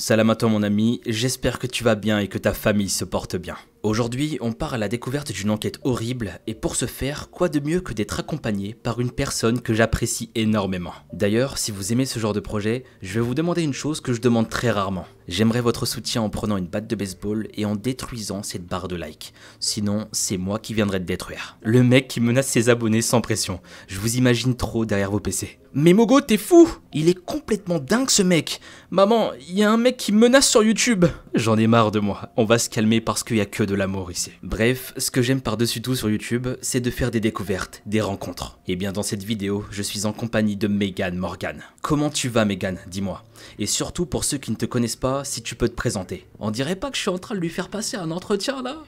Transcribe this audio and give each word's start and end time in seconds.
Salam 0.00 0.30
à 0.30 0.34
toi 0.34 0.48
mon 0.48 0.62
ami, 0.62 1.02
j'espère 1.04 1.58
que 1.58 1.66
tu 1.66 1.84
vas 1.84 1.94
bien 1.94 2.20
et 2.20 2.28
que 2.28 2.38
ta 2.38 2.54
famille 2.54 2.88
se 2.88 3.04
porte 3.04 3.36
bien. 3.36 3.56
Aujourd'hui, 3.82 4.36
on 4.42 4.52
part 4.52 4.74
à 4.74 4.78
la 4.78 4.88
découverte 4.88 5.32
d'une 5.32 5.48
enquête 5.48 5.80
horrible 5.84 6.38
et 6.46 6.54
pour 6.54 6.76
ce 6.76 6.84
faire, 6.84 7.30
quoi 7.30 7.48
de 7.48 7.60
mieux 7.60 7.80
que 7.80 7.94
d'être 7.94 8.20
accompagné 8.20 8.74
par 8.74 9.00
une 9.00 9.10
personne 9.10 9.62
que 9.62 9.72
j'apprécie 9.72 10.30
énormément. 10.34 10.92
D'ailleurs, 11.14 11.56
si 11.56 11.70
vous 11.70 11.90
aimez 11.90 12.04
ce 12.04 12.18
genre 12.18 12.34
de 12.34 12.40
projet, 12.40 12.84
je 13.00 13.14
vais 13.14 13.24
vous 13.24 13.34
demander 13.34 13.62
une 13.62 13.72
chose 13.72 14.02
que 14.02 14.12
je 14.12 14.20
demande 14.20 14.50
très 14.50 14.70
rarement. 14.70 15.06
J'aimerais 15.28 15.62
votre 15.62 15.86
soutien 15.86 16.20
en 16.20 16.28
prenant 16.28 16.58
une 16.58 16.66
batte 16.66 16.88
de 16.88 16.96
baseball 16.96 17.48
et 17.54 17.64
en 17.64 17.74
détruisant 17.74 18.42
cette 18.42 18.66
barre 18.66 18.88
de 18.88 18.96
like. 18.96 19.32
Sinon, 19.60 20.08
c'est 20.12 20.36
moi 20.36 20.58
qui 20.58 20.74
viendrai 20.74 20.98
te 20.98 21.04
détruire. 21.04 21.56
Le 21.62 21.82
mec 21.82 22.08
qui 22.08 22.20
menace 22.20 22.48
ses 22.48 22.68
abonnés 22.68 23.00
sans 23.00 23.22
pression. 23.22 23.60
Je 23.86 23.98
vous 23.98 24.16
imagine 24.16 24.56
trop 24.56 24.84
derrière 24.84 25.10
vos 25.10 25.20
PC. 25.20 25.58
Mais 25.72 25.92
Mogo, 25.92 26.20
t'es 26.20 26.36
fou 26.36 26.68
Il 26.92 27.08
est 27.08 27.14
complètement 27.14 27.78
dingue 27.78 28.10
ce 28.10 28.24
mec 28.24 28.60
Maman, 28.90 29.30
il 29.48 29.56
y 29.56 29.62
a 29.62 29.70
un 29.70 29.76
mec 29.76 29.96
qui 29.96 30.10
menace 30.10 30.48
sur 30.48 30.64
YouTube 30.64 31.04
J'en 31.32 31.56
ai 31.56 31.68
marre 31.68 31.92
de 31.92 32.00
moi. 32.00 32.32
On 32.36 32.44
va 32.44 32.58
se 32.58 32.68
calmer 32.68 33.00
parce 33.00 33.22
qu'il 33.22 33.36
y 33.36 33.40
a 33.40 33.46
que 33.46 33.62
de 33.70 33.76
l'amour 33.76 34.10
ici. 34.10 34.32
Bref, 34.42 34.92
ce 34.96 35.12
que 35.12 35.22
j'aime 35.22 35.40
par-dessus 35.40 35.80
tout 35.80 35.94
sur 35.94 36.10
YouTube, 36.10 36.48
c'est 36.60 36.80
de 36.80 36.90
faire 36.90 37.12
des 37.12 37.20
découvertes, 37.20 37.82
des 37.86 38.00
rencontres. 38.00 38.58
Et 38.66 38.74
bien 38.74 38.90
dans 38.90 39.04
cette 39.04 39.22
vidéo, 39.22 39.64
je 39.70 39.82
suis 39.82 40.06
en 40.06 40.12
compagnie 40.12 40.56
de 40.56 40.66
Megan 40.66 41.16
Morgan. 41.16 41.62
Comment 41.80 42.10
tu 42.10 42.28
vas 42.28 42.44
Megan? 42.44 42.78
Dis-moi. 42.88 43.22
Et 43.60 43.66
surtout 43.66 44.06
pour 44.06 44.24
ceux 44.24 44.38
qui 44.38 44.50
ne 44.50 44.56
te 44.56 44.66
connaissent 44.66 44.96
pas, 44.96 45.24
si 45.24 45.42
tu 45.42 45.54
peux 45.54 45.68
te 45.68 45.74
présenter. 45.74 46.26
On 46.40 46.50
dirait 46.50 46.74
pas 46.74 46.90
que 46.90 46.96
je 46.96 47.02
suis 47.02 47.10
en 47.10 47.18
train 47.18 47.36
de 47.36 47.40
lui 47.40 47.48
faire 47.48 47.68
passer 47.68 47.96
un 47.96 48.10
entretien 48.10 48.60
là 48.62 48.82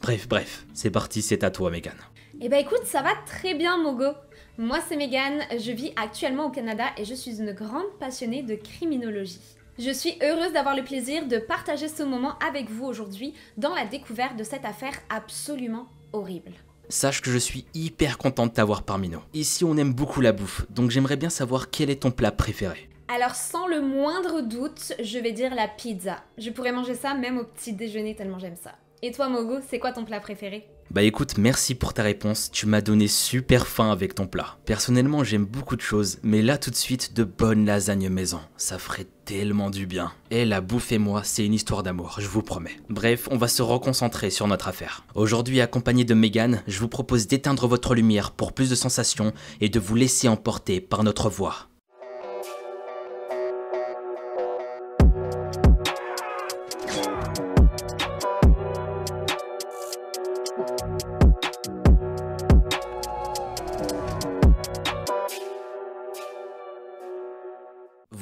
Bref, 0.00 0.28
bref, 0.28 0.66
c'est 0.72 0.90
parti, 0.90 1.20
c'est 1.20 1.42
à 1.42 1.50
toi 1.50 1.70
Megan. 1.70 1.96
Eh 2.40 2.48
ben 2.48 2.60
écoute, 2.60 2.84
ça 2.84 3.02
va 3.02 3.10
très 3.26 3.54
bien 3.54 3.76
Mogo. 3.76 4.12
Moi 4.56 4.78
c'est 4.88 4.96
Megan, 4.96 5.40
je 5.50 5.72
vis 5.72 5.92
actuellement 5.96 6.46
au 6.46 6.50
Canada 6.50 6.84
et 6.96 7.04
je 7.04 7.14
suis 7.14 7.40
une 7.40 7.52
grande 7.52 7.90
passionnée 7.98 8.44
de 8.44 8.54
criminologie. 8.54 9.55
Je 9.78 9.90
suis 9.90 10.16
heureuse 10.22 10.54
d'avoir 10.54 10.74
le 10.74 10.84
plaisir 10.84 11.26
de 11.26 11.36
partager 11.36 11.88
ce 11.88 12.02
moment 12.02 12.38
avec 12.38 12.70
vous 12.70 12.86
aujourd'hui 12.86 13.34
dans 13.58 13.74
la 13.74 13.84
découverte 13.84 14.34
de 14.34 14.42
cette 14.42 14.64
affaire 14.64 14.94
absolument 15.10 15.86
horrible. 16.14 16.52
Sache 16.88 17.20
que 17.20 17.30
je 17.30 17.36
suis 17.36 17.66
hyper 17.74 18.16
contente 18.16 18.50
de 18.50 18.54
t'avoir 18.54 18.84
parmi 18.84 19.10
nous. 19.10 19.20
Ici 19.34 19.64
on 19.64 19.76
aime 19.76 19.92
beaucoup 19.92 20.22
la 20.22 20.32
bouffe, 20.32 20.64
donc 20.70 20.90
j'aimerais 20.90 21.16
bien 21.16 21.28
savoir 21.28 21.68
quel 21.68 21.90
est 21.90 22.02
ton 22.02 22.10
plat 22.10 22.32
préféré. 22.32 22.88
Alors 23.08 23.34
sans 23.34 23.66
le 23.66 23.82
moindre 23.82 24.40
doute, 24.40 24.94
je 24.98 25.18
vais 25.18 25.32
dire 25.32 25.54
la 25.54 25.68
pizza. 25.68 26.24
Je 26.38 26.48
pourrais 26.48 26.72
manger 26.72 26.94
ça 26.94 27.12
même 27.12 27.36
au 27.36 27.44
petit 27.44 27.74
déjeuner 27.74 28.16
tellement 28.16 28.38
j'aime 28.38 28.56
ça. 28.56 28.72
Et 29.02 29.12
toi 29.12 29.28
Mogo, 29.28 29.58
c'est 29.68 29.78
quoi 29.78 29.92
ton 29.92 30.04
plat 30.04 30.20
préféré? 30.20 30.66
Bah 30.90 31.02
écoute, 31.02 31.36
merci 31.36 31.74
pour 31.74 31.92
ta 31.92 32.02
réponse, 32.02 32.50
tu 32.50 32.66
m'as 32.66 32.80
donné 32.80 33.08
super 33.08 33.66
faim 33.66 33.90
avec 33.90 34.14
ton 34.14 34.26
plat. 34.26 34.56
Personnellement 34.64 35.24
j'aime 35.24 35.44
beaucoup 35.44 35.76
de 35.76 35.82
choses, 35.82 36.18
mais 36.22 36.42
là 36.42 36.56
tout 36.56 36.70
de 36.70 36.76
suite 36.76 37.12
de 37.12 37.24
bonnes 37.24 37.66
lasagnes 37.66 38.08
maison, 38.08 38.40
ça 38.56 38.78
ferait 38.78 39.06
tellement 39.24 39.68
du 39.68 39.86
bien. 39.86 40.12
Et 40.30 40.44
la 40.44 40.60
bouffe 40.60 40.92
et 40.92 40.98
moi, 40.98 41.22
c'est 41.24 41.44
une 41.44 41.54
histoire 41.54 41.82
d'amour, 41.82 42.16
je 42.20 42.28
vous 42.28 42.42
promets. 42.42 42.76
Bref, 42.88 43.28
on 43.30 43.36
va 43.36 43.48
se 43.48 43.62
reconcentrer 43.62 44.30
sur 44.30 44.46
notre 44.46 44.68
affaire. 44.68 45.04
Aujourd'hui, 45.14 45.60
accompagné 45.60 46.04
de 46.04 46.14
Megan, 46.14 46.62
je 46.66 46.78
vous 46.78 46.88
propose 46.88 47.26
d'éteindre 47.26 47.66
votre 47.66 47.94
lumière 47.94 48.30
pour 48.30 48.52
plus 48.52 48.70
de 48.70 48.76
sensations 48.76 49.32
et 49.60 49.68
de 49.68 49.80
vous 49.80 49.96
laisser 49.96 50.28
emporter 50.28 50.80
par 50.80 51.02
notre 51.02 51.28
voix. 51.28 51.68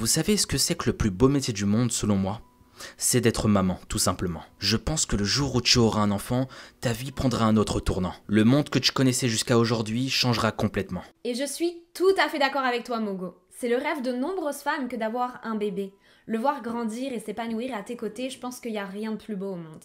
Vous 0.04 0.08
savez 0.08 0.36
ce 0.36 0.46
que 0.46 0.58
c'est 0.58 0.74
que 0.74 0.90
le 0.90 0.96
plus 0.98 1.10
beau 1.10 1.28
métier 1.28 1.54
du 1.54 1.64
monde 1.64 1.90
selon 1.90 2.16
moi? 2.16 2.42
C'est 2.98 3.22
d'être 3.22 3.48
maman, 3.48 3.80
tout 3.88 3.96
simplement. 3.96 4.42
Je 4.58 4.76
pense 4.76 5.06
que 5.06 5.16
le 5.16 5.24
jour 5.24 5.54
où 5.54 5.62
tu 5.62 5.78
auras 5.78 6.02
un 6.02 6.10
enfant, 6.10 6.46
ta 6.82 6.92
vie 6.92 7.10
prendra 7.10 7.46
un 7.46 7.56
autre 7.56 7.80
tournant. 7.80 8.12
Le 8.26 8.44
monde 8.44 8.68
que 8.68 8.78
tu 8.78 8.92
connaissais 8.92 9.28
jusqu'à 9.28 9.56
aujourd'hui 9.56 10.10
changera 10.10 10.52
complètement. 10.52 11.02
Et 11.24 11.34
je 11.34 11.46
suis 11.46 11.84
tout 11.94 12.14
à 12.22 12.28
fait 12.28 12.38
d'accord 12.38 12.64
avec 12.64 12.84
toi, 12.84 13.00
Mogo. 13.00 13.34
C'est 13.48 13.70
le 13.70 13.78
rêve 13.78 14.02
de 14.02 14.12
nombreuses 14.12 14.58
femmes 14.58 14.88
que 14.88 14.96
d'avoir 14.96 15.40
un 15.42 15.54
bébé. 15.54 15.94
Le 16.26 16.36
voir 16.36 16.60
grandir 16.60 17.14
et 17.14 17.18
s'épanouir 17.18 17.74
à 17.74 17.82
tes 17.82 17.96
côtés, 17.96 18.28
je 18.28 18.38
pense 18.38 18.60
qu'il 18.60 18.72
n'y 18.72 18.78
a 18.78 18.84
rien 18.84 19.12
de 19.12 19.16
plus 19.16 19.36
beau 19.36 19.52
au 19.52 19.56
monde. 19.56 19.84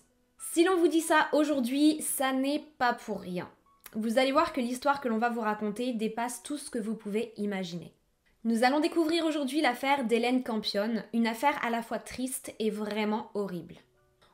Si 0.52 0.66
l'on 0.66 0.76
vous 0.76 0.90
dit 0.90 1.00
ça 1.00 1.30
aujourd'hui, 1.32 2.02
ça 2.02 2.34
n'est 2.34 2.66
pas 2.78 2.92
pour 2.92 3.22
rien. 3.22 3.50
Vous 3.96 4.18
allez 4.18 4.34
voir 4.34 4.52
que 4.52 4.60
l'histoire 4.60 5.00
que 5.00 5.08
l'on 5.08 5.18
va 5.18 5.30
vous 5.30 5.40
raconter 5.40 5.94
dépasse 5.94 6.44
tout 6.44 6.58
ce 6.58 6.70
que 6.70 6.78
vous 6.78 6.96
pouvez 6.96 7.32
imaginer. 7.38 7.94
Nous 8.46 8.64
allons 8.64 8.80
découvrir 8.80 9.26
aujourd'hui 9.26 9.60
l'affaire 9.60 10.06
d'Hélène 10.06 10.44
Campion, 10.44 11.04
une 11.14 11.28
affaire 11.28 11.60
à 11.62 11.70
la 11.70 11.82
fois 11.82 12.00
triste 12.00 12.54
et 12.58 12.70
vraiment 12.70 13.32
horrible. 13.34 13.76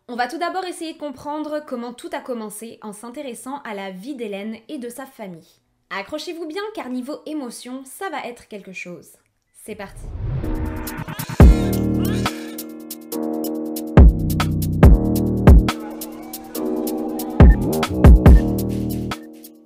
On 0.08 0.16
va 0.16 0.28
tout 0.28 0.38
d'abord 0.38 0.64
essayer 0.64 0.94
de 0.94 1.00
comprendre 1.00 1.64
comment 1.66 1.92
tout 1.92 2.12
a 2.14 2.20
commencé 2.20 2.78
en 2.84 2.94
s'intéressant 2.94 3.64
à 3.64 3.74
la 3.74 3.90
vie 3.90 4.14
d'Hélène 4.14 4.58
et 4.70 4.78
de 4.78 4.90
sa 4.90 5.08
famille. 5.08 5.60
Accrochez-vous 5.90 6.46
bien 6.46 6.62
car 6.76 6.90
niveau 6.90 7.22
émotion, 7.26 7.84
ça 7.84 8.12
va 8.12 8.28
être 8.28 8.48
quelque 8.48 8.74
chose. 8.74 9.14
C'est 9.64 9.74
parti. 9.74 10.06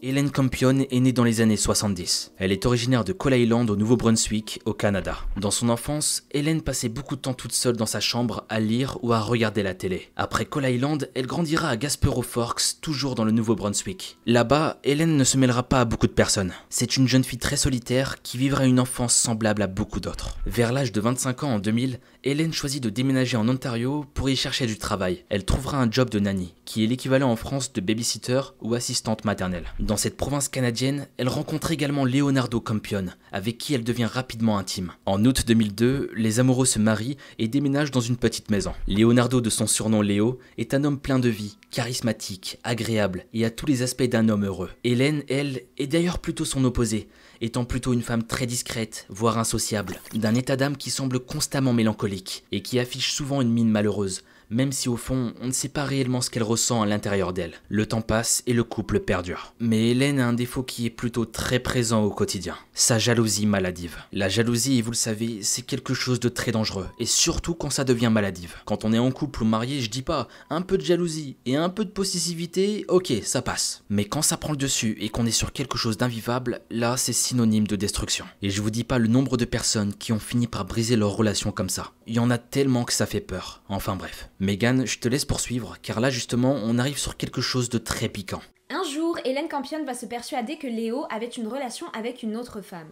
Hélène 0.09 0.31
Campion 0.31 0.87
est 0.89 0.99
née 0.99 1.13
dans 1.13 1.23
les 1.23 1.39
années 1.39 1.55
70. 1.55 2.31
Elle 2.39 2.51
est 2.51 2.65
originaire 2.65 3.03
de 3.03 3.13
Cole 3.13 3.35
Island 3.35 3.69
au 3.69 3.75
Nouveau-Brunswick, 3.75 4.59
au 4.65 4.73
Canada. 4.73 5.17
Dans 5.37 5.51
son 5.51 5.69
enfance, 5.69 6.23
Hélène 6.31 6.63
passait 6.63 6.89
beaucoup 6.89 7.15
de 7.15 7.21
temps 7.21 7.35
toute 7.35 7.51
seule 7.51 7.77
dans 7.77 7.85
sa 7.85 7.99
chambre 7.99 8.43
à 8.49 8.59
lire 8.59 8.97
ou 9.03 9.13
à 9.13 9.19
regarder 9.19 9.61
la 9.61 9.75
télé. 9.75 10.09
Après 10.15 10.45
Cole 10.45 10.65
Island, 10.65 11.11
elle 11.13 11.27
grandira 11.27 11.69
à 11.69 11.77
Gaspero 11.77 12.23
Forks, 12.23 12.81
toujours 12.81 13.13
dans 13.13 13.23
le 13.23 13.29
Nouveau-Brunswick. 13.29 14.17
Là-bas, 14.25 14.79
Hélène 14.83 15.15
ne 15.15 15.23
se 15.23 15.37
mêlera 15.37 15.61
pas 15.61 15.81
à 15.81 15.85
beaucoup 15.85 16.07
de 16.07 16.11
personnes. 16.11 16.53
C'est 16.71 16.97
une 16.97 17.07
jeune 17.07 17.23
fille 17.23 17.37
très 17.37 17.55
solitaire 17.55 18.19
qui 18.23 18.39
vivra 18.39 18.65
une 18.65 18.79
enfance 18.79 19.13
semblable 19.13 19.61
à 19.61 19.67
beaucoup 19.67 19.99
d'autres. 19.99 20.39
Vers 20.47 20.73
l'âge 20.73 20.91
de 20.91 21.01
25 21.01 21.43
ans 21.43 21.53
en 21.53 21.59
2000, 21.59 21.99
Hélène 22.25 22.51
choisit 22.51 22.83
de 22.83 22.89
déménager 22.89 23.37
en 23.37 23.47
Ontario 23.47 24.05
pour 24.13 24.29
y 24.29 24.35
chercher 24.35 24.65
du 24.65 24.77
travail. 24.77 25.23
Elle 25.29 25.45
trouvera 25.45 25.81
un 25.81 25.89
job 25.89 26.09
de 26.09 26.19
nanny, 26.19 26.53
qui 26.65 26.83
est 26.83 26.87
l'équivalent 26.87 27.31
en 27.31 27.37
France 27.37 27.71
de 27.71 27.79
babysitter 27.79 28.41
ou 28.59 28.73
assistante 28.73 29.23
maternelle. 29.23 29.63
Dans 29.79 29.95
cette 29.95 30.17
province 30.17 30.49
canadienne, 30.49 31.07
elle 31.15 31.29
rencontre 31.29 31.71
également 31.71 32.03
Leonardo 32.03 32.59
Campion, 32.59 33.05
avec 33.31 33.57
qui 33.57 33.73
elle 33.73 33.85
devient 33.85 34.03
rapidement 34.03 34.57
intime. 34.57 34.91
En 35.05 35.23
août 35.23 35.45
2002, 35.47 36.11
les 36.13 36.41
amoureux 36.41 36.65
se 36.65 36.77
marient 36.77 37.15
et 37.37 37.47
déménagent 37.47 37.91
dans 37.91 38.01
une 38.01 38.17
petite 38.17 38.51
maison. 38.51 38.73
Leonardo, 38.89 39.39
de 39.39 39.49
son 39.49 39.65
surnom 39.65 40.01
Léo, 40.01 40.39
est 40.57 40.73
un 40.73 40.83
homme 40.83 40.99
plein 40.99 41.19
de 41.19 41.29
vie, 41.29 41.57
charismatique, 41.71 42.59
agréable 42.65 43.27
et 43.33 43.45
a 43.45 43.49
tous 43.49 43.65
les 43.65 43.81
aspects 43.81 44.03
d'un 44.03 44.27
homme 44.27 44.43
heureux. 44.43 44.71
Hélène, 44.83 45.23
elle, 45.29 45.61
est 45.77 45.87
d'ailleurs 45.87 46.19
plutôt 46.19 46.43
son 46.43 46.65
opposé, 46.65 47.07
étant 47.41 47.65
plutôt 47.65 47.93
une 47.93 48.01
femme 48.01 48.23
très 48.23 48.45
discrète, 48.45 49.05
voire 49.09 49.37
insociable, 49.37 49.99
d'un 50.13 50.35
état 50.35 50.55
d'âme 50.55 50.77
qui 50.77 50.89
semble 50.89 51.19
constamment 51.19 51.73
mélancolique 51.73 52.43
et 52.51 52.61
qui 52.61 52.79
affiche 52.79 53.11
souvent 53.11 53.41
une 53.41 53.51
mine 53.51 53.69
malheureuse, 53.69 54.23
même 54.49 54.71
si 54.71 54.89
au 54.89 54.97
fond, 54.97 55.33
on 55.41 55.47
ne 55.47 55.51
sait 55.51 55.69
pas 55.69 55.83
réellement 55.83 56.21
ce 56.21 56.29
qu'elle 56.29 56.43
ressent 56.43 56.81
à 56.81 56.85
l'intérieur 56.85 57.33
d'elle. 57.33 57.53
Le 57.69 57.85
temps 57.85 58.01
passe 58.01 58.43
et 58.47 58.53
le 58.53 58.63
couple 58.63 58.99
perdure. 58.99 59.53
Mais 59.59 59.89
Hélène 59.89 60.19
a 60.19 60.27
un 60.27 60.33
défaut 60.33 60.63
qui 60.63 60.85
est 60.85 60.89
plutôt 60.91 61.25
très 61.25 61.59
présent 61.59 62.03
au 62.03 62.09
quotidien, 62.09 62.55
sa 62.73 62.97
jalousie 62.97 63.45
maladive. 63.45 63.97
La 64.11 64.29
jalousie, 64.29 64.81
vous 64.81 64.91
le 64.91 64.95
savez, 64.95 65.39
c'est 65.43 65.61
quelque 65.61 65.93
chose 65.93 66.19
de 66.19 66.29
très 66.29 66.51
dangereux, 66.51 66.87
et 66.99 67.05
surtout 67.05 67.53
quand 67.53 67.69
ça 67.69 67.83
devient 67.83 68.09
maladive. 68.11 68.55
Quand 68.65 68.85
on 68.85 68.93
est 68.93 68.99
en 68.99 69.11
couple 69.11 69.43
ou 69.43 69.45
marié, 69.45 69.81
je 69.81 69.89
dis 69.89 70.01
pas, 70.01 70.27
un 70.49 70.61
peu 70.61 70.77
de 70.77 70.85
jalousie 70.85 71.37
et 71.45 71.55
un 71.55 71.69
peu 71.69 71.85
de 71.85 71.91
possessivité, 71.91 72.85
ok, 72.87 73.13
ça 73.23 73.41
passe. 73.41 73.83
Mais 73.89 74.05
quand 74.05 74.21
ça 74.21 74.37
prend 74.37 74.53
le 74.53 74.57
dessus 74.57 74.97
et 74.99 75.09
qu'on 75.09 75.25
est 75.25 75.31
sur 75.31 75.51
quelque 75.51 75.77
chose 75.77 75.97
d'invivable, 75.97 76.61
là 76.71 76.97
c'est 76.97 77.13
synonyme 77.13 77.67
de 77.67 77.75
destruction. 77.75 78.25
Et 78.41 78.49
je 78.49 78.61
vous 78.61 78.71
dis 78.71 78.83
pas 78.83 78.97
le 78.97 79.07
nombre 79.07 79.37
de 79.37 79.45
personnes 79.45 79.93
qui 79.93 80.11
ont 80.11 80.19
fini 80.19 80.47
par 80.47 80.65
briser 80.65 80.95
leur 80.95 81.11
relation 81.11 81.51
comme 81.51 81.69
ça. 81.69 81.91
Il 82.07 82.15
y 82.15 82.19
en 82.19 82.31
a 82.31 82.37
tellement 82.37 82.85
que 82.85 82.93
ça 82.93 83.05
fait 83.05 83.19
peur. 83.19 83.61
Enfin 83.69 83.95
bref. 83.95 84.29
Megan, 84.41 84.85
je 84.85 84.99
te 84.99 85.09
laisse 85.09 85.25
poursuivre, 85.25 85.75
car 85.81 85.99
là 85.99 86.09
justement, 86.09 86.55
on 86.63 86.79
arrive 86.79 86.97
sur 86.97 87.17
quelque 87.17 87.41
chose 87.41 87.67
de 87.67 87.77
très 87.77 88.07
piquant. 88.07 88.39
Un 88.69 88.83
jour, 88.83 89.19
Hélène 89.25 89.49
Campion 89.49 89.83
va 89.83 89.93
se 89.93 90.05
persuader 90.05 90.57
que 90.57 90.67
Léo 90.67 91.05
avait 91.09 91.25
une 91.25 91.47
relation 91.47 91.87
avec 91.89 92.23
une 92.23 92.37
autre 92.37 92.61
femme. 92.61 92.91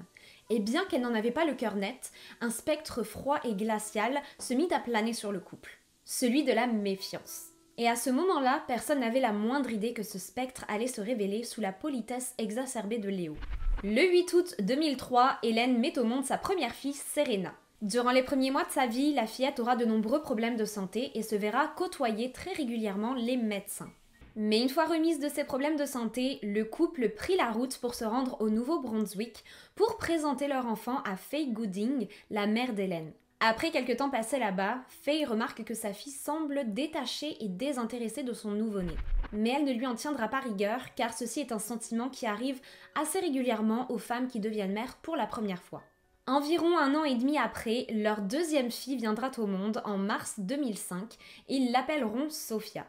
Et 0.49 0.59
bien 0.59 0.83
qu'elle 0.85 1.01
n'en 1.01 1.15
avait 1.15 1.31
pas 1.31 1.45
le 1.45 1.53
cœur 1.53 1.75
net, 1.75 2.11
un 2.41 2.49
spectre 2.49 3.01
froid 3.01 3.39
et 3.45 3.55
glacial 3.55 4.21
se 4.39 4.53
mit 4.53 4.67
à 4.73 4.79
planer 4.79 5.13
sur 5.13 5.31
le 5.31 5.39
couple, 5.39 5.77
celui 6.03 6.43
de 6.43 6.51
la 6.51 6.67
méfiance. 6.67 7.45
Et 7.77 7.87
à 7.87 7.95
ce 7.95 8.09
moment-là, 8.09 8.65
personne 8.67 8.99
n'avait 8.99 9.21
la 9.21 9.31
moindre 9.31 9.71
idée 9.71 9.93
que 9.93 10.03
ce 10.03 10.19
spectre 10.19 10.65
allait 10.67 10.87
se 10.87 10.99
révéler 10.99 11.43
sous 11.43 11.61
la 11.61 11.71
politesse 11.71 12.33
exacerbée 12.37 12.97
de 12.97 13.07
Léo. 13.07 13.37
Le 13.85 14.01
8 14.01 14.33
août 14.33 14.55
2003, 14.59 15.37
Hélène 15.43 15.79
met 15.79 15.97
au 15.97 16.03
monde 16.03 16.25
sa 16.25 16.37
première 16.37 16.75
fille, 16.75 16.91
Serena. 17.13 17.53
Durant 17.83 18.09
les 18.09 18.23
premiers 18.23 18.49
mois 18.49 18.63
de 18.63 18.71
sa 18.71 18.87
vie, 18.87 19.13
la 19.13 19.27
fillette 19.27 19.59
aura 19.59 19.75
de 19.75 19.85
nombreux 19.85 20.19
problèmes 20.19 20.57
de 20.57 20.65
santé 20.65 21.11
et 21.13 21.21
se 21.21 21.35
verra 21.35 21.67
côtoyer 21.67 22.31
très 22.31 22.51
régulièrement 22.53 23.13
les 23.13 23.37
médecins. 23.37 23.91
Mais 24.35 24.59
une 24.59 24.69
fois 24.69 24.85
remise 24.85 25.19
de 25.19 25.29
ses 25.29 25.43
problèmes 25.43 25.75
de 25.75 25.85
santé, 25.85 26.39
le 26.41 26.63
couple 26.63 27.09
prit 27.09 27.35
la 27.35 27.51
route 27.51 27.77
pour 27.77 27.93
se 27.93 28.03
rendre 28.03 28.41
au 28.41 28.49
Nouveau-Brunswick 28.49 29.43
pour 29.75 29.97
présenter 29.97 30.47
leur 30.47 30.65
enfant 30.65 31.03
à 31.03 31.17
Faye 31.17 31.51
Gooding, 31.51 32.07
la 32.31 32.47
mère 32.47 32.73
d'Hélène. 32.73 33.13
Après 33.41 33.69
quelques 33.69 33.97
temps 33.97 34.09
passés 34.09 34.39
là-bas, 34.39 34.79
Faye 34.87 35.25
remarque 35.25 35.63
que 35.63 35.75
sa 35.75 35.93
fille 35.93 36.13
semble 36.13 36.73
détachée 36.73 37.37
et 37.43 37.47
désintéressée 37.47 38.23
de 38.23 38.33
son 38.33 38.51
nouveau-né. 38.53 38.95
Mais 39.33 39.51
elle 39.51 39.65
ne 39.65 39.73
lui 39.73 39.85
en 39.85 39.93
tiendra 39.93 40.29
pas 40.29 40.39
rigueur 40.39 40.95
car 40.95 41.13
ceci 41.13 41.41
est 41.41 41.51
un 41.51 41.59
sentiment 41.59 42.09
qui 42.09 42.25
arrive 42.25 42.59
assez 42.95 43.19
régulièrement 43.19 43.91
aux 43.91 43.99
femmes 43.99 44.27
qui 44.29 44.39
deviennent 44.39 44.73
mères 44.73 44.97
pour 45.03 45.15
la 45.15 45.27
première 45.27 45.61
fois. 45.61 45.83
Environ 46.29 46.77
un 46.77 46.93
an 46.93 47.05
et 47.05 47.15
demi 47.15 47.37
après, 47.37 47.87
leur 47.89 48.19
deuxième 48.19 48.69
fille 48.69 48.97
viendra 48.97 49.31
au 49.37 49.47
monde 49.47 49.81
en 49.85 49.97
mars 49.97 50.33
2005 50.39 51.15
ils 51.47 51.71
l'appelleront 51.71 52.29
Sophia. 52.29 52.85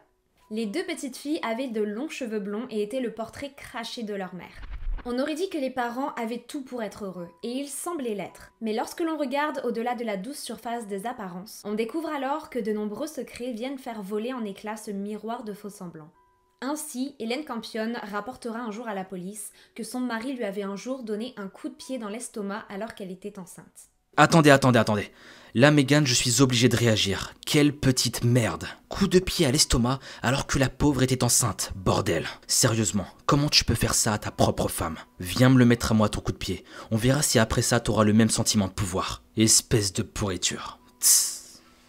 Les 0.51 0.65
deux 0.65 0.83
petites 0.83 1.15
filles 1.15 1.39
avaient 1.41 1.69
de 1.69 1.81
longs 1.81 2.09
cheveux 2.09 2.41
blonds 2.41 2.67
et 2.69 2.83
étaient 2.83 2.99
le 2.99 3.13
portrait 3.13 3.53
craché 3.55 4.03
de 4.03 4.13
leur 4.13 4.35
mère. 4.35 4.61
On 5.05 5.17
aurait 5.19 5.35
dit 5.35 5.49
que 5.49 5.57
les 5.57 5.69
parents 5.69 6.13
avaient 6.15 6.43
tout 6.45 6.63
pour 6.65 6.83
être 6.83 7.05
heureux, 7.05 7.29
et 7.41 7.51
ils 7.51 7.69
semblaient 7.69 8.13
l'être. 8.13 8.51
Mais 8.59 8.73
lorsque 8.73 8.99
l'on 8.99 9.17
regarde 9.17 9.61
au-delà 9.63 9.95
de 9.95 10.03
la 10.03 10.17
douce 10.17 10.39
surface 10.39 10.87
des 10.87 11.05
apparences, 11.05 11.61
on 11.63 11.75
découvre 11.75 12.09
alors 12.09 12.49
que 12.49 12.59
de 12.59 12.73
nombreux 12.73 13.07
secrets 13.07 13.53
viennent 13.53 13.77
faire 13.77 14.01
voler 14.01 14.33
en 14.33 14.43
éclats 14.43 14.75
ce 14.75 14.91
miroir 14.91 15.45
de 15.45 15.53
faux 15.53 15.69
semblants. 15.69 16.11
Ainsi, 16.61 17.15
Hélène 17.19 17.45
Campion 17.45 17.93
rapportera 18.03 18.59
un 18.59 18.71
jour 18.71 18.89
à 18.89 18.93
la 18.93 19.05
police 19.05 19.51
que 19.75 19.83
son 19.83 20.01
mari 20.01 20.33
lui 20.33 20.43
avait 20.43 20.63
un 20.63 20.75
jour 20.75 21.03
donné 21.03 21.33
un 21.37 21.47
coup 21.47 21.69
de 21.69 21.73
pied 21.73 21.97
dans 21.97 22.09
l'estomac 22.09 22.65
alors 22.67 22.95
qu'elle 22.95 23.11
était 23.11 23.39
enceinte. 23.39 23.89
Attendez, 24.17 24.49
attendez, 24.49 24.77
attendez. 24.77 25.09
Là, 25.53 25.71
Megan, 25.71 26.05
je 26.05 26.13
suis 26.13 26.41
obligé 26.41 26.67
de 26.67 26.75
réagir. 26.75 27.33
Quelle 27.45 27.73
petite 27.73 28.25
merde. 28.25 28.67
Coup 28.89 29.07
de 29.07 29.19
pied 29.19 29.45
à 29.45 29.51
l'estomac 29.51 29.99
alors 30.21 30.47
que 30.47 30.59
la 30.59 30.67
pauvre 30.67 31.01
était 31.01 31.23
enceinte. 31.23 31.71
Bordel. 31.77 32.27
Sérieusement, 32.45 33.07
comment 33.25 33.47
tu 33.47 33.63
peux 33.63 33.73
faire 33.73 33.93
ça 33.95 34.11
à 34.11 34.17
ta 34.17 34.29
propre 34.29 34.67
femme? 34.67 34.97
Viens 35.21 35.49
me 35.49 35.59
le 35.59 35.65
mettre 35.65 35.93
à 35.93 35.95
moi 35.95 36.09
ton 36.09 36.19
coup 36.19 36.33
de 36.33 36.37
pied. 36.37 36.65
On 36.91 36.97
verra 36.97 37.21
si 37.21 37.39
après 37.39 37.61
ça 37.61 37.79
t'auras 37.79 38.03
le 38.03 38.11
même 38.11 38.29
sentiment 38.29 38.67
de 38.67 38.73
pouvoir. 38.73 39.23
Espèce 39.37 39.93
de 39.93 40.03
pourriture. 40.03 40.79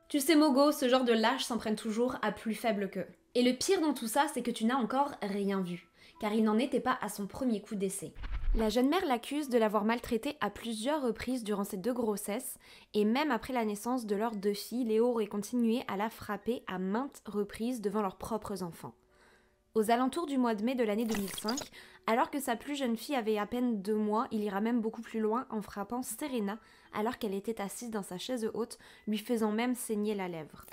Tu 0.08 0.20
sais, 0.20 0.36
Mogo, 0.36 0.70
ce 0.70 0.88
genre 0.88 1.04
de 1.04 1.12
lâche 1.12 1.44
s'en 1.44 1.58
prennent 1.58 1.74
toujours 1.74 2.16
à 2.22 2.30
plus 2.30 2.54
faible 2.54 2.88
qu'eux. 2.88 3.06
Et 3.36 3.42
le 3.42 3.52
pire 3.52 3.80
dans 3.80 3.94
tout 3.94 4.08
ça, 4.08 4.26
c'est 4.32 4.42
que 4.42 4.50
tu 4.50 4.64
n'as 4.64 4.76
encore 4.76 5.12
rien 5.22 5.60
vu, 5.60 5.88
car 6.20 6.32
il 6.32 6.42
n'en 6.42 6.58
était 6.58 6.80
pas 6.80 6.98
à 7.00 7.08
son 7.08 7.28
premier 7.28 7.62
coup 7.62 7.76
d'essai. 7.76 8.12
La 8.56 8.68
jeune 8.68 8.88
mère 8.88 9.06
l'accuse 9.06 9.48
de 9.48 9.58
l'avoir 9.58 9.84
maltraité 9.84 10.36
à 10.40 10.50
plusieurs 10.50 11.02
reprises 11.02 11.44
durant 11.44 11.62
ses 11.62 11.76
deux 11.76 11.92
grossesses, 11.92 12.58
et 12.92 13.04
même 13.04 13.30
après 13.30 13.52
la 13.52 13.64
naissance 13.64 14.04
de 14.04 14.16
leurs 14.16 14.34
deux 14.34 14.54
filles, 14.54 14.84
Léo 14.84 15.10
aurait 15.10 15.28
continué 15.28 15.84
à 15.86 15.96
la 15.96 16.10
frapper 16.10 16.64
à 16.66 16.80
maintes 16.80 17.22
reprises 17.26 17.80
devant 17.80 18.02
leurs 18.02 18.18
propres 18.18 18.64
enfants. 18.64 18.94
Aux 19.76 19.92
alentours 19.92 20.26
du 20.26 20.36
mois 20.36 20.56
de 20.56 20.64
mai 20.64 20.74
de 20.74 20.82
l'année 20.82 21.04
2005, 21.04 21.56
alors 22.08 22.32
que 22.32 22.40
sa 22.40 22.56
plus 22.56 22.74
jeune 22.74 22.96
fille 22.96 23.14
avait 23.14 23.38
à 23.38 23.46
peine 23.46 23.80
deux 23.80 23.94
mois, 23.94 24.26
il 24.32 24.42
ira 24.42 24.60
même 24.60 24.80
beaucoup 24.80 25.02
plus 25.02 25.20
loin 25.20 25.46
en 25.50 25.62
frappant 25.62 26.02
Serena 26.02 26.58
alors 26.92 27.18
qu'elle 27.18 27.34
était 27.34 27.60
assise 27.60 27.90
dans 27.90 28.02
sa 28.02 28.18
chaise 28.18 28.50
haute, 28.54 28.78
lui 29.06 29.18
faisant 29.18 29.52
même 29.52 29.76
saigner 29.76 30.16
la 30.16 30.26
lèvre. 30.26 30.66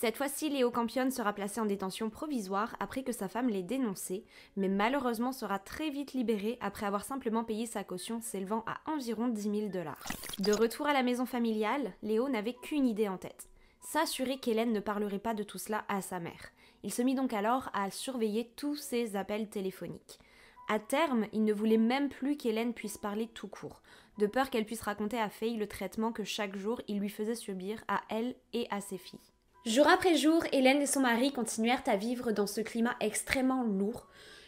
Cette 0.00 0.16
fois-ci, 0.16 0.48
Léo 0.48 0.70
Campion 0.70 1.10
sera 1.10 1.32
placé 1.32 1.60
en 1.60 1.66
détention 1.66 2.08
provisoire 2.08 2.76
après 2.78 3.02
que 3.02 3.10
sa 3.10 3.26
femme 3.26 3.48
l'ait 3.48 3.64
dénoncé, 3.64 4.24
mais 4.54 4.68
malheureusement 4.68 5.32
sera 5.32 5.58
très 5.58 5.90
vite 5.90 6.12
libéré 6.12 6.56
après 6.60 6.86
avoir 6.86 7.04
simplement 7.04 7.42
payé 7.42 7.66
sa 7.66 7.82
caution 7.82 8.20
s'élevant 8.20 8.62
à 8.68 8.78
environ 8.88 9.26
10 9.26 9.42
000 9.42 9.56
dollars. 9.70 10.04
De 10.38 10.52
retour 10.52 10.86
à 10.86 10.92
la 10.92 11.02
maison 11.02 11.26
familiale, 11.26 11.92
Léo 12.04 12.28
n'avait 12.28 12.54
qu'une 12.54 12.86
idée 12.86 13.08
en 13.08 13.18
tête 13.18 13.48
s'assurer 13.80 14.38
qu'Hélène 14.38 14.72
ne 14.72 14.78
parlerait 14.78 15.18
pas 15.18 15.34
de 15.34 15.42
tout 15.42 15.58
cela 15.58 15.84
à 15.88 16.00
sa 16.00 16.20
mère. 16.20 16.52
Il 16.84 16.92
se 16.92 17.02
mit 17.02 17.16
donc 17.16 17.32
alors 17.32 17.68
à 17.72 17.90
surveiller 17.90 18.52
tous 18.54 18.76
ses 18.76 19.16
appels 19.16 19.48
téléphoniques. 19.48 20.20
À 20.68 20.78
terme, 20.78 21.26
il 21.32 21.42
ne 21.42 21.52
voulait 21.52 21.76
même 21.76 22.08
plus 22.08 22.36
qu'Hélène 22.36 22.72
puisse 22.72 22.98
parler 22.98 23.26
tout 23.26 23.48
court, 23.48 23.82
de 24.18 24.28
peur 24.28 24.50
qu'elle 24.50 24.64
puisse 24.64 24.82
raconter 24.82 25.18
à 25.18 25.28
Faye 25.28 25.56
le 25.56 25.66
traitement 25.66 26.12
que 26.12 26.22
chaque 26.22 26.56
jour 26.56 26.80
il 26.86 27.00
lui 27.00 27.08
faisait 27.08 27.34
subir 27.34 27.82
à 27.88 28.02
elle 28.10 28.36
et 28.52 28.68
à 28.70 28.80
ses 28.80 28.98
filles. 28.98 29.18
Jour 29.66 29.88
après 29.88 30.16
jour, 30.16 30.44
Hélène 30.52 30.80
et 30.80 30.86
son 30.86 31.00
mari 31.00 31.32
continuèrent 31.32 31.82
à 31.86 31.96
vivre 31.96 32.30
dans 32.30 32.46
ce 32.46 32.60
climat 32.60 32.94
extrêmement 33.00 33.64
lourd, 33.64 34.06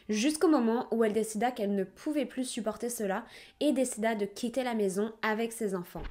jusqu'au 0.08 0.48
moment 0.48 0.86
où 0.92 1.02
elle 1.02 1.12
décida 1.12 1.50
qu'elle 1.50 1.74
ne 1.74 1.84
pouvait 1.84 2.26
plus 2.26 2.44
supporter 2.44 2.88
cela 2.88 3.24
et 3.58 3.72
décida 3.72 4.14
de 4.14 4.24
quitter 4.24 4.62
la 4.62 4.74
maison 4.74 5.12
avec 5.22 5.52
ses 5.52 5.74
enfants. 5.74 6.04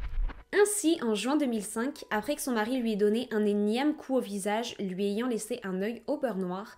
Ainsi, 0.51 0.99
en 1.01 1.15
juin 1.15 1.37
2005, 1.37 2.03
après 2.11 2.35
que 2.35 2.41
son 2.41 2.51
mari 2.51 2.79
lui 2.81 2.93
ait 2.93 2.97
donné 2.97 3.29
un 3.31 3.45
énième 3.45 3.95
coup 3.95 4.15
au 4.15 4.19
visage, 4.19 4.75
lui 4.79 5.05
ayant 5.05 5.27
laissé 5.27 5.61
un 5.63 5.81
œil 5.81 6.03
au 6.07 6.17
beurre 6.17 6.37
noir, 6.37 6.75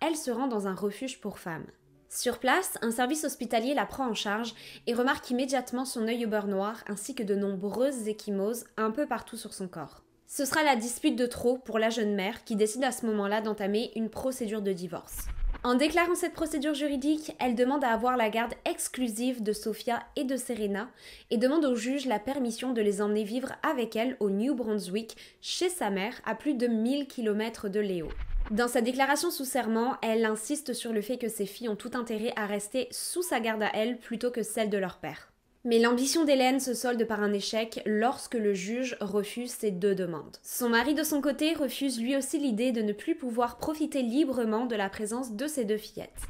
elle 0.00 0.16
se 0.16 0.30
rend 0.30 0.46
dans 0.46 0.68
un 0.68 0.74
refuge 0.74 1.20
pour 1.20 1.38
femmes. 1.38 1.66
Sur 2.08 2.38
place, 2.38 2.78
un 2.82 2.92
service 2.92 3.24
hospitalier 3.24 3.74
la 3.74 3.86
prend 3.86 4.06
en 4.06 4.14
charge 4.14 4.54
et 4.86 4.94
remarque 4.94 5.28
immédiatement 5.30 5.84
son 5.84 6.06
œil 6.06 6.24
au 6.24 6.28
beurre 6.28 6.46
noir 6.46 6.84
ainsi 6.86 7.16
que 7.16 7.24
de 7.24 7.34
nombreuses 7.34 8.06
échymoses 8.06 8.64
un 8.76 8.92
peu 8.92 9.06
partout 9.06 9.36
sur 9.36 9.52
son 9.52 9.66
corps. 9.66 10.03
Ce 10.36 10.44
sera 10.44 10.64
la 10.64 10.74
dispute 10.74 11.14
de 11.14 11.26
trop 11.26 11.58
pour 11.58 11.78
la 11.78 11.90
jeune 11.90 12.16
mère 12.16 12.42
qui 12.42 12.56
décide 12.56 12.82
à 12.82 12.90
ce 12.90 13.06
moment-là 13.06 13.40
d'entamer 13.40 13.92
une 13.94 14.10
procédure 14.10 14.62
de 14.62 14.72
divorce. 14.72 15.28
En 15.62 15.76
déclarant 15.76 16.16
cette 16.16 16.32
procédure 16.32 16.74
juridique, 16.74 17.36
elle 17.38 17.54
demande 17.54 17.84
à 17.84 17.92
avoir 17.92 18.16
la 18.16 18.30
garde 18.30 18.54
exclusive 18.64 19.44
de 19.44 19.52
Sophia 19.52 20.02
et 20.16 20.24
de 20.24 20.36
Serena 20.36 20.90
et 21.30 21.36
demande 21.36 21.64
au 21.64 21.76
juge 21.76 22.06
la 22.06 22.18
permission 22.18 22.72
de 22.72 22.82
les 22.82 23.00
emmener 23.00 23.22
vivre 23.22 23.52
avec 23.62 23.94
elle 23.94 24.16
au 24.18 24.28
New 24.28 24.56
Brunswick, 24.56 25.16
chez 25.40 25.68
sa 25.68 25.90
mère, 25.90 26.20
à 26.26 26.34
plus 26.34 26.54
de 26.54 26.66
1000 26.66 27.06
km 27.06 27.68
de 27.68 27.78
Léo. 27.78 28.08
Dans 28.50 28.66
sa 28.66 28.80
déclaration 28.80 29.30
sous 29.30 29.44
serment, 29.44 29.98
elle 30.02 30.24
insiste 30.24 30.72
sur 30.72 30.92
le 30.92 31.00
fait 31.00 31.16
que 31.16 31.28
ses 31.28 31.46
filles 31.46 31.68
ont 31.68 31.76
tout 31.76 31.92
intérêt 31.94 32.32
à 32.34 32.46
rester 32.46 32.88
sous 32.90 33.22
sa 33.22 33.38
garde 33.38 33.62
à 33.62 33.70
elle 33.72 33.98
plutôt 33.98 34.32
que 34.32 34.42
celle 34.42 34.68
de 34.68 34.78
leur 34.78 34.98
père. 34.98 35.30
Mais 35.66 35.78
l'ambition 35.78 36.26
d'Hélène 36.26 36.60
se 36.60 36.74
solde 36.74 37.02
par 37.06 37.22
un 37.22 37.32
échec 37.32 37.80
lorsque 37.86 38.34
le 38.34 38.52
juge 38.52 38.98
refuse 39.00 39.50
ses 39.50 39.70
deux 39.70 39.94
demandes. 39.94 40.36
Son 40.42 40.68
mari 40.68 40.92
de 40.92 41.02
son 41.02 41.22
côté 41.22 41.54
refuse 41.54 41.98
lui 41.98 42.14
aussi 42.16 42.38
l'idée 42.38 42.70
de 42.70 42.82
ne 42.82 42.92
plus 42.92 43.14
pouvoir 43.14 43.56
profiter 43.56 44.02
librement 44.02 44.66
de 44.66 44.76
la 44.76 44.90
présence 44.90 45.32
de 45.32 45.46
ses 45.46 45.64
deux 45.64 45.78
fillettes. 45.78 46.20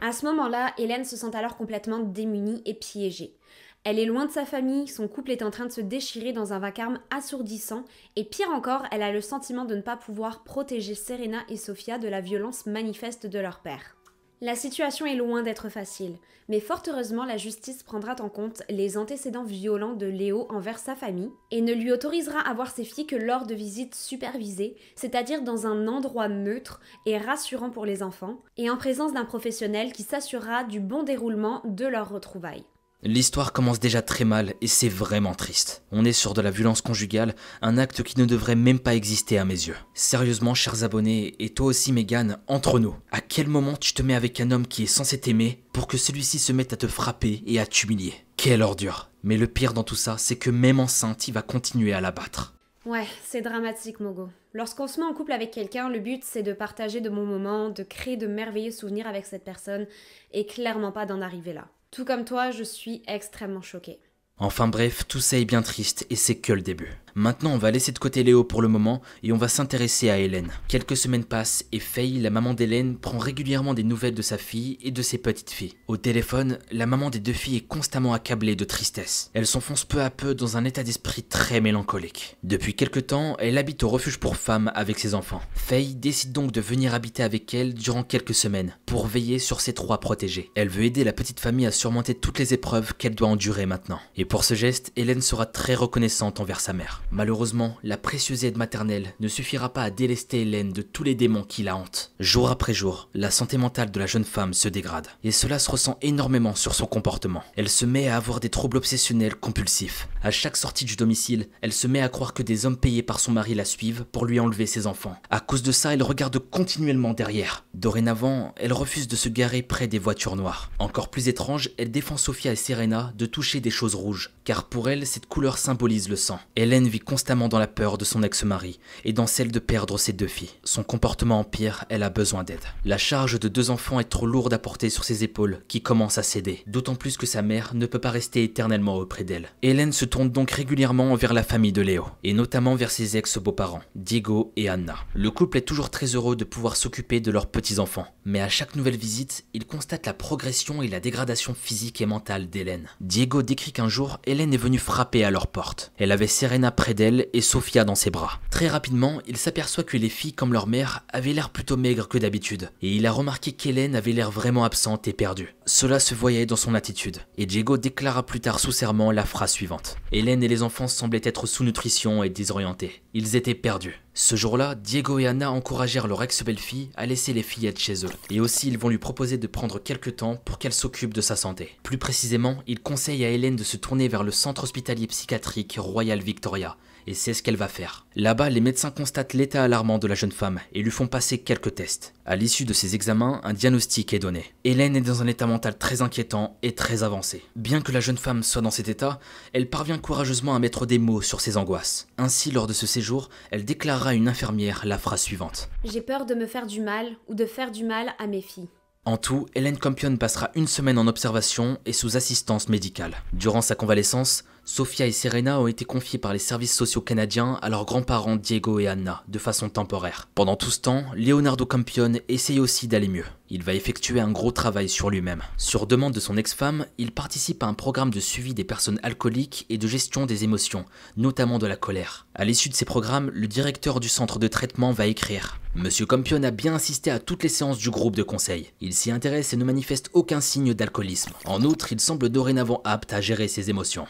À 0.00 0.12
ce 0.12 0.24
moment-là, 0.26 0.72
Hélène 0.78 1.04
se 1.04 1.16
sent 1.16 1.34
alors 1.34 1.56
complètement 1.56 1.98
démunie 1.98 2.62
et 2.66 2.74
piégée. 2.74 3.34
Elle 3.82 3.98
est 3.98 4.06
loin 4.06 4.26
de 4.26 4.30
sa 4.30 4.44
famille, 4.44 4.86
son 4.86 5.08
couple 5.08 5.32
est 5.32 5.42
en 5.42 5.50
train 5.50 5.66
de 5.66 5.72
se 5.72 5.80
déchirer 5.80 6.32
dans 6.32 6.52
un 6.52 6.60
vacarme 6.60 7.00
assourdissant, 7.10 7.84
et 8.14 8.24
pire 8.24 8.50
encore, 8.50 8.84
elle 8.92 9.02
a 9.02 9.12
le 9.12 9.20
sentiment 9.20 9.64
de 9.64 9.74
ne 9.74 9.82
pas 9.82 9.96
pouvoir 9.96 10.44
protéger 10.44 10.94
Serena 10.94 11.40
et 11.48 11.56
Sophia 11.56 11.98
de 11.98 12.08
la 12.08 12.20
violence 12.20 12.64
manifeste 12.64 13.26
de 13.26 13.40
leur 13.40 13.58
père. 13.58 13.96
La 14.40 14.56
situation 14.56 15.06
est 15.06 15.14
loin 15.14 15.42
d'être 15.42 15.68
facile, 15.68 16.16
mais 16.48 16.58
fort 16.58 16.82
heureusement 16.88 17.24
la 17.24 17.36
justice 17.36 17.84
prendra 17.84 18.16
en 18.20 18.28
compte 18.28 18.62
les 18.68 18.98
antécédents 18.98 19.44
violents 19.44 19.94
de 19.94 20.06
Léo 20.06 20.46
envers 20.50 20.80
sa 20.80 20.96
famille 20.96 21.30
et 21.52 21.60
ne 21.60 21.72
lui 21.72 21.92
autorisera 21.92 22.40
à 22.40 22.52
voir 22.52 22.70
ses 22.70 22.84
filles 22.84 23.06
que 23.06 23.16
lors 23.16 23.46
de 23.46 23.54
visites 23.54 23.94
supervisées, 23.94 24.76
c'est-à-dire 24.96 25.42
dans 25.42 25.66
un 25.66 25.86
endroit 25.86 26.28
neutre 26.28 26.80
et 27.06 27.16
rassurant 27.16 27.70
pour 27.70 27.86
les 27.86 28.02
enfants, 28.02 28.42
et 28.56 28.68
en 28.68 28.76
présence 28.76 29.12
d'un 29.12 29.24
professionnel 29.24 29.92
qui 29.92 30.02
s'assurera 30.02 30.64
du 30.64 30.80
bon 30.80 31.04
déroulement 31.04 31.62
de 31.64 31.86
leurs 31.86 32.10
retrouvailles. 32.10 32.64
L'histoire 33.06 33.52
commence 33.52 33.80
déjà 33.80 34.00
très 34.00 34.24
mal 34.24 34.54
et 34.62 34.66
c'est 34.66 34.88
vraiment 34.88 35.34
triste. 35.34 35.82
On 35.92 36.06
est 36.06 36.14
sur 36.14 36.32
de 36.32 36.40
la 36.40 36.50
violence 36.50 36.80
conjugale, 36.80 37.34
un 37.60 37.76
acte 37.76 38.02
qui 38.02 38.18
ne 38.18 38.24
devrait 38.24 38.54
même 38.54 38.78
pas 38.78 38.94
exister 38.94 39.36
à 39.36 39.44
mes 39.44 39.52
yeux. 39.52 39.76
Sérieusement, 39.92 40.54
chers 40.54 40.84
abonnés, 40.84 41.34
et 41.38 41.50
toi 41.50 41.66
aussi 41.66 41.92
Megan, 41.92 42.38
entre 42.46 42.78
nous, 42.78 42.96
à 43.12 43.20
quel 43.20 43.48
moment 43.48 43.76
tu 43.76 43.92
te 43.92 44.00
mets 44.00 44.14
avec 44.14 44.40
un 44.40 44.50
homme 44.50 44.66
qui 44.66 44.84
est 44.84 44.86
censé 44.86 45.20
t'aimer 45.20 45.62
pour 45.74 45.86
que 45.86 45.98
celui-ci 45.98 46.38
se 46.38 46.52
mette 46.52 46.72
à 46.72 46.78
te 46.78 46.86
frapper 46.86 47.42
et 47.46 47.60
à 47.60 47.66
t'humilier? 47.66 48.14
Quelle 48.38 48.62
ordure 48.62 49.10
Mais 49.22 49.36
le 49.36 49.48
pire 49.48 49.74
dans 49.74 49.84
tout 49.84 49.96
ça, 49.96 50.16
c'est 50.16 50.36
que 50.36 50.48
même 50.48 50.80
enceinte, 50.80 51.28
il 51.28 51.34
va 51.34 51.42
continuer 51.42 51.92
à 51.92 52.00
la 52.00 52.10
battre. 52.10 52.54
Ouais, 52.86 53.06
c'est 53.22 53.42
dramatique, 53.42 54.00
Mogo. 54.00 54.30
Lorsqu'on 54.54 54.86
se 54.86 54.98
met 54.98 55.06
en 55.06 55.12
couple 55.12 55.32
avec 55.32 55.50
quelqu'un, 55.50 55.90
le 55.90 55.98
but 55.98 56.22
c'est 56.24 56.42
de 56.42 56.54
partager 56.54 57.02
de 57.02 57.10
bons 57.10 57.26
moments, 57.26 57.68
de 57.68 57.82
créer 57.82 58.16
de 58.16 58.26
merveilleux 58.26 58.70
souvenirs 58.70 59.06
avec 59.06 59.26
cette 59.26 59.44
personne, 59.44 59.86
et 60.32 60.46
clairement 60.46 60.92
pas 60.92 61.04
d'en 61.04 61.20
arriver 61.20 61.52
là. 61.52 61.68
Tout 61.94 62.04
comme 62.04 62.24
toi, 62.24 62.50
je 62.50 62.64
suis 62.64 63.04
extrêmement 63.06 63.62
choquée. 63.62 64.00
Enfin 64.36 64.66
bref, 64.66 65.06
tout 65.06 65.20
ça 65.20 65.38
est 65.38 65.44
bien 65.44 65.62
triste 65.62 66.08
et 66.10 66.16
c'est 66.16 66.34
que 66.34 66.52
le 66.52 66.60
début. 66.60 66.90
Maintenant, 67.16 67.52
on 67.52 67.58
va 67.58 67.70
laisser 67.70 67.92
de 67.92 67.98
côté 67.98 68.24
Léo 68.24 68.42
pour 68.42 68.60
le 68.60 68.66
moment 68.66 69.00
et 69.22 69.30
on 69.30 69.36
va 69.36 69.46
s'intéresser 69.46 70.10
à 70.10 70.18
Hélène. 70.18 70.50
Quelques 70.66 70.96
semaines 70.96 71.24
passent 71.24 71.64
et 71.70 71.78
Faye, 71.78 72.18
la 72.20 72.30
maman 72.30 72.54
d'Hélène, 72.54 72.96
prend 72.96 73.18
régulièrement 73.18 73.72
des 73.72 73.84
nouvelles 73.84 74.14
de 74.14 74.22
sa 74.22 74.36
fille 74.36 74.78
et 74.82 74.90
de 74.90 75.00
ses 75.00 75.18
petites 75.18 75.50
filles. 75.50 75.74
Au 75.86 75.96
téléphone, 75.96 76.58
la 76.72 76.86
maman 76.86 77.10
des 77.10 77.20
deux 77.20 77.32
filles 77.32 77.58
est 77.58 77.68
constamment 77.68 78.14
accablée 78.14 78.56
de 78.56 78.64
tristesse. 78.64 79.30
Elle 79.32 79.46
s'enfonce 79.46 79.84
peu 79.84 80.02
à 80.02 80.10
peu 80.10 80.34
dans 80.34 80.56
un 80.56 80.64
état 80.64 80.82
d'esprit 80.82 81.22
très 81.22 81.60
mélancolique. 81.60 82.36
Depuis 82.42 82.74
quelque 82.74 82.98
temps, 82.98 83.36
elle 83.38 83.58
habite 83.58 83.84
au 83.84 83.88
refuge 83.88 84.18
pour 84.18 84.36
femmes 84.36 84.72
avec 84.74 84.98
ses 84.98 85.14
enfants. 85.14 85.42
Faye 85.54 85.94
décide 85.94 86.32
donc 86.32 86.50
de 86.50 86.60
venir 86.60 86.94
habiter 86.94 87.22
avec 87.22 87.54
elle 87.54 87.74
durant 87.74 88.02
quelques 88.02 88.34
semaines 88.34 88.76
pour 88.86 89.06
veiller 89.06 89.38
sur 89.38 89.60
ses 89.60 89.72
trois 89.72 90.00
protégés. 90.00 90.50
Elle 90.56 90.68
veut 90.68 90.84
aider 90.84 91.04
la 91.04 91.12
petite 91.12 91.38
famille 91.38 91.66
à 91.66 91.70
surmonter 91.70 92.14
toutes 92.16 92.40
les 92.40 92.54
épreuves 92.54 92.94
qu'elle 92.94 93.14
doit 93.14 93.28
endurer 93.28 93.66
maintenant. 93.66 94.00
Et 94.16 94.24
pour 94.24 94.42
ce 94.42 94.54
geste, 94.54 94.90
Hélène 94.96 95.22
sera 95.22 95.46
très 95.46 95.76
reconnaissante 95.76 96.40
envers 96.40 96.58
sa 96.58 96.72
mère. 96.72 97.03
Malheureusement, 97.14 97.76
la 97.84 97.96
précieuse 97.96 98.44
aide 98.44 98.56
maternelle 98.56 99.14
ne 99.20 99.28
suffira 99.28 99.72
pas 99.72 99.84
à 99.84 99.90
délester 99.90 100.42
Hélène 100.42 100.72
de 100.72 100.82
tous 100.82 101.04
les 101.04 101.14
démons 101.14 101.44
qui 101.44 101.62
la 101.62 101.76
hantent. 101.76 102.12
Jour 102.18 102.50
après 102.50 102.74
jour, 102.74 103.08
la 103.14 103.30
santé 103.30 103.56
mentale 103.56 103.92
de 103.92 104.00
la 104.00 104.06
jeune 104.06 104.24
femme 104.24 104.52
se 104.52 104.68
dégrade, 104.68 105.06
et 105.22 105.30
cela 105.30 105.60
se 105.60 105.70
ressent 105.70 105.96
énormément 106.02 106.56
sur 106.56 106.74
son 106.74 106.86
comportement. 106.86 107.44
Elle 107.56 107.68
se 107.68 107.86
met 107.86 108.08
à 108.08 108.16
avoir 108.16 108.40
des 108.40 108.48
troubles 108.48 108.78
obsessionnels 108.78 109.36
compulsifs. 109.36 110.08
À 110.24 110.30
chaque 110.30 110.56
sortie 110.56 110.86
du 110.86 110.96
domicile, 110.96 111.48
elle 111.60 111.74
se 111.74 111.86
met 111.86 112.00
à 112.00 112.08
croire 112.08 112.32
que 112.32 112.42
des 112.42 112.64
hommes 112.64 112.78
payés 112.78 113.02
par 113.02 113.20
son 113.20 113.32
mari 113.32 113.54
la 113.54 113.66
suivent 113.66 114.06
pour 114.10 114.24
lui 114.24 114.40
enlever 114.40 114.64
ses 114.64 114.86
enfants. 114.86 115.16
À 115.28 115.38
cause 115.38 115.62
de 115.62 115.70
ça, 115.70 115.92
elle 115.92 116.02
regarde 116.02 116.38
continuellement 116.38 117.12
derrière. 117.12 117.66
Dorénavant, 117.74 118.54
elle 118.56 118.72
refuse 118.72 119.06
de 119.06 119.16
se 119.16 119.28
garer 119.28 119.60
près 119.60 119.86
des 119.86 119.98
voitures 119.98 120.36
noires. 120.36 120.70
Encore 120.78 121.10
plus 121.10 121.28
étrange, 121.28 121.68
elle 121.76 121.90
défend 121.90 122.16
Sophia 122.16 122.52
et 122.52 122.56
Serena 122.56 123.12
de 123.18 123.26
toucher 123.26 123.60
des 123.60 123.68
choses 123.68 123.94
rouges, 123.94 124.30
car 124.44 124.64
pour 124.70 124.88
elle, 124.88 125.06
cette 125.06 125.26
couleur 125.26 125.58
symbolise 125.58 126.08
le 126.08 126.16
sang. 126.16 126.40
Hélène 126.56 126.88
vit 126.88 127.00
constamment 127.00 127.48
dans 127.48 127.58
la 127.58 127.66
peur 127.66 127.98
de 127.98 128.06
son 128.06 128.22
ex-mari 128.22 128.80
et 129.04 129.12
dans 129.12 129.26
celle 129.26 129.52
de 129.52 129.58
perdre 129.58 129.98
ses 129.98 130.14
deux 130.14 130.26
filles. 130.26 130.52
Son 130.64 130.84
comportement 130.84 131.40
empire, 131.40 131.84
elle 131.90 132.02
a 132.02 132.08
besoin 132.08 132.44
d'aide. 132.44 132.64
La 132.86 132.96
charge 132.96 133.38
de 133.38 133.48
deux 133.48 133.68
enfants 133.68 134.00
est 134.00 134.04
trop 134.04 134.26
lourde 134.26 134.54
à 134.54 134.58
porter 134.58 134.88
sur 134.88 135.04
ses 135.04 135.22
épaules, 135.22 135.60
qui 135.68 135.82
commencent 135.82 136.16
à 136.16 136.22
céder, 136.22 136.62
d'autant 136.66 136.94
plus 136.94 137.18
que 137.18 137.26
sa 137.26 137.42
mère 137.42 137.74
ne 137.74 137.84
peut 137.84 137.98
pas 137.98 138.10
rester 138.10 138.42
éternellement 138.42 138.96
auprès 138.96 139.24
d'elle. 139.24 139.50
Hélène 139.60 139.92
se 139.92 140.06
tourne 140.14 140.30
donc 140.30 140.52
régulièrement 140.52 141.12
vers 141.16 141.32
la 141.32 141.42
famille 141.42 141.72
de 141.72 141.82
Léo, 141.82 142.06
et 142.22 142.34
notamment 142.34 142.76
vers 142.76 142.92
ses 142.92 143.16
ex-beaux-parents, 143.16 143.82
Diego 143.96 144.52
et 144.54 144.68
Anna. 144.68 144.94
Le 145.12 145.28
couple 145.32 145.58
est 145.58 145.62
toujours 145.62 145.90
très 145.90 146.06
heureux 146.14 146.36
de 146.36 146.44
pouvoir 146.44 146.76
s'occuper 146.76 147.18
de 147.18 147.32
leurs 147.32 147.48
petits-enfants, 147.48 148.06
mais 148.24 148.40
à 148.40 148.48
chaque 148.48 148.76
nouvelle 148.76 148.96
visite, 148.96 149.44
il 149.54 149.66
constate 149.66 150.06
la 150.06 150.14
progression 150.14 150.82
et 150.82 150.86
la 150.86 151.00
dégradation 151.00 151.52
physique 151.52 152.00
et 152.00 152.06
mentale 152.06 152.48
d'Hélène. 152.48 152.86
Diego 153.00 153.42
décrit 153.42 153.72
qu'un 153.72 153.88
jour, 153.88 154.20
Hélène 154.24 154.54
est 154.54 154.56
venue 154.56 154.78
frapper 154.78 155.24
à 155.24 155.32
leur 155.32 155.48
porte. 155.48 155.90
Elle 155.98 156.12
avait 156.12 156.28
Serena 156.28 156.70
près 156.70 156.94
d'elle 156.94 157.26
et 157.32 157.40
Sofia 157.40 157.84
dans 157.84 157.96
ses 157.96 158.10
bras. 158.10 158.38
Très 158.52 158.68
rapidement, 158.68 159.20
il 159.26 159.36
s'aperçoit 159.36 159.82
que 159.82 159.96
les 159.96 160.08
filles, 160.08 160.32
comme 160.32 160.52
leur 160.52 160.68
mère, 160.68 161.04
avaient 161.12 161.32
l'air 161.32 161.50
plutôt 161.50 161.76
maigres 161.76 162.06
que 162.06 162.18
d'habitude, 162.18 162.70
et 162.82 162.94
il 162.94 163.04
a 163.08 163.10
remarqué 163.10 163.50
qu'Hélène 163.50 163.96
avait 163.96 164.12
l'air 164.12 164.30
vraiment 164.30 164.62
absente 164.62 165.08
et 165.08 165.12
perdue. 165.12 165.56
Cela 165.66 165.98
se 165.98 166.14
voyait 166.14 166.46
dans 166.46 166.54
son 166.54 166.76
attitude, 166.76 167.18
et 167.36 167.46
Diego 167.46 167.78
déclara 167.78 168.24
plus 168.24 168.38
tard 168.38 168.60
sous 168.60 168.70
serment 168.70 169.10
la 169.10 169.24
phrase 169.24 169.50
suivante. 169.50 169.96
Hélène 170.12 170.42
et 170.42 170.48
les 170.48 170.62
enfants 170.62 170.86
semblaient 170.86 171.20
être 171.24 171.46
sous 171.46 171.64
nutrition 171.64 172.22
et 172.22 172.30
désorientés. 172.30 173.02
Ils 173.14 173.36
étaient 173.36 173.54
perdus. 173.54 174.00
Ce 174.12 174.36
jour-là, 174.36 174.74
Diego 174.76 175.18
et 175.18 175.26
Anna 175.26 175.50
encouragèrent 175.50 176.06
leur 176.06 176.22
ex-belle-fille 176.22 176.90
à 176.94 177.06
laisser 177.06 177.32
les 177.32 177.42
fillettes 177.42 177.80
chez 177.80 178.04
eux. 178.04 178.10
Et 178.30 178.40
aussi, 178.40 178.68
ils 178.68 178.78
vont 178.78 178.88
lui 178.88 178.98
proposer 178.98 179.38
de 179.38 179.46
prendre 179.46 179.80
quelques 179.80 180.16
temps 180.16 180.36
pour 180.44 180.58
qu'elle 180.58 180.72
s'occupe 180.72 181.14
de 181.14 181.20
sa 181.20 181.34
santé. 181.34 181.76
Plus 181.82 181.98
précisément, 181.98 182.62
ils 182.66 182.80
conseillent 182.80 183.24
à 183.24 183.30
Hélène 183.30 183.56
de 183.56 183.64
se 183.64 183.76
tourner 183.76 184.06
vers 184.06 184.22
le 184.22 184.30
centre 184.30 184.64
hospitalier 184.64 185.08
psychiatrique 185.08 185.76
Royal 185.78 186.20
Victoria, 186.20 186.76
et 187.06 187.14
c'est 187.14 187.34
ce 187.34 187.42
qu'elle 187.42 187.56
va 187.56 187.68
faire. 187.68 188.06
Là-bas, 188.16 188.50
les 188.50 188.60
médecins 188.60 188.90
constatent 188.90 189.34
l'état 189.34 189.64
alarmant 189.64 189.98
de 189.98 190.06
la 190.06 190.14
jeune 190.14 190.32
femme 190.32 190.60
et 190.72 190.82
lui 190.82 190.90
font 190.90 191.06
passer 191.06 191.38
quelques 191.38 191.74
tests. 191.74 192.14
À 192.26 192.36
l'issue 192.36 192.64
de 192.64 192.72
ces 192.72 192.94
examens, 192.94 193.40
un 193.44 193.52
diagnostic 193.52 194.14
est 194.14 194.18
donné. 194.18 194.44
Hélène 194.64 194.96
est 194.96 195.00
dans 195.00 195.22
un 195.22 195.26
état 195.26 195.46
mental 195.46 195.76
très 195.76 196.02
inquiétant 196.02 196.56
et 196.62 196.74
très 196.74 197.02
avancé. 197.02 197.44
Bien 197.56 197.80
que 197.80 197.92
la 197.92 198.00
jeune 198.00 198.18
femme 198.18 198.42
soit 198.42 198.62
dans 198.62 198.70
cet 198.70 198.88
état, 198.88 199.20
elle 199.52 199.68
parvient 199.68 199.98
courageusement 199.98 200.54
à 200.54 200.58
mettre 200.58 200.86
des 200.86 200.98
mots 200.98 201.22
sur 201.22 201.40
ses 201.40 201.56
angoisses. 201.56 202.08
Ainsi, 202.18 202.50
lors 202.50 202.66
de 202.66 202.72
ce 202.72 202.86
séjour, 202.86 203.28
elle 203.50 203.64
déclarera 203.64 204.10
à 204.10 204.14
une 204.14 204.28
infirmière 204.28 204.82
la 204.84 204.98
phrase 204.98 205.22
suivante. 205.22 205.68
J'ai 205.84 206.00
peur 206.00 206.26
de 206.26 206.34
me 206.34 206.46
faire 206.46 206.66
du 206.66 206.80
mal 206.80 207.16
ou 207.28 207.34
de 207.34 207.46
faire 207.46 207.70
du 207.70 207.84
mal 207.84 208.14
à 208.18 208.26
mes 208.26 208.42
filles. 208.42 208.68
En 209.06 209.18
tout, 209.18 209.46
Hélène 209.54 209.76
Campion 209.76 210.16
passera 210.16 210.50
une 210.54 210.66
semaine 210.66 210.96
en 210.96 211.06
observation 211.06 211.78
et 211.84 211.92
sous 211.92 212.16
assistance 212.16 212.70
médicale. 212.70 213.16
Durant 213.34 213.60
sa 213.60 213.74
convalescence, 213.74 214.44
Sophia 214.66 215.06
et 215.06 215.12
Serena 215.12 215.60
ont 215.60 215.66
été 215.66 215.84
confiées 215.84 216.18
par 216.18 216.32
les 216.32 216.38
services 216.38 216.74
sociaux 216.74 217.02
canadiens 217.02 217.58
à 217.60 217.68
leurs 217.68 217.84
grands-parents 217.84 218.36
Diego 218.36 218.78
et 218.78 218.86
Anna, 218.86 219.22
de 219.28 219.38
façon 219.38 219.68
temporaire. 219.68 220.26
Pendant 220.34 220.56
tout 220.56 220.70
ce 220.70 220.80
temps, 220.80 221.04
Leonardo 221.14 221.66
Campion 221.66 222.14
essaye 222.28 222.60
aussi 222.60 222.88
d'aller 222.88 223.08
mieux. 223.08 223.26
Il 223.50 223.62
va 223.62 223.74
effectuer 223.74 224.20
un 224.20 224.32
gros 224.32 224.52
travail 224.52 224.88
sur 224.88 225.10
lui-même. 225.10 225.42
Sur 225.58 225.86
demande 225.86 226.14
de 226.14 226.20
son 226.20 226.38
ex-femme, 226.38 226.86
il 226.96 227.12
participe 227.12 227.62
à 227.62 227.66
un 227.66 227.74
programme 227.74 228.10
de 228.10 228.20
suivi 228.20 228.54
des 228.54 228.64
personnes 228.64 228.98
alcooliques 229.02 229.66
et 229.68 229.76
de 229.76 229.86
gestion 229.86 230.24
des 230.24 230.44
émotions, 230.44 230.86
notamment 231.18 231.58
de 231.58 231.66
la 231.66 231.76
colère. 231.76 232.26
À 232.34 232.46
l'issue 232.46 232.70
de 232.70 232.74
ces 232.74 232.86
programmes, 232.86 233.30
le 233.34 233.46
directeur 233.46 234.00
du 234.00 234.08
centre 234.08 234.38
de 234.38 234.48
traitement 234.48 234.92
va 234.92 235.06
écrire 235.06 235.60
Monsieur 235.76 236.06
Campion 236.06 236.40
a 236.44 236.52
bien 236.52 236.72
assisté 236.72 237.10
à 237.10 237.18
toutes 237.18 237.42
les 237.42 237.48
séances 237.48 237.78
du 237.78 237.90
groupe 237.90 238.14
de 238.14 238.22
conseil. 238.22 238.70
Il 238.80 238.94
s'y 238.94 239.10
intéresse 239.10 239.52
et 239.52 239.56
ne 239.56 239.64
manifeste 239.64 240.08
aucun 240.12 240.40
signe 240.40 240.72
d'alcoolisme. 240.72 241.32
En 241.46 241.64
outre, 241.64 241.92
il 241.92 241.98
semble 241.98 242.28
dorénavant 242.28 242.80
apte 242.84 243.12
à 243.12 243.20
gérer 243.20 243.48
ses 243.48 243.70
émotions, 243.70 244.06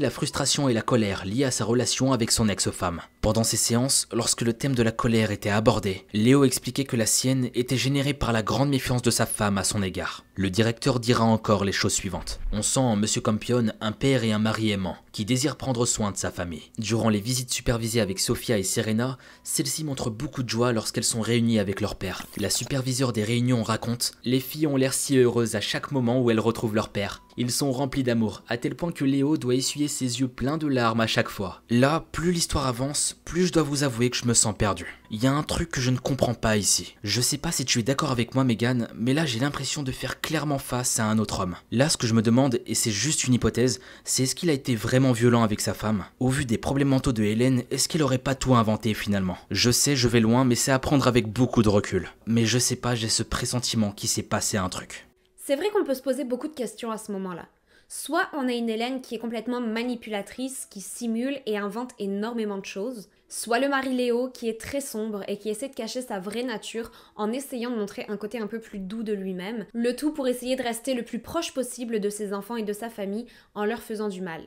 la 0.00 0.10
frustration 0.10 0.68
et 0.68 0.72
la 0.72 0.82
colère 0.82 1.24
liées 1.24 1.44
à 1.44 1.50
sa 1.50 1.64
relation 1.64 2.12
avec 2.12 2.30
son 2.30 2.48
ex-femme. 2.48 3.00
Pendant 3.20 3.44
ces 3.44 3.56
séances, 3.56 4.06
lorsque 4.12 4.42
le 4.42 4.52
thème 4.52 4.74
de 4.74 4.82
la 4.82 4.92
colère 4.92 5.30
était 5.30 5.50
abordé, 5.50 6.04
Léo 6.12 6.44
expliquait 6.44 6.84
que 6.84 6.96
la 6.96 7.06
sienne 7.06 7.50
était 7.54 7.76
générée 7.76 8.14
par 8.14 8.32
la 8.32 8.42
grande 8.42 8.68
méfiance 8.68 9.02
de 9.02 9.10
sa 9.10 9.26
femme 9.26 9.58
à 9.58 9.64
son 9.64 9.82
égard. 9.82 10.24
Le 10.34 10.48
directeur 10.48 10.98
dira 10.98 11.24
encore 11.24 11.62
les 11.62 11.72
choses 11.72 11.92
suivantes. 11.92 12.40
On 12.52 12.62
sent 12.62 12.80
en 12.80 12.96
Monsieur 12.96 13.20
Campion 13.20 13.66
un 13.82 13.92
père 13.92 14.24
et 14.24 14.32
un 14.32 14.38
mari 14.38 14.70
aimant, 14.70 14.96
qui 15.12 15.26
désirent 15.26 15.56
prendre 15.56 15.84
soin 15.84 16.10
de 16.10 16.16
sa 16.16 16.30
famille. 16.30 16.70
Durant 16.78 17.10
les 17.10 17.20
visites 17.20 17.52
supervisées 17.52 18.00
avec 18.00 18.18
Sophia 18.18 18.56
et 18.56 18.62
Serena, 18.62 19.18
celles-ci 19.44 19.84
montrent 19.84 20.08
beaucoup 20.08 20.42
de 20.42 20.48
joie 20.48 20.72
lorsqu'elles 20.72 21.04
sont 21.04 21.20
réunies 21.20 21.58
avec 21.58 21.82
leur 21.82 21.96
père. 21.96 22.24
La 22.38 22.48
superviseure 22.48 23.12
des 23.12 23.24
réunions 23.24 23.62
raconte 23.62 24.12
Les 24.24 24.40
filles 24.40 24.66
ont 24.66 24.78
l'air 24.78 24.94
si 24.94 25.18
heureuses 25.18 25.54
à 25.54 25.60
chaque 25.60 25.92
moment 25.92 26.18
où 26.18 26.30
elles 26.30 26.40
retrouvent 26.40 26.74
leur 26.74 26.88
père. 26.88 27.22
Ils 27.36 27.50
sont 27.50 27.70
remplis 27.70 28.02
d'amour, 28.02 28.42
à 28.48 28.56
tel 28.56 28.74
point 28.74 28.92
que 28.92 29.04
Léo 29.04 29.36
doit 29.36 29.54
essuyer 29.54 29.88
ses 29.88 30.20
yeux 30.20 30.28
pleins 30.28 30.58
de 30.58 30.66
larmes 30.66 31.00
à 31.00 31.06
chaque 31.06 31.28
fois. 31.28 31.60
Là, 31.68 32.06
plus 32.10 32.32
l'histoire 32.32 32.66
avance, 32.66 33.18
plus 33.26 33.48
je 33.48 33.52
dois 33.52 33.62
vous 33.62 33.84
avouer 33.84 34.08
que 34.08 34.16
je 34.16 34.26
me 34.26 34.34
sens 34.34 34.54
perdu. 34.56 35.01
Il 35.14 35.22
y 35.22 35.26
a 35.26 35.32
un 35.34 35.42
truc 35.42 35.70
que 35.70 35.82
je 35.82 35.90
ne 35.90 35.98
comprends 35.98 36.32
pas 36.32 36.56
ici. 36.56 36.96
Je 37.04 37.20
sais 37.20 37.36
pas 37.36 37.52
si 37.52 37.66
tu 37.66 37.78
es 37.78 37.82
d'accord 37.82 38.12
avec 38.12 38.34
moi, 38.34 38.44
Megan, 38.44 38.88
mais 38.94 39.12
là 39.12 39.26
j'ai 39.26 39.40
l'impression 39.40 39.82
de 39.82 39.92
faire 39.92 40.22
clairement 40.22 40.56
face 40.56 40.98
à 40.98 41.04
un 41.04 41.18
autre 41.18 41.40
homme. 41.40 41.56
Là, 41.70 41.90
ce 41.90 41.98
que 41.98 42.06
je 42.06 42.14
me 42.14 42.22
demande, 42.22 42.62
et 42.64 42.74
c'est 42.74 42.90
juste 42.90 43.24
une 43.24 43.34
hypothèse, 43.34 43.82
c'est 44.04 44.22
est-ce 44.22 44.34
qu'il 44.34 44.48
a 44.48 44.54
été 44.54 44.74
vraiment 44.74 45.12
violent 45.12 45.42
avec 45.42 45.60
sa 45.60 45.74
femme? 45.74 46.06
Au 46.18 46.30
vu 46.30 46.46
des 46.46 46.56
problèmes 46.56 46.88
mentaux 46.88 47.12
de 47.12 47.24
Hélène, 47.24 47.64
est-ce 47.70 47.88
qu'il 47.88 48.02
aurait 48.02 48.16
pas 48.16 48.34
tout 48.34 48.54
inventé 48.54 48.94
finalement? 48.94 49.36
Je 49.50 49.70
sais, 49.70 49.96
je 49.96 50.08
vais 50.08 50.20
loin, 50.20 50.46
mais 50.46 50.54
c'est 50.54 50.72
à 50.72 50.78
prendre 50.78 51.06
avec 51.06 51.30
beaucoup 51.30 51.62
de 51.62 51.68
recul. 51.68 52.08
Mais 52.24 52.46
je 52.46 52.58
sais 52.58 52.76
pas, 52.76 52.94
j'ai 52.94 53.10
ce 53.10 53.22
pressentiment 53.22 53.92
qu'il 53.92 54.08
s'est 54.08 54.22
passé 54.22 54.56
un 54.56 54.70
truc. 54.70 55.08
C'est 55.36 55.56
vrai 55.56 55.68
qu'on 55.74 55.84
peut 55.84 55.92
se 55.92 56.00
poser 56.00 56.24
beaucoup 56.24 56.48
de 56.48 56.54
questions 56.54 56.90
à 56.90 56.96
ce 56.96 57.12
moment-là. 57.12 57.48
Soit 57.94 58.30
on 58.32 58.48
a 58.48 58.52
une 58.54 58.70
Hélène 58.70 59.02
qui 59.02 59.14
est 59.14 59.18
complètement 59.18 59.60
manipulatrice, 59.60 60.66
qui 60.70 60.80
simule 60.80 61.38
et 61.44 61.58
invente 61.58 61.90
énormément 61.98 62.56
de 62.56 62.64
choses, 62.64 63.10
soit 63.28 63.58
le 63.58 63.68
mari 63.68 63.94
Léo 63.94 64.30
qui 64.30 64.48
est 64.48 64.58
très 64.58 64.80
sombre 64.80 65.22
et 65.28 65.36
qui 65.36 65.50
essaie 65.50 65.68
de 65.68 65.74
cacher 65.74 66.00
sa 66.00 66.18
vraie 66.18 66.42
nature 66.42 66.90
en 67.16 67.30
essayant 67.32 67.68
de 67.68 67.76
montrer 67.76 68.06
un 68.08 68.16
côté 68.16 68.38
un 68.38 68.46
peu 68.46 68.60
plus 68.60 68.78
doux 68.78 69.02
de 69.02 69.12
lui-même, 69.12 69.66
le 69.74 69.94
tout 69.94 70.10
pour 70.10 70.26
essayer 70.26 70.56
de 70.56 70.62
rester 70.62 70.94
le 70.94 71.02
plus 71.02 71.18
proche 71.18 71.52
possible 71.52 72.00
de 72.00 72.08
ses 72.08 72.32
enfants 72.32 72.56
et 72.56 72.62
de 72.62 72.72
sa 72.72 72.88
famille 72.88 73.26
en 73.54 73.66
leur 73.66 73.82
faisant 73.82 74.08
du 74.08 74.22
mal. 74.22 74.40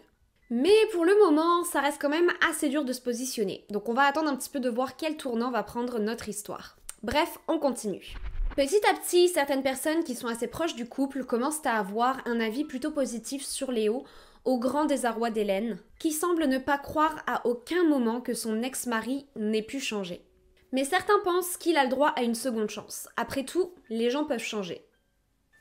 Mais 0.50 0.74
pour 0.92 1.06
le 1.06 1.16
moment, 1.24 1.64
ça 1.66 1.82
reste 1.82 2.02
quand 2.02 2.10
même 2.10 2.32
assez 2.50 2.70
dur 2.70 2.84
de 2.84 2.94
se 2.94 3.02
positionner, 3.02 3.64
donc 3.70 3.88
on 3.90 3.94
va 3.94 4.06
attendre 4.06 4.30
un 4.30 4.36
petit 4.36 4.50
peu 4.50 4.60
de 4.60 4.70
voir 4.70 4.98
quel 4.98 5.18
tournant 5.18 5.52
va 5.52 5.62
prendre 5.62 6.00
notre 6.00 6.30
histoire. 6.30 6.78
Bref, 7.04 7.38
on 7.48 7.60
continue. 7.60 8.16
Petit 8.56 8.80
à 8.90 8.94
petit, 8.94 9.28
certaines 9.28 9.64
personnes 9.64 10.06
qui 10.06 10.16
sont 10.16 10.28
assez 10.28 10.48
proches 10.48 10.76
du 10.76 10.88
couple 10.88 11.26
commencent 11.26 11.66
à 11.66 11.78
avoir 11.78 12.26
un 12.26 12.40
avis 12.40 12.64
plutôt 12.64 12.90
positif 12.90 13.44
sur 13.44 13.70
Léo, 13.70 14.06
au 14.46 14.60
grand 14.60 14.86
désarroi 14.86 15.30
d'Hélène, 15.30 15.78
qui 16.00 16.14
semble 16.14 16.46
ne 16.46 16.58
pas 16.58 16.78
croire 16.78 17.22
à 17.28 17.46
aucun 17.46 17.84
moment 17.84 18.22
que 18.22 18.34
son 18.34 18.62
ex-mari 18.62 19.26
n'ait 19.36 19.62
pu 19.62 19.82
changer. 19.82 20.22
Mais 20.72 20.86
certains 20.86 21.20
pensent 21.26 21.58
qu'il 21.58 21.76
a 21.76 21.84
le 21.84 21.90
droit 21.90 22.14
à 22.16 22.24
une 22.24 22.34
seconde 22.34 22.70
chance. 22.70 23.10
Après 23.18 23.44
tout, 23.44 23.74
les 23.90 24.10
gens 24.10 24.24
peuvent 24.24 24.40
changer. 24.40 24.86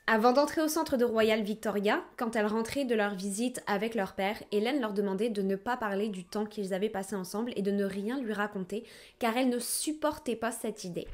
Avant 0.07 0.31
d'entrer 0.31 0.61
au 0.61 0.69
centre 0.69 0.95
de 0.95 1.03
Royal 1.03 1.41
Victoria, 1.41 2.01
quand 2.15 2.37
elles 2.37 2.45
rentraient 2.45 2.85
de 2.85 2.95
leur 2.95 3.15
visite 3.15 3.61
avec 3.67 3.95
leur 3.95 4.13
père, 4.13 4.41
Hélène 4.53 4.79
leur 4.79 4.93
demandait 4.93 5.29
de 5.29 5.41
ne 5.41 5.57
pas 5.57 5.75
parler 5.75 6.07
du 6.07 6.23
temps 6.23 6.45
qu'ils 6.45 6.73
avaient 6.73 6.87
passé 6.87 7.17
ensemble 7.17 7.51
et 7.57 7.61
de 7.61 7.71
ne 7.71 7.83
rien 7.83 8.21
lui 8.21 8.31
raconter, 8.31 8.85
car 9.19 9.35
elle 9.35 9.49
ne 9.49 9.59
supportait 9.59 10.37
pas 10.37 10.51
cette 10.51 10.85
idée. 10.85 11.07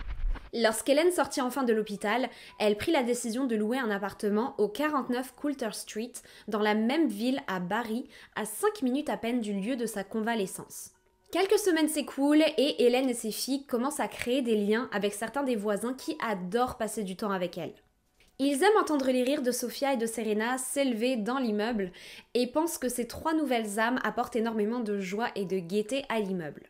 Lorsqu'Hélène 0.54 1.12
sortit 1.12 1.42
enfin 1.42 1.64
de 1.64 1.72
l'hôpital, 1.72 2.30
elle 2.60 2.76
prit 2.76 2.92
la 2.92 3.04
décision 3.04 3.46
de 3.46 3.56
louer 3.56 3.78
un 3.78 3.90
appartement 3.90 4.54
au 4.58 4.68
49 4.68 5.34
Coulter 5.36 5.72
Street, 5.72 6.12
dans 6.50 6.60
la 6.60 6.76
même 6.76 7.08
ville 7.08 7.42
à 7.48 7.60
Barry, 7.60 8.10
à 8.36 8.44
5 8.46 8.82
minutes 8.82 9.10
à 9.10 9.16
peine 9.16 9.40
du 9.40 9.54
lieu 9.54 9.78
de 9.78 9.86
sa 9.86 10.04
convalescence. 10.04 10.92
Quelques 11.32 11.60
semaines 11.60 11.88
s'écoulent 11.88 12.44
et 12.58 12.84
Hélène 12.84 13.10
et 13.10 13.14
ses 13.14 13.32
filles 13.32 13.66
commencent 13.66 14.02
à 14.02 14.10
créer 14.10 14.42
des 14.42 14.58
liens 14.58 14.90
avec 14.92 15.14
certains 15.14 15.44
des 15.44 15.56
voisins 15.56 15.94
qui 15.94 16.18
adorent 16.20 16.78
passer 16.78 17.04
du 17.04 17.16
temps 17.16 17.32
avec 17.32 17.58
elle. 17.58 17.74
Ils 18.38 18.64
aiment 18.64 18.82
entendre 18.82 19.10
les 19.12 19.24
rires 19.24 19.44
de 19.44 19.52
Sophia 19.52 19.94
et 19.94 19.98
de 19.98 20.08
Serena 20.08 20.58
s'élever 20.58 21.16
dans 21.16 21.38
l'immeuble 21.38 21.92
et 22.34 22.48
pensent 22.48 22.78
que 22.78 22.90
ces 22.90 23.08
trois 23.08 23.34
nouvelles 23.34 23.80
âmes 23.80 24.00
apportent 24.04 24.36
énormément 24.36 24.80
de 24.82 25.00
joie 25.00 25.30
et 25.36 25.46
de 25.46 25.60
gaieté 25.60 26.04
à 26.10 26.20
l'immeuble. 26.20 26.64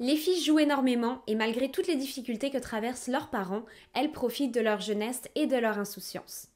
Les 0.00 0.14
filles 0.14 0.44
jouent 0.44 0.60
énormément 0.60 1.22
et 1.26 1.34
malgré 1.34 1.72
toutes 1.72 1.88
les 1.88 1.96
difficultés 1.96 2.50
que 2.50 2.58
traversent 2.58 3.08
leurs 3.08 3.30
parents, 3.30 3.64
elles 3.94 4.12
profitent 4.12 4.54
de 4.54 4.60
leur 4.60 4.80
jeunesse 4.80 5.22
et 5.34 5.46
de 5.46 5.56
leur 5.56 5.76
insouciance. 5.76 6.48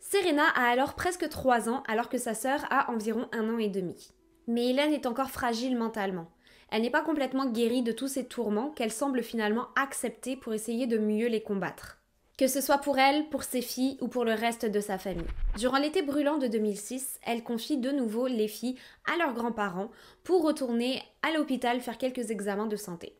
Serena 0.00 0.46
a 0.54 0.68
alors 0.68 0.94
presque 0.94 1.28
3 1.28 1.70
ans 1.70 1.82
alors 1.88 2.10
que 2.10 2.18
sa 2.18 2.34
sœur 2.34 2.60
a 2.68 2.90
environ 2.90 3.28
un 3.32 3.48
an 3.48 3.58
et 3.58 3.68
demi. 3.68 4.10
Mais 4.46 4.68
Hélène 4.68 4.92
est 4.92 5.06
encore 5.06 5.30
fragile 5.30 5.78
mentalement. 5.78 6.30
elle 6.70 6.82
n'est 6.82 6.90
pas 6.90 7.02
complètement 7.02 7.46
guérie 7.46 7.82
de 7.82 7.92
tous 7.92 8.08
ces 8.08 8.26
tourments 8.26 8.70
qu'elle 8.70 8.92
semble 8.92 9.22
finalement 9.22 9.68
accepter 9.76 10.36
pour 10.36 10.52
essayer 10.52 10.86
de 10.86 10.98
mieux 10.98 11.28
les 11.28 11.42
combattre. 11.42 11.99
Que 12.40 12.46
ce 12.46 12.62
soit 12.62 12.78
pour 12.78 12.98
elle, 12.98 13.28
pour 13.28 13.42
ses 13.42 13.60
filles 13.60 13.98
ou 14.00 14.08
pour 14.08 14.24
le 14.24 14.32
reste 14.32 14.64
de 14.64 14.80
sa 14.80 14.96
famille. 14.96 15.26
Durant 15.58 15.76
l'été 15.76 16.00
brûlant 16.00 16.38
de 16.38 16.46
2006, 16.46 17.20
elle 17.26 17.42
confie 17.42 17.76
de 17.76 17.90
nouveau 17.90 18.28
les 18.28 18.48
filles 18.48 18.78
à 19.04 19.18
leurs 19.18 19.34
grands-parents 19.34 19.90
pour 20.24 20.42
retourner 20.42 21.02
à 21.20 21.32
l'hôpital 21.32 21.82
faire 21.82 21.98
quelques 21.98 22.30
examens 22.30 22.66
de 22.66 22.76
santé. 22.76 23.12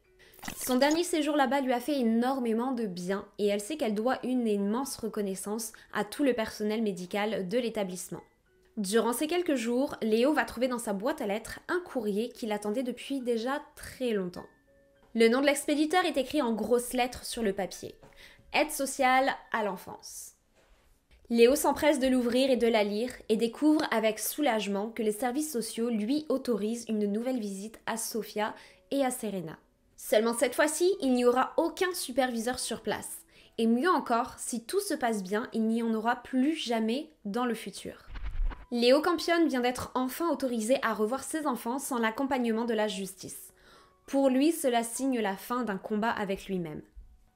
Son 0.57 0.77
dernier 0.77 1.05
séjour 1.05 1.37
là-bas 1.37 1.61
lui 1.61 1.75
a 1.75 1.81
fait 1.81 2.01
énormément 2.01 2.73
de 2.73 2.87
bien 2.87 3.27
et 3.39 3.49
elle 3.49 3.61
sait 3.61 3.77
qu'elle 3.77 3.95
doit 3.95 4.19
une 4.25 4.47
immense 4.47 4.97
reconnaissance 4.97 5.73
à 5.93 6.05
tout 6.05 6.25
le 6.25 6.33
personnel 6.33 6.81
médical 6.81 7.47
de 7.47 7.59
l'établissement. 7.59 8.23
Durant 8.79 9.13
ces 9.13 9.27
quelques 9.27 9.55
jours, 9.55 9.97
Léo 10.01 10.33
va 10.33 10.47
trouver 10.47 10.69
dans 10.69 10.79
sa 10.79 10.95
boîte 10.95 11.21
à 11.21 11.27
lettres 11.27 11.61
un 11.69 11.81
courrier 11.81 12.31
qu'il 12.31 12.53
attendait 12.53 12.85
depuis 12.85 13.21
déjà 13.21 13.61
très 13.77 14.13
longtemps. 14.13 14.47
Le 15.15 15.29
nom 15.29 15.43
de 15.43 15.47
l'expéditeur 15.47 16.07
est 16.07 16.17
écrit 16.17 16.41
en 16.41 16.55
grosses 16.55 16.95
lettres 16.95 17.27
sur 17.27 17.43
le 17.43 17.53
papier. 17.53 17.97
Aide 18.53 18.73
sociale 18.73 19.31
à 19.53 19.63
l'enfance. 19.63 20.33
Léo 21.29 21.55
s'empresse 21.55 22.01
de 22.01 22.09
l'ouvrir 22.09 22.51
et 22.51 22.57
de 22.57 22.67
la 22.67 22.83
lire 22.83 23.13
et 23.29 23.37
découvre 23.37 23.83
avec 23.93 24.19
soulagement 24.19 24.91
que 24.91 25.05
les 25.05 25.13
services 25.13 25.53
sociaux 25.53 25.89
lui 25.89 26.27
autorisent 26.29 26.85
une 26.89 27.07
nouvelle 27.07 27.39
visite 27.39 27.79
à 27.87 27.97
Sofia 27.97 28.53
et 28.91 29.05
à 29.05 29.13
Serena. 29.13 29.57
Seulement 29.97 30.35
cette 30.35 30.57
fois-ci, 30.57 30.93
il 31.01 31.13
n'y 31.15 31.25
aura 31.25 31.53
aucun 31.59 31.95
superviseur 31.95 32.59
sur 32.59 32.81
place. 32.81 33.19
Et 33.59 33.69
mieux 33.69 33.91
encore, 33.91 34.35
si 34.39 34.65
tout 34.65 34.81
se 34.81 34.95
passe 34.95 35.23
bien, 35.23 35.49
il 35.53 35.69
n'y 35.69 35.85
en 35.85 35.95
aura 35.95 36.17
plus 36.17 36.57
jamais 36.57 37.09
dans 37.25 37.45
le 37.45 37.55
futur. 37.55 38.09
Léo 38.73 39.01
Campion 39.01 39.47
vient 39.47 39.61
d'être 39.61 39.93
enfin 39.95 40.29
autorisé 40.29 40.79
à 40.83 40.93
revoir 40.93 41.23
ses 41.23 41.47
enfants 41.47 41.79
sans 41.79 41.99
l'accompagnement 41.99 42.65
de 42.65 42.75
la 42.75 42.89
justice. 42.89 43.53
Pour 44.09 44.29
lui, 44.29 44.51
cela 44.51 44.83
signe 44.83 45.21
la 45.21 45.37
fin 45.37 45.63
d'un 45.63 45.79
combat 45.79 46.11
avec 46.11 46.47
lui-même. 46.47 46.83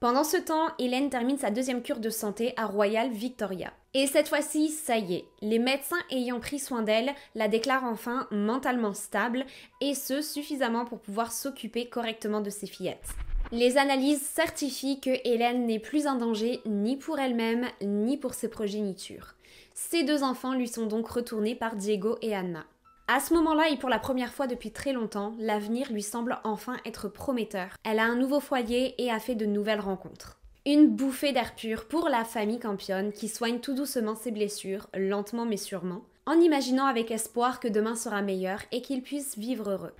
Pendant 0.05 0.23
ce 0.23 0.37
temps, 0.37 0.67
Hélène 0.77 1.09
termine 1.09 1.39
sa 1.39 1.49
deuxième 1.49 1.81
cure 1.81 1.97
de 1.97 2.11
santé 2.11 2.53
à 2.57 2.67
Royal 2.67 3.09
Victoria. 3.09 3.73
Et 3.95 4.05
cette 4.05 4.27
fois-ci, 4.27 4.69
ça 4.69 4.99
y 4.99 5.15
est, 5.15 5.25
les 5.41 5.57
médecins 5.57 5.97
ayant 6.11 6.39
pris 6.39 6.59
soin 6.59 6.83
d'elle 6.83 7.09
la 7.33 7.47
déclarent 7.47 7.85
enfin 7.85 8.27
mentalement 8.29 8.93
stable, 8.93 9.47
et 9.81 9.95
ce 9.95 10.21
suffisamment 10.21 10.85
pour 10.85 10.99
pouvoir 10.99 11.31
s'occuper 11.31 11.87
correctement 11.89 12.41
de 12.41 12.51
ses 12.51 12.67
fillettes. 12.67 13.15
Les 13.51 13.77
analyses 13.77 14.21
certifient 14.21 14.99
que 14.99 15.27
Hélène 15.27 15.65
n'est 15.65 15.79
plus 15.79 16.05
un 16.05 16.17
danger 16.17 16.61
ni 16.67 16.97
pour 16.97 17.17
elle-même 17.17 17.65
ni 17.81 18.17
pour 18.17 18.35
ses 18.35 18.47
progénitures. 18.47 19.33
Ses 19.73 20.03
deux 20.03 20.21
enfants 20.21 20.53
lui 20.53 20.67
sont 20.67 20.85
donc 20.85 21.07
retournés 21.07 21.55
par 21.55 21.75
Diego 21.75 22.19
et 22.21 22.35
Anna. 22.35 22.63
À 23.07 23.19
ce 23.19 23.35
moment-là 23.35 23.69
et 23.69 23.77
pour 23.77 23.89
la 23.89 23.99
première 23.99 24.33
fois 24.33 24.47
depuis 24.47 24.71
très 24.71 24.91
longtemps, 24.91 25.35
l'avenir 25.37 25.91
lui 25.91 26.01
semble 26.01 26.39
enfin 26.43 26.77
être 26.85 27.07
prometteur. 27.07 27.77
Elle 27.83 27.99
a 27.99 28.05
un 28.05 28.15
nouveau 28.15 28.39
foyer 28.39 28.95
et 28.97 29.11
a 29.11 29.19
fait 29.19 29.35
de 29.35 29.45
nouvelles 29.45 29.79
rencontres. 29.79 30.39
Une 30.65 30.87
bouffée 30.87 31.31
d'air 31.31 31.53
pur 31.53 31.85
pour 31.85 32.09
la 32.09 32.23
famille 32.23 32.57
Campion 32.57 33.11
qui 33.11 33.27
soigne 33.27 33.59
tout 33.59 33.75
doucement 33.75 34.15
ses 34.15 34.31
blessures, 34.31 34.87
lentement 34.95 35.45
mais 35.45 35.57
sûrement, 35.57 36.01
en 36.25 36.39
imaginant 36.39 36.87
avec 36.87 37.11
espoir 37.11 37.59
que 37.59 37.67
demain 37.67 37.95
sera 37.95 38.23
meilleur 38.23 38.61
et 38.71 38.81
qu'ils 38.81 39.03
puissent 39.03 39.37
vivre 39.37 39.69
heureux. 39.69 39.93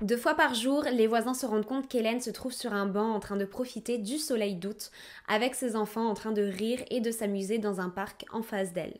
Deux 0.00 0.16
fois 0.16 0.34
par 0.34 0.54
jour, 0.54 0.84
les 0.92 1.08
voisins 1.08 1.34
se 1.34 1.46
rendent 1.46 1.66
compte 1.66 1.88
qu'Hélène 1.88 2.20
se 2.20 2.30
trouve 2.30 2.52
sur 2.52 2.72
un 2.72 2.86
banc 2.86 3.14
en 3.14 3.20
train 3.20 3.36
de 3.36 3.44
profiter 3.44 3.98
du 3.98 4.18
soleil 4.18 4.54
d'août, 4.54 4.92
avec 5.26 5.56
ses 5.56 5.74
enfants 5.74 6.08
en 6.08 6.14
train 6.14 6.32
de 6.32 6.42
rire 6.42 6.84
et 6.90 7.00
de 7.00 7.10
s'amuser 7.10 7.58
dans 7.58 7.80
un 7.80 7.88
parc 7.90 8.24
en 8.32 8.42
face 8.42 8.72
d'elle. 8.72 8.94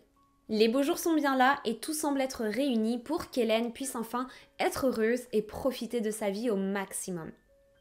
Les 0.51 0.69
beaux 0.69 0.83
jours 0.83 0.99
sont 0.99 1.15
bien 1.15 1.37
là 1.37 1.59
et 1.65 1.79
tout 1.79 1.95
semble 1.95 2.21
être 2.21 2.45
réuni 2.45 2.99
pour 2.99 3.31
qu'Hélène 3.31 3.73
puisse 3.73 3.97
enfin 3.97 4.27
être 4.61 4.87
heureuse 4.87 5.23
et 5.33 5.41
profiter 5.41 6.03
de 6.03 6.11
sa 6.11 6.29
vie 6.29 6.51
au 6.51 6.57
maximum. 6.57 7.31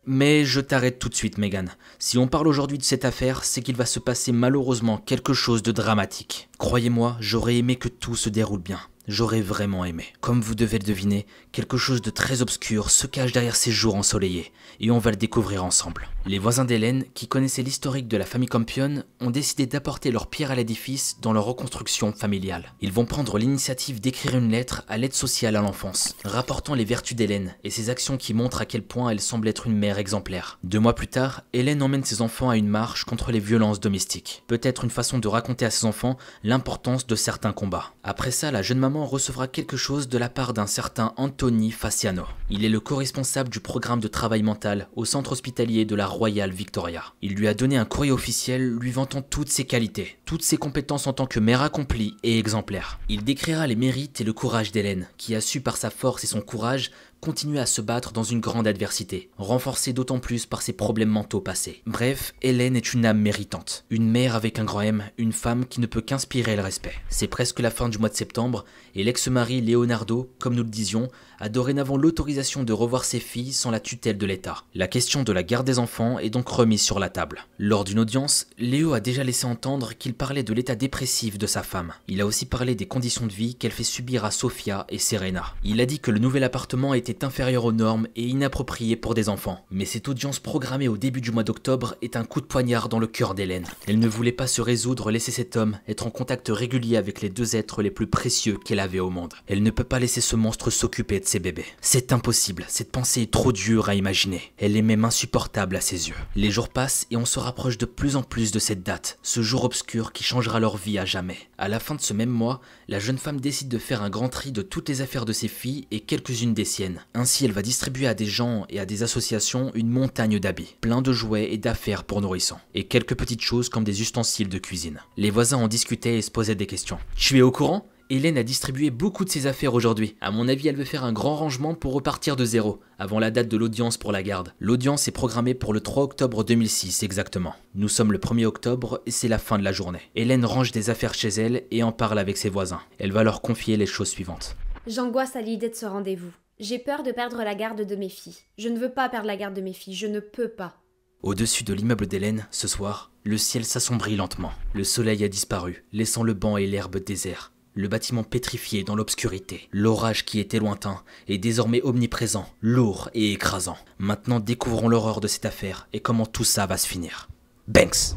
Mais 0.05 0.45
je 0.45 0.61
t'arrête 0.61 0.97
tout 0.97 1.09
de 1.09 1.15
suite, 1.15 1.37
Megan. 1.37 1.69
Si 1.99 2.17
on 2.17 2.27
parle 2.27 2.47
aujourd'hui 2.47 2.77
de 2.77 2.83
cette 2.83 3.03
affaire, 3.03 3.43
c'est 3.43 3.61
qu'il 3.61 3.75
va 3.75 3.85
se 3.85 3.99
passer 3.99 4.31
malheureusement 4.31 4.97
quelque 4.97 5.33
chose 5.33 5.61
de 5.61 5.73
dramatique. 5.73 6.49
Croyez-moi, 6.57 7.17
j'aurais 7.19 7.57
aimé 7.57 7.75
que 7.75 7.89
tout 7.89 8.15
se 8.15 8.29
déroule 8.29 8.61
bien. 8.61 8.79
J'aurais 9.07 9.41
vraiment 9.41 9.83
aimé. 9.83 10.05
Comme 10.21 10.39
vous 10.39 10.55
devez 10.55 10.79
le 10.79 10.85
deviner, 10.85 11.25
quelque 11.51 11.75
chose 11.75 12.01
de 12.01 12.09
très 12.09 12.41
obscur 12.41 12.89
se 12.89 13.05
cache 13.05 13.33
derrière 13.33 13.57
ces 13.57 13.71
jours 13.71 13.95
ensoleillés, 13.95 14.53
et 14.79 14.91
on 14.91 14.97
va 14.97 15.11
le 15.11 15.17
découvrir 15.17 15.65
ensemble. 15.65 16.07
Les 16.25 16.39
voisins 16.39 16.63
d'Hélène, 16.63 17.03
qui 17.13 17.27
connaissaient 17.27 17.63
l'historique 17.63 18.07
de 18.07 18.15
la 18.15 18.25
famille 18.25 18.47
Campion, 18.47 19.03
ont 19.19 19.29
décidé 19.29 19.65
d'apporter 19.65 20.09
leur 20.09 20.27
pierre 20.27 20.51
à 20.51 20.55
l'édifice 20.55 21.17
dans 21.21 21.33
leur 21.33 21.43
reconstruction 21.43 22.13
familiale. 22.13 22.71
Ils 22.79 22.93
vont 22.93 23.03
prendre 23.05 23.37
l'initiative 23.37 23.99
d'écrire 23.99 24.37
une 24.37 24.51
lettre 24.51 24.83
à 24.87 24.97
l'aide 24.97 25.13
sociale 25.13 25.57
à 25.57 25.61
l'enfance, 25.61 26.15
rapportant 26.23 26.73
les 26.73 26.85
vertus 26.85 27.17
d'Hélène 27.17 27.55
et 27.65 27.69
ses 27.69 27.89
actions 27.89 28.15
qui 28.15 28.33
montrent 28.33 28.61
à 28.61 28.65
quel 28.65 28.83
point 28.83 29.09
elle 29.09 29.19
semble 29.19 29.49
être 29.49 29.67
une 29.67 29.77
mère 29.77 29.97
exemplaire. 29.97 30.59
Deux 30.63 30.79
mois 30.79 30.95
plus 30.95 31.07
tard, 31.07 31.41
Hélène 31.51 31.83
emmène 31.83 32.05
ses 32.05 32.21
enfants 32.21 32.49
à 32.49 32.55
une 32.55 32.69
marche 32.69 33.03
contre 33.03 33.33
les 33.33 33.41
violences 33.41 33.81
domestiques. 33.81 34.43
Peut-être 34.47 34.85
une 34.85 34.89
façon 34.89 35.19
de 35.19 35.27
raconter 35.27 35.65
à 35.65 35.71
ses 35.71 35.85
enfants 35.85 36.17
l'importance 36.45 37.05
de 37.05 37.15
certains 37.15 37.51
combats. 37.51 37.91
Après 38.03 38.31
ça, 38.31 38.49
la 38.49 38.61
jeune 38.61 38.79
maman 38.79 38.92
recevra 39.01 39.47
quelque 39.47 39.77
chose 39.77 40.07
de 40.07 40.17
la 40.17 40.29
part 40.29 40.53
d'un 40.53 40.67
certain 40.67 41.13
Anthony 41.17 41.71
Faciano. 41.71 42.23
Il 42.49 42.63
est 42.63 42.69
le 42.69 42.79
co-responsable 42.79 43.49
du 43.49 43.59
programme 43.59 43.99
de 43.99 44.07
travail 44.07 44.43
mental 44.43 44.87
au 44.95 45.05
centre 45.05 45.31
hospitalier 45.31 45.85
de 45.85 45.95
la 45.95 46.05
Royal 46.05 46.51
Victoria. 46.51 47.03
Il 47.21 47.33
lui 47.33 47.47
a 47.47 47.53
donné 47.53 47.77
un 47.77 47.85
courrier 47.85 48.11
officiel 48.11 48.75
lui 48.75 48.91
vantant 48.91 49.21
toutes 49.21 49.49
ses 49.49 49.65
qualités, 49.65 50.17
toutes 50.25 50.43
ses 50.43 50.57
compétences 50.57 51.07
en 51.07 51.13
tant 51.13 51.25
que 51.25 51.39
mère 51.39 51.61
accomplie 51.61 52.15
et 52.23 52.37
exemplaire. 52.37 52.99
Il 53.09 53.23
décrira 53.23 53.67
les 53.67 53.75
mérites 53.75 54.21
et 54.21 54.23
le 54.23 54.33
courage 54.33 54.71
d'Hélène, 54.71 55.07
qui 55.17 55.35
a 55.35 55.41
su 55.41 55.61
par 55.61 55.77
sa 55.77 55.89
force 55.89 56.23
et 56.23 56.27
son 56.27 56.41
courage 56.41 56.91
continuer 57.23 57.59
à 57.59 57.65
se 57.65 57.79
battre 57.79 58.11
dans 58.11 58.23
une 58.23 58.41
grande 58.41 58.67
adversité, 58.67 59.29
renforcée 59.37 59.93
d'autant 59.93 60.19
plus 60.19 60.45
par 60.45 60.61
ses 60.61 60.73
problèmes 60.73 61.07
mentaux 61.07 61.39
passés. 61.39 61.81
Bref, 61.85 62.33
Hélène 62.41 62.75
est 62.75 62.93
une 62.93 63.05
âme 63.05 63.21
méritante, 63.21 63.85
une 63.89 64.11
mère 64.11 64.35
avec 64.35 64.59
un 64.59 64.65
grand 64.65 64.81
M, 64.81 65.05
une 65.17 65.31
femme 65.31 65.65
qui 65.65 65.79
ne 65.79 65.85
peut 65.85 66.01
qu'inspirer 66.01 66.57
le 66.57 66.61
respect. 66.61 66.95
C'est 67.07 67.27
presque 67.27 67.61
la 67.61 67.71
fin 67.71 67.87
du 67.87 67.97
mois 67.97 68.09
de 68.09 68.15
septembre, 68.15 68.65
et 68.93 69.05
l'ex-mari 69.05 69.61
Leonardo, 69.61 70.33
comme 70.37 70.53
nous 70.53 70.63
le 70.63 70.69
disions, 70.69 71.07
a 71.39 71.47
dorénavant 71.47 71.95
l'autorisation 71.95 72.63
de 72.63 72.73
revoir 72.73 73.05
ses 73.05 73.19
filles 73.19 73.53
sans 73.53 73.71
la 73.71 73.79
tutelle 73.79 74.17
de 74.17 74.25
l'État. 74.25 74.63
La 74.75 74.87
question 74.87 75.23
de 75.23 75.31
la 75.31 75.43
garde 75.43 75.65
des 75.65 75.79
enfants 75.79 76.19
est 76.19 76.29
donc 76.29 76.47
remise 76.49 76.81
sur 76.81 76.99
la 76.99 77.09
table. 77.09 77.45
Lors 77.57 77.85
d'une 77.85 77.99
audience, 77.99 78.47
Léo 78.57 78.93
a 78.93 78.99
déjà 78.99 79.23
laissé 79.23 79.45
entendre 79.45 79.93
qu'il 79.93 80.13
parlait 80.13 80.43
de 80.43 80.53
l'état 80.53 80.75
dépressif 80.75 81.37
de 81.37 81.47
sa 81.47 81.63
femme. 81.63 81.93
Il 82.07 82.19
a 82.19 82.25
aussi 82.25 82.45
parlé 82.45 82.75
des 82.75 82.85
conditions 82.85 83.27
de 83.27 83.33
vie 83.33 83.55
qu'elle 83.55 83.71
fait 83.71 83.83
subir 83.83 84.25
à 84.25 84.31
Sofia 84.31 84.85
et 84.89 84.99
Serena. 84.99 85.53
Il 85.63 85.79
a 85.79 85.85
dit 85.85 85.99
que 85.99 86.11
le 86.11 86.19
nouvel 86.19 86.43
appartement 86.43 86.93
était 86.93 87.12
inférieur 87.21 87.65
aux 87.65 87.71
normes 87.71 88.07
et 88.15 88.23
inapproprié 88.23 88.95
pour 88.95 89.13
des 89.13 89.29
enfants. 89.29 89.63
Mais 89.69 89.85
cette 89.85 90.07
audience 90.07 90.39
programmée 90.39 90.87
au 90.87 90.97
début 90.97 91.21
du 91.21 91.31
mois 91.31 91.43
d'octobre 91.43 91.95
est 92.01 92.15
un 92.15 92.23
coup 92.23 92.41
de 92.41 92.45
poignard 92.45 92.89
dans 92.89 92.99
le 92.99 93.07
cœur 93.07 93.35
d'Hélène. 93.35 93.67
Elle 93.87 93.99
ne 93.99 94.07
voulait 94.07 94.31
pas 94.31 94.47
se 94.47 94.61
résoudre 94.61 95.11
laisser 95.11 95.31
cet 95.31 95.55
homme 95.55 95.77
être 95.87 96.07
en 96.07 96.09
contact 96.09 96.47
régulier 96.49 96.97
avec 96.97 97.21
les 97.21 97.29
deux 97.29 97.55
êtres 97.55 97.81
les 97.81 97.91
plus 97.91 98.07
précieux 98.07 98.57
qu'elle 98.57 98.79
avait 98.79 98.99
au 98.99 99.09
monde. 99.09 99.33
Elle 99.47 99.61
ne 99.61 99.69
peut 99.69 99.83
pas 99.83 99.99
laisser 99.99 100.21
ce 100.21 100.35
monstre 100.35 100.69
s'occuper 100.69 101.19
de 101.19 101.25
ses 101.25 101.39
bébés. 101.39 101.65
C'est 101.81 102.13
impossible, 102.13 102.65
cette 102.67 102.91
pensée 102.91 103.23
est 103.23 103.31
trop 103.31 103.51
dure 103.51 103.89
à 103.89 103.95
imaginer. 103.95 104.41
Elle 104.57 104.77
est 104.77 104.81
même 104.81 105.05
insupportable 105.05 105.75
à 105.75 105.81
ses 105.81 106.09
yeux. 106.09 106.15
Les 106.35 106.51
jours 106.51 106.69
passent 106.69 107.05
et 107.11 107.17
on 107.17 107.25
se 107.25 107.39
rapproche 107.39 107.77
de 107.77 107.85
plus 107.85 108.15
en 108.15 108.23
plus 108.23 108.51
de 108.51 108.59
cette 108.59 108.83
date, 108.83 109.19
ce 109.21 109.41
jour 109.41 109.63
obscur 109.65 110.13
qui 110.13 110.23
changera 110.23 110.59
leur 110.59 110.77
vie 110.77 110.97
à 110.97 111.05
jamais. 111.05 111.37
À 111.57 111.67
la 111.67 111.79
fin 111.79 111.95
de 111.95 112.01
ce 112.01 112.13
même 112.13 112.29
mois, 112.29 112.61
la 112.87 112.99
jeune 112.99 113.17
femme 113.17 113.39
décide 113.39 113.69
de 113.69 113.77
faire 113.77 114.01
un 114.01 114.09
grand 114.09 114.29
tri 114.29 114.51
de 114.51 114.61
toutes 114.61 114.89
les 114.89 115.01
affaires 115.01 115.25
de 115.25 115.33
ses 115.33 115.47
filles 115.47 115.87
et 115.91 115.99
quelques-unes 115.99 116.53
des 116.53 116.65
siennes. 116.65 117.02
Ainsi, 117.13 117.45
elle 117.45 117.51
va 117.51 117.61
distribuer 117.61 118.07
à 118.07 118.13
des 118.13 118.25
gens 118.25 118.65
et 118.69 118.79
à 118.79 118.85
des 118.85 119.03
associations 119.03 119.71
une 119.75 119.89
montagne 119.89 120.39
d'habits, 120.39 120.75
plein 120.81 121.01
de 121.01 121.13
jouets 121.13 121.53
et 121.53 121.57
d'affaires 121.57 122.03
pour 122.03 122.21
nourrissons, 122.21 122.57
et 122.73 122.85
quelques 122.85 123.15
petites 123.15 123.41
choses 123.41 123.69
comme 123.69 123.83
des 123.83 124.01
ustensiles 124.01 124.49
de 124.49 124.57
cuisine. 124.57 124.99
Les 125.17 125.29
voisins 125.29 125.57
en 125.57 125.67
discutaient 125.67 126.17
et 126.17 126.21
se 126.21 126.31
posaient 126.31 126.55
des 126.55 126.67
questions. 126.67 126.99
Tu 127.15 127.37
es 127.37 127.41
au 127.41 127.51
courant? 127.51 127.85
Hélène 128.09 128.37
a 128.37 128.43
distribué 128.43 128.91
beaucoup 128.91 129.25
de 129.25 129.29
ses 129.29 129.47
affaires 129.47 129.73
aujourd'hui. 129.73 130.17
À 130.21 130.29
mon 130.29 130.47
avis, 130.47 130.67
elle 130.67 130.75
veut 130.75 130.83
faire 130.83 131.03
un 131.03 131.13
grand 131.13 131.35
rangement 131.35 131.73
pour 131.73 131.93
repartir 131.93 132.35
de 132.35 132.45
zéro, 132.45 132.79
avant 132.99 133.17
la 133.17 133.31
date 133.31 133.47
de 133.47 133.57
l'audience 133.57 133.97
pour 133.97 134.11
la 134.11 134.21
garde. 134.21 134.53
L'audience 134.59 135.07
est 135.07 135.11
programmée 135.11 135.53
pour 135.53 135.73
le 135.73 135.79
3 135.79 136.03
octobre 136.03 136.43
2006 136.43 137.01
exactement. 137.01 137.55
Nous 137.75 137.87
sommes 137.87 138.11
le 138.11 138.19
1er 138.19 138.45
octobre 138.45 139.01
et 139.05 139.11
c'est 139.11 139.29
la 139.29 139.39
fin 139.39 139.57
de 139.57 139.63
la 139.63 139.71
journée. 139.71 140.01
Hélène 140.15 140.45
range 140.45 140.71
des 140.71 140.89
affaires 140.89 141.13
chez 141.13 141.29
elle 141.29 141.63
et 141.71 141.81
en 141.81 141.91
parle 141.91 142.19
avec 142.19 142.37
ses 142.37 142.49
voisins. 142.49 142.81
Elle 142.99 143.13
va 143.13 143.23
leur 143.23 143.41
confier 143.41 143.77
les 143.77 143.87
choses 143.87 144.09
suivantes. 144.09 144.57
J'angoisse 144.85 145.35
à 145.35 145.41
l'idée 145.41 145.69
de 145.69 145.75
ce 145.75 145.85
rendez-vous. 145.85 146.31
J'ai 146.59 146.79
peur 146.79 147.03
de 147.03 147.11
perdre 147.11 147.43
la 147.43 147.55
garde 147.55 147.85
de 147.85 147.95
mes 147.95 148.09
filles. 148.09 148.37
Je 148.57 148.69
ne 148.69 148.79
veux 148.79 148.91
pas 148.93 149.09
perdre 149.09 149.27
la 149.27 149.37
garde 149.37 149.55
de 149.55 149.61
mes 149.61 149.73
filles, 149.73 149.95
je 149.95 150.07
ne 150.07 150.19
peux 150.19 150.49
pas. 150.49 150.75
Au-dessus 151.21 151.63
de 151.63 151.73
l'immeuble 151.73 152.07
d'Hélène, 152.07 152.47
ce 152.51 152.67
soir, 152.67 153.11
le 153.23 153.37
ciel 153.37 153.65
s'assombrit 153.65 154.15
lentement. 154.15 154.51
Le 154.73 154.83
soleil 154.83 155.23
a 155.23 155.29
disparu, 155.29 155.85
laissant 155.93 156.23
le 156.23 156.33
banc 156.33 156.57
et 156.57 156.67
l'herbe 156.67 156.97
désert 156.97 157.53
le 157.75 157.87
bâtiment 157.87 158.23
pétrifié 158.23 158.83
dans 158.83 158.95
l'obscurité. 158.95 159.67
L'orage 159.71 160.25
qui 160.25 160.39
était 160.39 160.59
lointain 160.59 161.01
est 161.27 161.37
désormais 161.37 161.81
omniprésent, 161.83 162.45
lourd 162.61 163.09
et 163.13 163.33
écrasant. 163.33 163.77
Maintenant 163.97 164.39
découvrons 164.39 164.87
l'horreur 164.87 165.21
de 165.21 165.27
cette 165.27 165.45
affaire 165.45 165.87
et 165.93 165.99
comment 165.99 166.25
tout 166.25 166.43
ça 166.43 166.65
va 166.65 166.77
se 166.77 166.87
finir. 166.87 167.29
Banks 167.67 168.15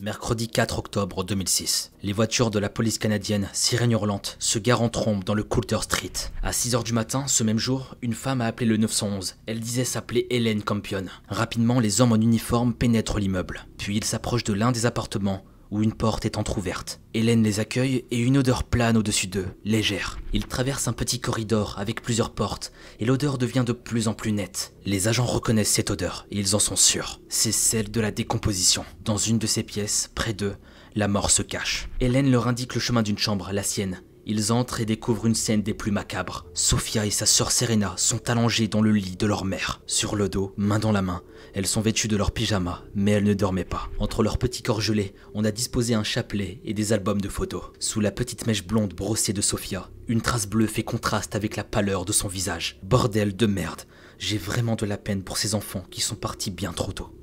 mercredi 0.00 0.48
4 0.48 0.78
octobre 0.78 1.24
2006. 1.24 1.92
Les 2.02 2.14
voitures 2.14 2.50
de 2.50 2.58
la 2.58 2.70
police 2.70 2.96
canadienne, 2.96 3.48
sirène 3.52 3.92
hurlante, 3.92 4.36
se 4.38 4.58
garent 4.58 4.80
en 4.82 4.90
dans 5.24 5.34
le 5.34 5.42
Coulter 5.42 5.82
Street. 5.82 6.12
À 6.42 6.52
6h 6.52 6.82
du 6.84 6.92
matin, 6.94 7.26
ce 7.26 7.44
même 7.44 7.58
jour, 7.58 7.96
une 8.00 8.14
femme 8.14 8.40
a 8.40 8.46
appelé 8.46 8.66
le 8.66 8.78
911. 8.78 9.36
Elle 9.46 9.60
disait 9.60 9.84
s'appeler 9.84 10.26
Hélène 10.30 10.62
Campion. 10.62 11.04
Rapidement, 11.28 11.80
les 11.80 12.00
hommes 12.00 12.12
en 12.12 12.16
uniforme 12.16 12.72
pénètrent 12.72 13.18
l'immeuble. 13.18 13.66
Puis 13.76 13.96
ils 13.96 14.04
s'approchent 14.04 14.44
de 14.44 14.54
l'un 14.54 14.72
des 14.72 14.86
appartements 14.86 15.44
où 15.70 15.82
une 15.82 15.92
porte 15.92 16.24
est 16.24 16.36
entr'ouverte. 16.36 17.00
Hélène 17.14 17.42
les 17.42 17.60
accueille 17.60 18.04
et 18.10 18.18
une 18.18 18.38
odeur 18.38 18.64
plane 18.64 18.96
au-dessus 18.96 19.26
d'eux, 19.26 19.48
légère. 19.64 20.18
Ils 20.32 20.46
traversent 20.46 20.88
un 20.88 20.92
petit 20.92 21.20
corridor 21.20 21.74
avec 21.78 22.02
plusieurs 22.02 22.30
portes 22.30 22.72
et 22.98 23.04
l'odeur 23.04 23.38
devient 23.38 23.64
de 23.66 23.72
plus 23.72 24.08
en 24.08 24.14
plus 24.14 24.32
nette. 24.32 24.74
Les 24.84 25.08
agents 25.08 25.26
reconnaissent 25.26 25.72
cette 25.72 25.90
odeur 25.90 26.26
et 26.30 26.38
ils 26.38 26.56
en 26.56 26.58
sont 26.58 26.76
sûrs. 26.76 27.20
C'est 27.28 27.52
celle 27.52 27.90
de 27.90 28.00
la 28.00 28.10
décomposition. 28.10 28.84
Dans 29.04 29.16
une 29.16 29.38
de 29.38 29.46
ces 29.46 29.62
pièces, 29.62 30.10
près 30.14 30.32
d'eux, 30.32 30.56
la 30.94 31.08
mort 31.08 31.30
se 31.30 31.42
cache. 31.42 31.88
Hélène 32.00 32.30
leur 32.30 32.48
indique 32.48 32.74
le 32.74 32.80
chemin 32.80 33.02
d'une 33.02 33.18
chambre, 33.18 33.50
la 33.52 33.62
sienne. 33.62 34.02
Ils 34.26 34.52
entrent 34.52 34.80
et 34.80 34.86
découvrent 34.86 35.26
une 35.26 35.34
scène 35.34 35.62
des 35.62 35.74
plus 35.74 35.90
macabres. 35.90 36.46
Sophia 36.54 37.06
et 37.06 37.10
sa 37.10 37.26
sœur 37.26 37.50
Serena 37.50 37.94
sont 37.96 38.28
allongées 38.30 38.68
dans 38.68 38.82
le 38.82 38.92
lit 38.92 39.16
de 39.16 39.26
leur 39.26 39.44
mère. 39.44 39.80
Sur 39.86 40.16
le 40.16 40.28
dos, 40.28 40.52
main 40.56 40.78
dans 40.78 40.92
la 40.92 41.02
main, 41.02 41.22
elles 41.54 41.66
sont 41.66 41.80
vêtues 41.80 42.08
de 42.08 42.16
leur 42.16 42.32
pyjama, 42.32 42.84
mais 42.94 43.12
elles 43.12 43.24
ne 43.24 43.34
dormaient 43.34 43.64
pas. 43.64 43.88
Entre 43.98 44.22
leurs 44.22 44.38
petits 44.38 44.62
corps 44.62 44.80
gelés, 44.80 45.14
on 45.34 45.44
a 45.44 45.50
disposé 45.50 45.94
un 45.94 46.04
chapelet 46.04 46.60
et 46.64 46.74
des 46.74 46.92
albums 46.92 47.20
de 47.20 47.28
photos. 47.28 47.64
Sous 47.78 48.00
la 48.00 48.10
petite 48.10 48.46
mèche 48.46 48.66
blonde 48.66 48.94
brossée 48.94 49.32
de 49.32 49.40
Sophia, 49.40 49.90
une 50.08 50.22
trace 50.22 50.46
bleue 50.46 50.66
fait 50.66 50.84
contraste 50.84 51.34
avec 51.34 51.56
la 51.56 51.64
pâleur 51.64 52.04
de 52.04 52.12
son 52.12 52.28
visage. 52.28 52.78
Bordel 52.82 53.36
de 53.36 53.46
merde. 53.46 53.82
J'ai 54.18 54.38
vraiment 54.38 54.76
de 54.76 54.86
la 54.86 54.98
peine 54.98 55.22
pour 55.22 55.38
ces 55.38 55.54
enfants 55.54 55.84
qui 55.90 56.00
sont 56.00 56.16
partis 56.16 56.50
bien 56.50 56.72
trop 56.72 56.92
tôt 56.92 57.14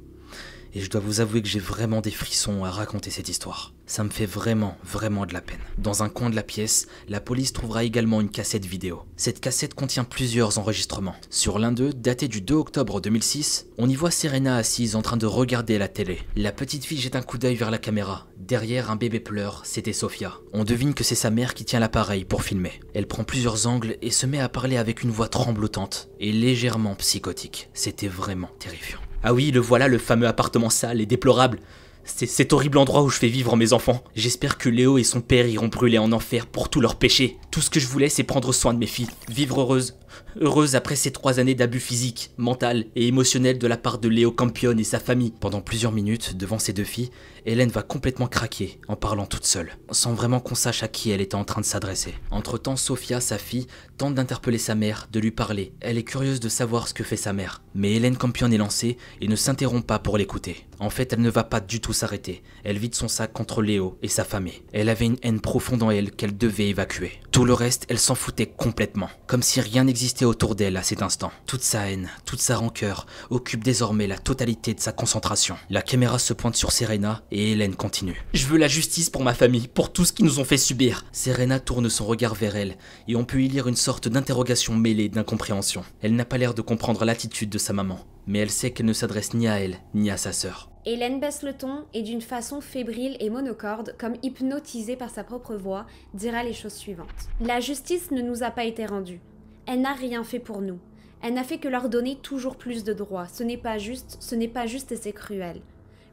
et 0.77 0.79
je 0.79 0.91
dois 0.91 1.01
vous 1.01 1.21
avouer 1.21 1.41
que 1.41 1.47
j'ai 1.47 1.59
vraiment 1.59 2.01
des 2.01 2.11
frissons 2.11 2.63
à 2.63 2.69
raconter 2.69 3.09
cette 3.09 3.29
histoire. 3.29 3.73
Ça 3.87 4.03
me 4.03 4.11
fait 4.11 4.27
vraiment, 4.27 4.77
vraiment 4.83 5.25
de 5.25 5.33
la 5.33 5.41
peine. 5.41 5.57
Dans 5.79 6.03
un 6.03 6.09
coin 6.09 6.29
de 6.29 6.35
la 6.35 6.43
pièce, 6.43 6.87
la 7.09 7.19
police 7.19 7.51
trouvera 7.51 7.83
également 7.83 8.21
une 8.21 8.29
cassette 8.29 8.65
vidéo. 8.65 9.01
Cette 9.15 9.39
cassette 9.39 9.73
contient 9.73 10.03
plusieurs 10.03 10.59
enregistrements. 10.59 11.15
Sur 11.31 11.57
l'un 11.57 11.71
d'eux, 11.71 11.93
daté 11.93 12.27
du 12.27 12.41
2 12.41 12.53
octobre 12.53 13.01
2006, 13.01 13.65
on 13.79 13.89
y 13.89 13.95
voit 13.95 14.11
Serena 14.11 14.57
assise 14.57 14.95
en 14.95 15.01
train 15.01 15.17
de 15.17 15.25
regarder 15.25 15.79
la 15.79 15.87
télé. 15.87 16.19
La 16.35 16.51
petite 16.51 16.85
fille 16.85 17.01
jette 17.01 17.15
un 17.15 17.23
coup 17.23 17.39
d'œil 17.39 17.55
vers 17.55 17.71
la 17.71 17.79
caméra. 17.79 18.27
Derrière, 18.37 18.91
un 18.91 18.97
bébé 18.97 19.19
pleure, 19.19 19.61
c'était 19.65 19.93
Sophia. 19.93 20.35
On 20.53 20.63
devine 20.63 20.93
que 20.93 21.03
c'est 21.03 21.15
sa 21.15 21.31
mère 21.31 21.55
qui 21.55 21.65
tient 21.65 21.79
l'appareil 21.79 22.23
pour 22.23 22.43
filmer. 22.43 22.81
Elle 22.93 23.07
prend 23.07 23.23
plusieurs 23.23 23.65
angles 23.65 23.97
et 24.03 24.11
se 24.11 24.27
met 24.27 24.39
à 24.39 24.47
parler 24.47 24.77
avec 24.77 25.01
une 25.01 25.09
voix 25.09 25.27
tremblotante 25.27 26.09
et 26.19 26.31
légèrement 26.31 26.93
psychotique. 26.93 27.71
C'était 27.73 28.07
vraiment 28.07 28.51
terrifiant. 28.59 28.99
Ah 29.23 29.34
oui, 29.34 29.51
le 29.51 29.60
voilà, 29.60 29.88
le 29.88 29.97
fameux 29.97 30.27
appartement 30.27 30.69
sale 30.69 31.01
et 31.01 31.06
déplorable. 31.06 31.60
C'est 32.06 32.25
cet 32.25 32.53
horrible 32.53 32.77
endroit 32.77 33.03
où 33.03 33.10
je 33.10 33.17
fais 33.17 33.27
vivre 33.27 33.58
mes 33.58 33.73
enfants. 33.73 34.03
J'espère 34.15 34.58
que 34.58 34.69
Léo 34.69 34.97
et 34.97 35.03
son 35.03 35.19
père 35.19 35.45
iront 35.47 35.67
brûler 35.67 35.97
en 35.97 36.13
enfer 36.13 36.45
pour 36.45 36.69
tous 36.69 36.80
leurs 36.80 36.95
péchés. 36.95 37.38
Tout 37.51 37.60
ce 37.60 37.69
que 37.69 37.80
je 37.80 37.88
voulais, 37.88 38.10
c'est 38.10 38.23
prendre 38.23 38.53
soin 38.53 38.73
de 38.73 38.80
mes 38.80 38.86
filles, 38.86 39.10
vivre 39.27 39.60
heureuse, 39.60 39.95
heureuse 40.41 40.76
après 40.76 40.95
ces 40.95 41.12
trois 41.12 41.39
années 41.39 41.56
d'abus 41.56 41.80
physique, 41.80 42.32
mental 42.38 42.86
et 42.95 43.08
émotionnel 43.08 43.58
de 43.58 43.67
la 43.67 43.78
part 43.78 43.97
de 43.97 44.08
Léo 44.08 44.32
Campion 44.32 44.78
et 44.78 44.84
sa 44.84 45.00
famille. 45.00 45.34
Pendant 45.39 45.62
plusieurs 45.62 45.91
minutes, 45.91 46.38
devant 46.38 46.60
ses 46.60 46.73
deux 46.73 46.84
filles, 46.84 47.12
Hélène 47.45 47.69
va 47.69 47.82
complètement 47.82 48.28
craquer 48.28 48.80
en 48.88 48.95
parlant 48.95 49.26
toute 49.26 49.45
seule, 49.45 49.78
sans 49.91 50.13
vraiment 50.13 50.39
qu'on 50.39 50.56
sache 50.56 50.84
à 50.84 50.88
qui 50.88 51.12
elle 51.12 51.21
était 51.21 51.36
en 51.36 51.45
train 51.45 51.62
de 51.62 51.65
s'adresser. 51.65 52.13
Entre-temps, 52.30 52.76
Sophia, 52.76 53.21
sa 53.21 53.38
fille, 53.38 53.67
tente 53.97 54.15
d'interpeller 54.15 54.58
sa 54.58 54.76
mère, 54.76 55.08
de 55.12 55.19
lui 55.19 55.32
parler. 55.32 55.73
Elle 55.80 55.97
est 55.97 56.04
curieuse 56.04 56.39
de 56.39 56.50
savoir 56.50 56.88
ce 56.88 56.93
que 56.93 57.04
fait 57.04 57.15
sa 57.15 57.34
mère. 57.34 57.62
Mais 57.73 57.93
Hélène 57.93 58.17
Campion 58.17 58.52
est 58.52 58.58
lancée 58.58 58.97
et 59.21 59.28
ne 59.28 59.36
s'interrompt 59.36 59.86
pas 59.86 60.00
pour 60.00 60.17
l'écouter. 60.17 60.65
En 60.80 60.89
fait, 60.89 61.13
elle 61.13 61.21
ne 61.21 61.30
va 61.30 61.43
pas 61.43 61.60
du 61.60 61.80
tout 61.80 61.93
s'arrêter. 61.93 62.43
Elle 62.63 62.78
vide 62.78 62.93
son 62.93 63.08
sac 63.08 63.34
contre 63.34 63.62
Léo 63.62 63.97
et 64.04 64.08
sa 64.08 64.23
famille. 64.23 64.62
Elle 64.73 64.89
avait 64.89 65.06
une 65.06 65.17
haine 65.23 65.41
profonde 65.41 65.84
en 65.84 65.89
elle 65.89 66.12
qu'elle 66.12 66.38
devait 66.38 66.67
évacuer. 66.69 67.13
Tout 67.32 67.45
le 67.45 67.54
reste, 67.54 67.86
elle 67.89 67.97
s'en 67.97 68.15
foutait 68.15 68.45
complètement, 68.45 69.10
comme 69.26 69.41
si 69.41 69.62
rien 69.62 69.86
n'existait 69.86 70.26
autour 70.27 70.55
d'elle 70.55 70.77
à 70.77 70.83
cet 70.83 71.01
instant. 71.01 71.31
Toute 71.45 71.63
sa 71.63 71.89
haine, 71.89 72.09
toute 72.25 72.39
sa 72.39 72.57
rancœur 72.57 73.07
occupe 73.29 73.63
désormais 73.63 74.07
la 74.07 74.17
totalité 74.17 74.73
de 74.73 74.79
sa 74.79 74.91
concentration. 74.91 75.57
La 75.69 75.81
caméra 75.81 76.19
se 76.19 76.33
pointe 76.33 76.55
sur 76.55 76.71
Serena 76.71 77.23
et 77.31 77.51
Hélène 77.51 77.75
continue. 77.75 78.23
Je 78.33 78.45
veux 78.45 78.57
la 78.57 78.67
justice 78.67 79.09
pour 79.09 79.23
ma 79.23 79.33
famille, 79.33 79.67
pour 79.67 79.91
tout 79.91 80.05
ce 80.05 80.13
qu'ils 80.13 80.25
nous 80.25 80.39
ont 80.39 80.45
fait 80.45 80.57
subir. 80.57 81.05
Serena 81.11 81.59
tourne 81.59 81.89
son 81.89 82.05
regard 82.05 82.35
vers 82.35 82.55
elle 82.55 82.77
et 83.07 83.15
on 83.15 83.25
peut 83.25 83.41
y 83.41 83.47
lire 83.47 83.67
une 83.67 83.75
sorte 83.75 84.07
d'interrogation 84.07 84.75
mêlée 84.75 85.09
d'incompréhension. 85.09 85.83
Elle 86.01 86.15
n'a 86.15 86.25
pas 86.25 86.37
l'air 86.37 86.53
de 86.53 86.61
comprendre 86.61 87.05
l'attitude 87.05 87.49
de 87.49 87.57
sa 87.57 87.73
maman 87.73 87.99
mais 88.27 88.39
elle 88.39 88.51
sait 88.51 88.71
qu'elle 88.71 88.85
ne 88.85 88.93
s'adresse 88.93 89.33
ni 89.33 89.47
à 89.47 89.59
elle, 89.59 89.77
ni 89.93 90.11
à 90.11 90.17
sa 90.17 90.33
sœur. 90.33 90.69
Hélène 90.85 91.19
baisse 91.19 91.43
le 91.43 91.53
ton 91.53 91.85
et 91.93 92.01
d'une 92.01 92.21
façon 92.21 92.61
fébrile 92.61 93.17
et 93.19 93.29
monocorde, 93.29 93.95
comme 93.97 94.15
hypnotisée 94.21 94.95
par 94.95 95.09
sa 95.09 95.23
propre 95.23 95.55
voix, 95.55 95.85
dira 96.13 96.43
les 96.43 96.53
choses 96.53 96.73
suivantes. 96.73 97.07
La 97.41 97.59
justice 97.59 98.11
ne 98.11 98.21
nous 98.21 98.43
a 98.43 98.51
pas 98.51 98.65
été 98.65 98.85
rendue. 98.85 99.21
Elle 99.67 99.82
n'a 99.82 99.93
rien 99.93 100.23
fait 100.23 100.39
pour 100.39 100.62
nous. 100.62 100.80
Elle 101.21 101.34
n'a 101.34 101.43
fait 101.43 101.58
que 101.58 101.67
leur 101.67 101.89
donner 101.89 102.15
toujours 102.15 102.56
plus 102.56 102.84
de 102.84 102.93
droits. 102.93 103.27
Ce 103.27 103.43
n'est 103.43 103.58
pas 103.58 103.77
juste, 103.77 104.17
ce 104.21 104.34
n'est 104.34 104.47
pas 104.47 104.65
juste 104.65 104.91
et 104.93 104.95
c'est 104.95 105.12
cruel. 105.12 105.62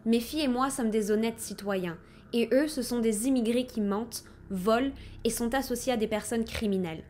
Mes 0.07 0.21
filles 0.21 0.43
et 0.43 0.49
moi 0.49 0.71
sommes 0.71 0.91
des 0.91 1.11
honnêtes 1.11 1.41
citoyens, 1.41 1.97
et 2.33 2.49
eux, 2.53 2.67
ce 2.67 2.83
sont 2.83 2.99
des 2.99 3.29
immigrés 3.29 3.65
qui 3.65 3.81
mentent, 3.81 4.25
volent 4.51 4.91
et 5.23 5.31
sont 5.31 5.55
associés 5.55 5.93
à 5.93 5.97
des 5.97 6.09
personnes 6.09 6.45
criminelles. 6.45 7.05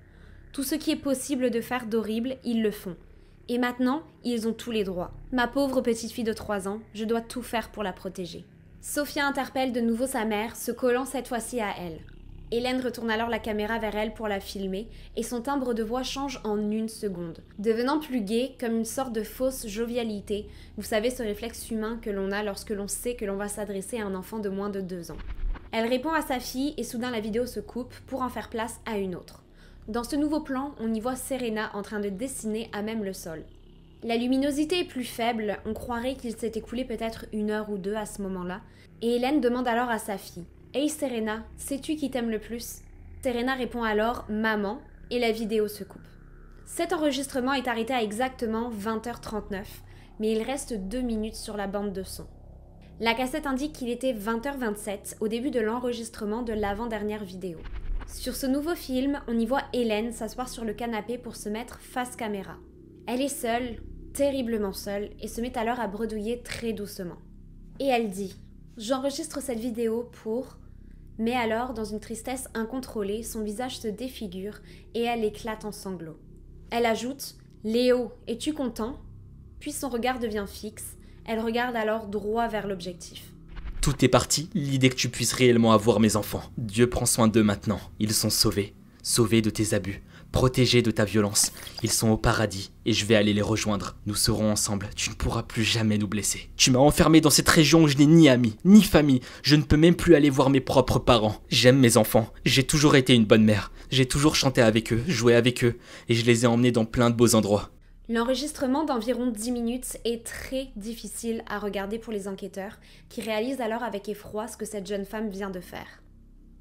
Tout 0.52 0.62
ce 0.62 0.74
qui 0.74 0.90
est 0.90 0.96
possible 0.96 1.50
de 1.50 1.60
faire 1.60 1.86
d'horrible, 1.86 2.36
ils 2.44 2.62
le 2.62 2.70
font. 2.70 2.96
Et 3.48 3.58
maintenant, 3.58 4.02
ils 4.22 4.46
ont 4.46 4.52
tous 4.52 4.70
les 4.70 4.84
droits. 4.84 5.12
Ma 5.32 5.48
pauvre 5.48 5.80
petite 5.80 6.12
fille 6.12 6.24
de 6.24 6.32
3 6.32 6.68
ans, 6.68 6.80
je 6.92 7.04
dois 7.04 7.20
tout 7.20 7.42
faire 7.42 7.70
pour 7.72 7.82
la 7.82 7.92
protéger. 7.92 8.44
Sophia 8.80 9.26
interpelle 9.26 9.72
de 9.72 9.80
nouveau 9.80 10.06
sa 10.06 10.24
mère, 10.24 10.56
se 10.56 10.72
collant 10.72 11.06
cette 11.06 11.28
fois-ci 11.28 11.60
à 11.60 11.74
elle. 11.78 12.00
Hélène 12.50 12.80
retourne 12.80 13.10
alors 13.10 13.30
la 13.30 13.38
caméra 13.38 13.78
vers 13.78 13.96
elle 13.96 14.14
pour 14.14 14.28
la 14.28 14.38
filmer, 14.38 14.88
et 15.16 15.22
son 15.22 15.40
timbre 15.40 15.74
de 15.74 15.82
voix 15.82 16.02
change 16.02 16.40
en 16.44 16.70
une 16.70 16.88
seconde, 16.88 17.38
devenant 17.58 17.98
plus 17.98 18.20
gai, 18.20 18.54
comme 18.60 18.76
une 18.76 18.84
sorte 18.84 19.12
de 19.12 19.22
fausse 19.22 19.66
jovialité, 19.66 20.46
vous 20.76 20.82
savez 20.82 21.10
ce 21.10 21.22
réflexe 21.22 21.70
humain 21.70 21.98
que 22.00 22.10
l'on 22.10 22.32
a 22.32 22.42
lorsque 22.42 22.70
l'on 22.70 22.86
sait 22.86 23.14
que 23.14 23.24
l'on 23.24 23.36
va 23.36 23.48
s'adresser 23.48 23.98
à 23.98 24.06
un 24.06 24.14
enfant 24.14 24.38
de 24.38 24.50
moins 24.50 24.70
de 24.70 24.80
2 24.80 25.10
ans. 25.10 25.18
Elle 25.72 25.88
répond 25.88 26.12
à 26.12 26.22
sa 26.22 26.38
fille 26.38 26.74
et 26.76 26.84
soudain 26.84 27.10
la 27.10 27.20
vidéo 27.20 27.46
se 27.46 27.60
coupe 27.60 27.94
pour 28.06 28.22
en 28.22 28.28
faire 28.28 28.50
place 28.50 28.80
à 28.86 28.98
une 28.98 29.16
autre. 29.16 29.42
Dans 29.88 30.04
ce 30.04 30.14
nouveau 30.14 30.40
plan, 30.40 30.74
on 30.78 30.94
y 30.94 31.00
voit 31.00 31.16
Serena 31.16 31.70
en 31.74 31.82
train 31.82 32.00
de 32.00 32.08
dessiner 32.08 32.70
à 32.72 32.82
même 32.82 33.04
le 33.04 33.12
sol. 33.12 33.42
La 34.04 34.16
luminosité 34.16 34.80
est 34.80 34.88
plus 34.88 35.04
faible, 35.04 35.58
on 35.66 35.72
croirait 35.72 36.14
qu'il 36.14 36.36
s'est 36.36 36.52
écoulé 36.54 36.84
peut-être 36.84 37.24
une 37.32 37.50
heure 37.50 37.70
ou 37.70 37.78
deux 37.78 37.94
à 37.94 38.06
ce 38.06 38.22
moment-là, 38.22 38.60
et 39.02 39.16
Hélène 39.16 39.40
demande 39.40 39.66
alors 39.66 39.88
à 39.88 39.98
sa 39.98 40.18
fille 40.18 40.44
Hey 40.76 40.88
Serena, 40.88 41.44
sais-tu 41.56 41.94
qui 41.94 42.10
t'aime 42.10 42.30
le 42.30 42.40
plus? 42.40 42.80
Serena 43.22 43.54
répond 43.54 43.84
alors 43.84 44.24
Maman, 44.28 44.80
et 45.08 45.20
la 45.20 45.30
vidéo 45.30 45.68
se 45.68 45.84
coupe. 45.84 46.02
Cet 46.66 46.92
enregistrement 46.92 47.52
est 47.52 47.68
arrêté 47.68 47.92
à 47.92 48.02
exactement 48.02 48.72
20h39, 48.72 49.62
mais 50.18 50.32
il 50.32 50.42
reste 50.42 50.74
deux 50.74 51.00
minutes 51.00 51.36
sur 51.36 51.56
la 51.56 51.68
bande 51.68 51.92
de 51.92 52.02
son. 52.02 52.26
La 52.98 53.14
cassette 53.14 53.46
indique 53.46 53.72
qu'il 53.72 53.88
était 53.88 54.14
20h27 54.14 55.18
au 55.20 55.28
début 55.28 55.52
de 55.52 55.60
l'enregistrement 55.60 56.42
de 56.42 56.52
l'avant-dernière 56.52 57.22
vidéo. 57.22 57.60
Sur 58.08 58.34
ce 58.34 58.48
nouveau 58.48 58.74
film, 58.74 59.20
on 59.28 59.38
y 59.38 59.46
voit 59.46 59.62
Hélène 59.74 60.10
s'asseoir 60.10 60.48
sur 60.48 60.64
le 60.64 60.74
canapé 60.74 61.18
pour 61.18 61.36
se 61.36 61.48
mettre 61.48 61.78
face 61.78 62.16
caméra. 62.16 62.56
Elle 63.06 63.22
est 63.22 63.28
seule, 63.28 63.76
terriblement 64.12 64.72
seule, 64.72 65.10
et 65.20 65.28
se 65.28 65.40
met 65.40 65.56
alors 65.56 65.78
à 65.78 65.86
bredouiller 65.86 66.42
très 66.42 66.72
doucement. 66.72 67.18
Et 67.78 67.86
elle 67.86 68.10
dit 68.10 68.34
J'enregistre 68.76 69.40
cette 69.40 69.60
vidéo 69.60 70.10
pour. 70.24 70.56
Mais 71.18 71.34
alors, 71.34 71.74
dans 71.74 71.84
une 71.84 72.00
tristesse 72.00 72.48
incontrôlée, 72.54 73.22
son 73.22 73.42
visage 73.42 73.78
se 73.78 73.88
défigure 73.88 74.58
et 74.94 75.02
elle 75.02 75.24
éclate 75.24 75.64
en 75.64 75.72
sanglots. 75.72 76.18
Elle 76.70 76.86
ajoute 76.86 77.36
Léo, 77.62 78.12
es-tu 78.26 78.52
content? 78.52 78.98
Puis 79.60 79.72
son 79.72 79.88
regard 79.88 80.18
devient 80.18 80.44
fixe. 80.46 80.96
Elle 81.24 81.40
regarde 81.40 81.76
alors 81.76 82.08
droit 82.08 82.48
vers 82.48 82.66
l'objectif. 82.66 83.32
Tout 83.80 84.04
est 84.04 84.08
parti, 84.08 84.50
l'idée 84.54 84.90
que 84.90 84.94
tu 84.94 85.08
puisses 85.08 85.32
réellement 85.32 85.72
avoir 85.72 86.00
mes 86.00 86.16
enfants. 86.16 86.42
Dieu 86.58 86.90
prend 86.90 87.06
soin 87.06 87.28
d'eux 87.28 87.42
maintenant. 87.42 87.80
Ils 87.98 88.12
sont 88.12 88.30
sauvés. 88.30 88.74
Sauvés 89.02 89.40
de 89.40 89.50
tes 89.50 89.74
abus. 89.74 90.02
Protégés 90.34 90.82
de 90.82 90.90
ta 90.90 91.04
violence. 91.04 91.52
Ils 91.84 91.92
sont 91.92 92.10
au 92.10 92.16
paradis 92.16 92.72
et 92.86 92.92
je 92.92 93.06
vais 93.06 93.14
aller 93.14 93.32
les 93.32 93.40
rejoindre. 93.40 93.94
Nous 94.04 94.16
serons 94.16 94.50
ensemble. 94.50 94.90
Tu 94.96 95.10
ne 95.10 95.14
pourras 95.14 95.44
plus 95.44 95.62
jamais 95.62 95.96
nous 95.96 96.08
blesser. 96.08 96.50
Tu 96.56 96.72
m'as 96.72 96.80
enfermé 96.80 97.20
dans 97.20 97.30
cette 97.30 97.48
région 97.48 97.84
où 97.84 97.86
je 97.86 97.96
n'ai 97.96 98.06
ni 98.06 98.28
amis, 98.28 98.56
ni 98.64 98.82
famille. 98.82 99.20
Je 99.44 99.54
ne 99.54 99.62
peux 99.62 99.76
même 99.76 99.94
plus 99.94 100.16
aller 100.16 100.30
voir 100.30 100.50
mes 100.50 100.60
propres 100.60 100.98
parents. 100.98 101.36
J'aime 101.50 101.78
mes 101.78 101.96
enfants. 101.96 102.32
J'ai 102.44 102.64
toujours 102.64 102.96
été 102.96 103.14
une 103.14 103.26
bonne 103.26 103.44
mère. 103.44 103.70
J'ai 103.92 104.06
toujours 104.06 104.34
chanté 104.34 104.60
avec 104.60 104.92
eux, 104.92 105.04
joué 105.06 105.36
avec 105.36 105.62
eux, 105.62 105.78
et 106.08 106.14
je 106.14 106.26
les 106.26 106.42
ai 106.42 106.48
emmenés 106.48 106.72
dans 106.72 106.84
plein 106.84 107.10
de 107.10 107.14
beaux 107.14 107.36
endroits. 107.36 107.70
L'enregistrement 108.08 108.84
d'environ 108.84 109.28
10 109.28 109.52
minutes 109.52 109.98
est 110.04 110.26
très 110.26 110.72
difficile 110.74 111.44
à 111.48 111.60
regarder 111.60 112.00
pour 112.00 112.12
les 112.12 112.26
enquêteurs, 112.26 112.80
qui 113.08 113.20
réalisent 113.20 113.60
alors 113.60 113.84
avec 113.84 114.08
effroi 114.08 114.48
ce 114.48 114.56
que 114.56 114.66
cette 114.66 114.88
jeune 114.88 115.04
femme 115.04 115.30
vient 115.30 115.50
de 115.50 115.60
faire. 115.60 116.02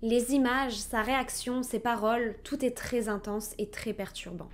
Les 0.05 0.33
images, 0.33 0.75
sa 0.75 1.01
réaction, 1.01 1.63
ses 1.63 1.79
paroles, 1.79 2.35
tout 2.43 2.65
est 2.65 2.75
très 2.75 3.07
intense 3.07 3.53
et 3.57 3.69
très 3.69 3.93
perturbant. 3.93 4.49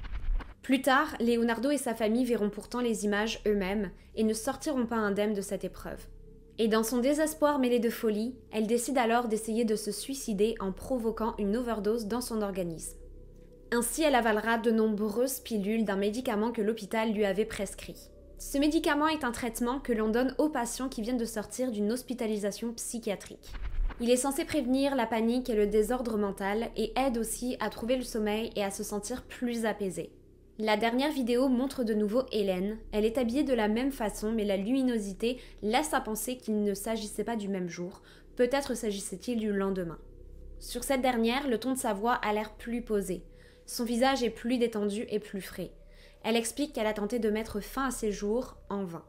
Plus 0.62 0.84
tard, 0.84 1.16
Leonardo 1.20 1.72
et 1.72 1.80
sa 1.80 1.96
famille 1.96 2.24
verront 2.24 2.52
pourtant 2.52 2.82
les 2.82 3.04
images 3.04 3.42
eux-mêmes 3.48 3.90
et 4.14 4.24
ne 4.24 4.36
sortiront 4.36 4.86
pas 4.86 4.98
indemnes 4.98 5.34
de 5.34 5.42
cette 5.42 5.64
épreuve. 5.64 6.06
Et 6.60 6.68
dans 6.68 6.84
son 6.84 7.00
désespoir 7.00 7.58
mêlé 7.58 7.80
de 7.80 7.90
folie, 7.90 8.36
elle 8.52 8.68
décide 8.68 9.00
alors 9.00 9.28
d'essayer 9.28 9.66
de 9.66 9.76
se 9.76 9.92
suicider 9.92 10.54
en 10.60 10.72
provoquant 10.72 11.34
une 11.40 11.58
overdose 11.58 12.06
dans 12.06 12.22
son 12.22 12.44
organisme. 12.44 13.00
Ainsi, 13.72 14.04
elle 14.04 14.14
avalera 14.14 14.60
de 14.60 14.70
nombreuses 14.70 15.40
pilules 15.40 15.84
d'un 15.84 15.96
médicament 15.96 16.52
que 16.52 16.62
l'hôpital 16.62 17.12
lui 17.12 17.26
avait 17.26 17.46
prescrit. 17.46 18.12
Ce 18.38 18.60
médicament 18.60 19.08
est 19.08 19.24
un 19.24 19.32
traitement 19.32 19.80
que 19.80 19.94
l'on 19.94 20.10
donne 20.10 20.36
aux 20.38 20.50
patients 20.50 20.90
qui 20.90 21.02
viennent 21.02 21.18
de 21.18 21.26
sortir 21.26 21.72
d'une 21.72 21.92
hospitalisation 21.92 22.72
psychiatrique. 22.74 23.52
Il 24.02 24.10
est 24.10 24.16
censé 24.16 24.46
prévenir 24.46 24.96
la 24.96 25.06
panique 25.06 25.50
et 25.50 25.56
le 25.56 25.68
désordre 25.68 26.18
mental 26.18 26.70
et 26.78 26.94
aide 26.96 27.18
aussi 27.18 27.58
à 27.60 27.70
trouver 27.70 27.98
le 27.98 28.04
sommeil 28.04 28.50
et 28.56 28.64
à 28.64 28.72
se 28.72 28.82
sentir 28.82 29.24
plus 29.24 29.66
apaisé. 29.66 30.12
La 30.58 30.78
dernière 30.78 31.12
vidéo 31.12 31.50
montre 31.50 31.84
de 31.84 31.94
nouveau 31.94 32.24
Hélène. 32.32 32.78
Elle 32.94 33.04
est 33.04 33.18
habillée 33.18 33.44
de 33.44 33.54
la 33.54 33.68
même 33.68 33.92
façon, 33.92 34.32
mais 34.32 34.46
la 34.46 34.56
luminosité 34.56 35.38
laisse 35.62 35.94
à 35.94 36.00
penser 36.00 36.38
qu'il 36.38 36.64
ne 36.64 36.74
s'agissait 36.74 37.26
pas 37.26 37.36
du 37.36 37.50
même 37.50 37.68
jour. 37.68 38.02
Peut-être 38.38 38.74
s'agissait-il 38.74 39.38
du 39.38 39.52
lendemain. 39.52 40.00
Sur 40.60 40.86
cette 40.86 41.02
dernière, 41.02 41.50
le 41.50 41.58
ton 41.58 41.74
de 41.74 41.78
sa 41.78 41.94
voix 41.94 42.14
a 42.14 42.32
l'air 42.32 42.54
plus 42.54 42.82
posé. 42.82 43.24
Son 43.66 43.84
visage 43.84 44.24
est 44.24 44.30
plus 44.30 44.58
détendu 44.58 45.06
et 45.10 45.20
plus 45.20 45.42
frais. 45.42 45.72
Elle 46.24 46.38
explique 46.38 46.74
qu'elle 46.74 46.88
a 46.88 46.94
tenté 46.94 47.20
de 47.20 47.30
mettre 47.30 47.60
fin 47.60 47.88
à 47.88 47.92
ses 47.92 48.12
jours 48.12 48.58
en 48.70 48.84
vain. 48.84 49.04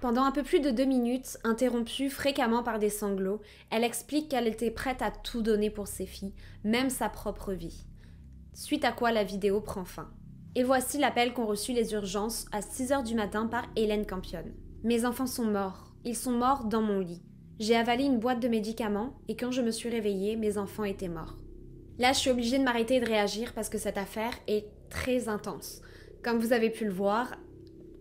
Pendant 0.00 0.24
un 0.24 0.32
peu 0.32 0.42
plus 0.42 0.60
de 0.60 0.70
deux 0.70 0.86
minutes, 0.86 1.36
interrompue 1.44 2.08
fréquemment 2.08 2.62
par 2.62 2.78
des 2.78 2.88
sanglots, 2.88 3.42
elle 3.70 3.84
explique 3.84 4.30
qu'elle 4.30 4.48
était 4.48 4.70
prête 4.70 5.02
à 5.02 5.10
tout 5.10 5.42
donner 5.42 5.68
pour 5.68 5.88
ses 5.88 6.06
filles, 6.06 6.32
même 6.64 6.88
sa 6.88 7.10
propre 7.10 7.52
vie. 7.52 7.84
Suite 8.54 8.86
à 8.86 8.92
quoi 8.92 9.12
la 9.12 9.24
vidéo 9.24 9.60
prend 9.60 9.84
fin. 9.84 10.08
Et 10.54 10.62
voici 10.62 10.96
l'appel 10.96 11.34
qu'ont 11.34 11.46
reçu 11.46 11.74
les 11.74 11.92
urgences 11.92 12.46
à 12.50 12.60
6h 12.60 13.04
du 13.04 13.14
matin 13.14 13.46
par 13.46 13.66
Hélène 13.76 14.06
Campion. 14.06 14.44
Mes 14.84 15.04
enfants 15.04 15.26
sont 15.26 15.44
morts. 15.44 15.92
Ils 16.06 16.16
sont 16.16 16.32
morts 16.32 16.64
dans 16.64 16.82
mon 16.82 17.00
lit. 17.00 17.22
J'ai 17.58 17.76
avalé 17.76 18.04
une 18.04 18.18
boîte 18.18 18.40
de 18.40 18.48
médicaments 18.48 19.18
et 19.28 19.36
quand 19.36 19.50
je 19.50 19.60
me 19.60 19.70
suis 19.70 19.90
réveillée, 19.90 20.36
mes 20.36 20.56
enfants 20.56 20.84
étaient 20.84 21.08
morts. 21.08 21.36
Là, 21.98 22.14
je 22.14 22.20
suis 22.20 22.30
obligée 22.30 22.58
de 22.58 22.64
m'arrêter 22.64 22.96
et 22.96 23.00
de 23.00 23.06
réagir 23.06 23.52
parce 23.52 23.68
que 23.68 23.76
cette 23.76 23.98
affaire 23.98 24.32
est 24.48 24.64
très 24.88 25.28
intense. 25.28 25.82
Comme 26.22 26.38
vous 26.38 26.54
avez 26.54 26.70
pu 26.70 26.86
le 26.86 26.90
voir, 26.90 27.36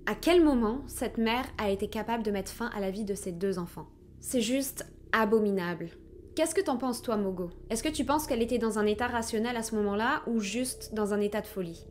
à 0.05 0.15
quel 0.15 0.43
moment 0.43 0.81
cette 0.87 1.17
mère 1.17 1.45
a 1.57 1.69
été 1.69 1.87
capable 1.87 2.23
de 2.23 2.31
mettre 2.31 2.51
fin 2.51 2.67
à 2.75 2.79
la 2.79 2.91
vie 2.91 3.05
de 3.05 3.13
ses 3.15 3.31
deux 3.31 3.59
enfants? 3.59 3.87
C'est 4.19 4.41
juste 4.41 4.85
abominable. 5.11 5.89
Qu'est-ce 6.35 6.55
que 6.55 6.61
t'en 6.61 6.77
penses 6.77 7.01
toi, 7.01 7.17
Mogo? 7.17 7.49
Est-ce 7.69 7.83
que 7.83 7.89
tu 7.89 8.05
penses 8.05 8.25
qu'elle 8.25 8.41
était 8.41 8.59
dans 8.59 8.79
un 8.79 8.85
état 8.85 9.07
rationnel 9.07 9.57
à 9.57 9.63
ce 9.63 9.75
moment-là 9.75 10.21
ou 10.27 10.39
juste 10.39 10.93
dans 10.93 11.13
un 11.13 11.19
état 11.19 11.41
de 11.41 11.47
folie? 11.47 11.85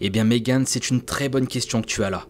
Eh 0.00 0.10
bien 0.10 0.24
Megan, 0.24 0.66
c'est 0.66 0.90
une 0.90 1.02
très 1.02 1.28
bonne 1.28 1.46
question 1.46 1.80
que 1.80 1.86
tu 1.86 2.02
as 2.02 2.10
là. 2.10 2.26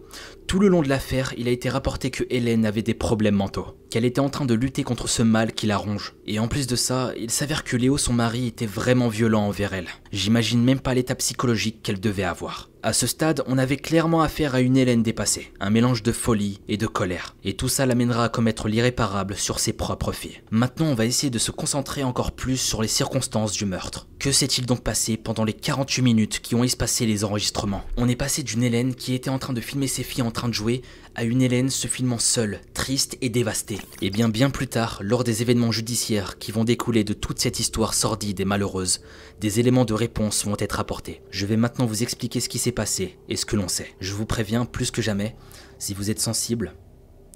Tout 0.52 0.58
le 0.58 0.68
long 0.68 0.82
de 0.82 0.88
l'affaire, 0.90 1.32
il 1.38 1.48
a 1.48 1.50
été 1.50 1.70
rapporté 1.70 2.10
que 2.10 2.24
Hélène 2.28 2.66
avait 2.66 2.82
des 2.82 2.92
problèmes 2.92 3.36
mentaux, 3.36 3.74
qu'elle 3.88 4.04
était 4.04 4.20
en 4.20 4.28
train 4.28 4.44
de 4.44 4.52
lutter 4.52 4.84
contre 4.84 5.08
ce 5.08 5.22
mal 5.22 5.54
qui 5.54 5.66
la 5.66 5.78
ronge. 5.78 6.12
Et 6.26 6.38
en 6.38 6.46
plus 6.46 6.66
de 6.66 6.76
ça, 6.76 7.14
il 7.18 7.30
s'avère 7.30 7.64
que 7.64 7.74
Léo, 7.74 7.96
son 7.96 8.12
mari, 8.12 8.48
était 8.48 8.66
vraiment 8.66 9.08
violent 9.08 9.46
envers 9.46 9.72
elle. 9.72 9.88
J'imagine 10.12 10.62
même 10.62 10.80
pas 10.80 10.92
l'état 10.92 11.14
psychologique 11.14 11.82
qu'elle 11.82 12.00
devait 12.00 12.22
avoir. 12.22 12.68
À 12.84 12.92
ce 12.92 13.06
stade, 13.06 13.44
on 13.46 13.58
avait 13.58 13.76
clairement 13.76 14.22
affaire 14.22 14.56
à 14.56 14.60
une 14.60 14.76
Hélène 14.76 15.04
dépassée, 15.04 15.52
un 15.60 15.70
mélange 15.70 16.02
de 16.02 16.10
folie 16.10 16.60
et 16.66 16.76
de 16.76 16.88
colère. 16.88 17.36
Et 17.44 17.54
tout 17.54 17.68
ça 17.68 17.86
l'amènera 17.86 18.24
à 18.24 18.28
commettre 18.28 18.66
l'irréparable 18.66 19.36
sur 19.36 19.60
ses 19.60 19.72
propres 19.72 20.10
filles. 20.10 20.40
Maintenant, 20.50 20.86
on 20.86 20.94
va 20.94 21.06
essayer 21.06 21.30
de 21.30 21.38
se 21.38 21.52
concentrer 21.52 22.02
encore 22.02 22.32
plus 22.32 22.56
sur 22.56 22.82
les 22.82 22.88
circonstances 22.88 23.52
du 23.52 23.66
meurtre. 23.66 24.08
Que 24.18 24.32
s'est-il 24.32 24.66
donc 24.66 24.82
passé 24.82 25.16
pendant 25.16 25.44
les 25.44 25.52
48 25.52 26.02
minutes 26.02 26.40
qui 26.40 26.56
ont 26.56 26.64
espacé 26.64 27.06
les 27.06 27.22
enregistrements? 27.22 27.84
On 27.96 28.08
est 28.08 28.16
passé 28.16 28.42
d'une 28.42 28.64
Hélène 28.64 28.96
qui 28.96 29.14
était 29.14 29.30
en 29.30 29.38
train 29.38 29.52
de 29.52 29.60
filmer 29.60 29.86
ses 29.86 30.02
filles 30.02 30.22
en 30.22 30.32
train 30.32 30.41
de 30.48 30.54
jouer 30.54 30.82
à 31.14 31.24
une 31.24 31.42
Hélène 31.42 31.70
se 31.70 31.88
filmant 31.88 32.18
seule, 32.18 32.60
triste 32.74 33.18
et 33.20 33.28
dévastée. 33.28 33.78
Et 34.00 34.10
bien 34.10 34.28
bien 34.28 34.50
plus 34.50 34.68
tard, 34.68 35.00
lors 35.02 35.24
des 35.24 35.42
événements 35.42 35.72
judiciaires 35.72 36.38
qui 36.38 36.52
vont 36.52 36.64
découler 36.64 37.04
de 37.04 37.12
toute 37.12 37.38
cette 37.38 37.60
histoire 37.60 37.94
sordide 37.94 38.40
et 38.40 38.44
malheureuse, 38.44 39.02
des 39.40 39.60
éléments 39.60 39.84
de 39.84 39.94
réponse 39.94 40.44
vont 40.44 40.56
être 40.58 40.80
apportés. 40.80 41.22
Je 41.30 41.46
vais 41.46 41.56
maintenant 41.56 41.86
vous 41.86 42.02
expliquer 42.02 42.40
ce 42.40 42.48
qui 42.48 42.58
s'est 42.58 42.72
passé 42.72 43.18
et 43.28 43.36
ce 43.36 43.46
que 43.46 43.56
l'on 43.56 43.68
sait. 43.68 43.94
Je 44.00 44.14
vous 44.14 44.26
préviens 44.26 44.64
plus 44.64 44.90
que 44.90 45.02
jamais, 45.02 45.36
si 45.78 45.94
vous 45.94 46.10
êtes 46.10 46.20
sensible, 46.20 46.74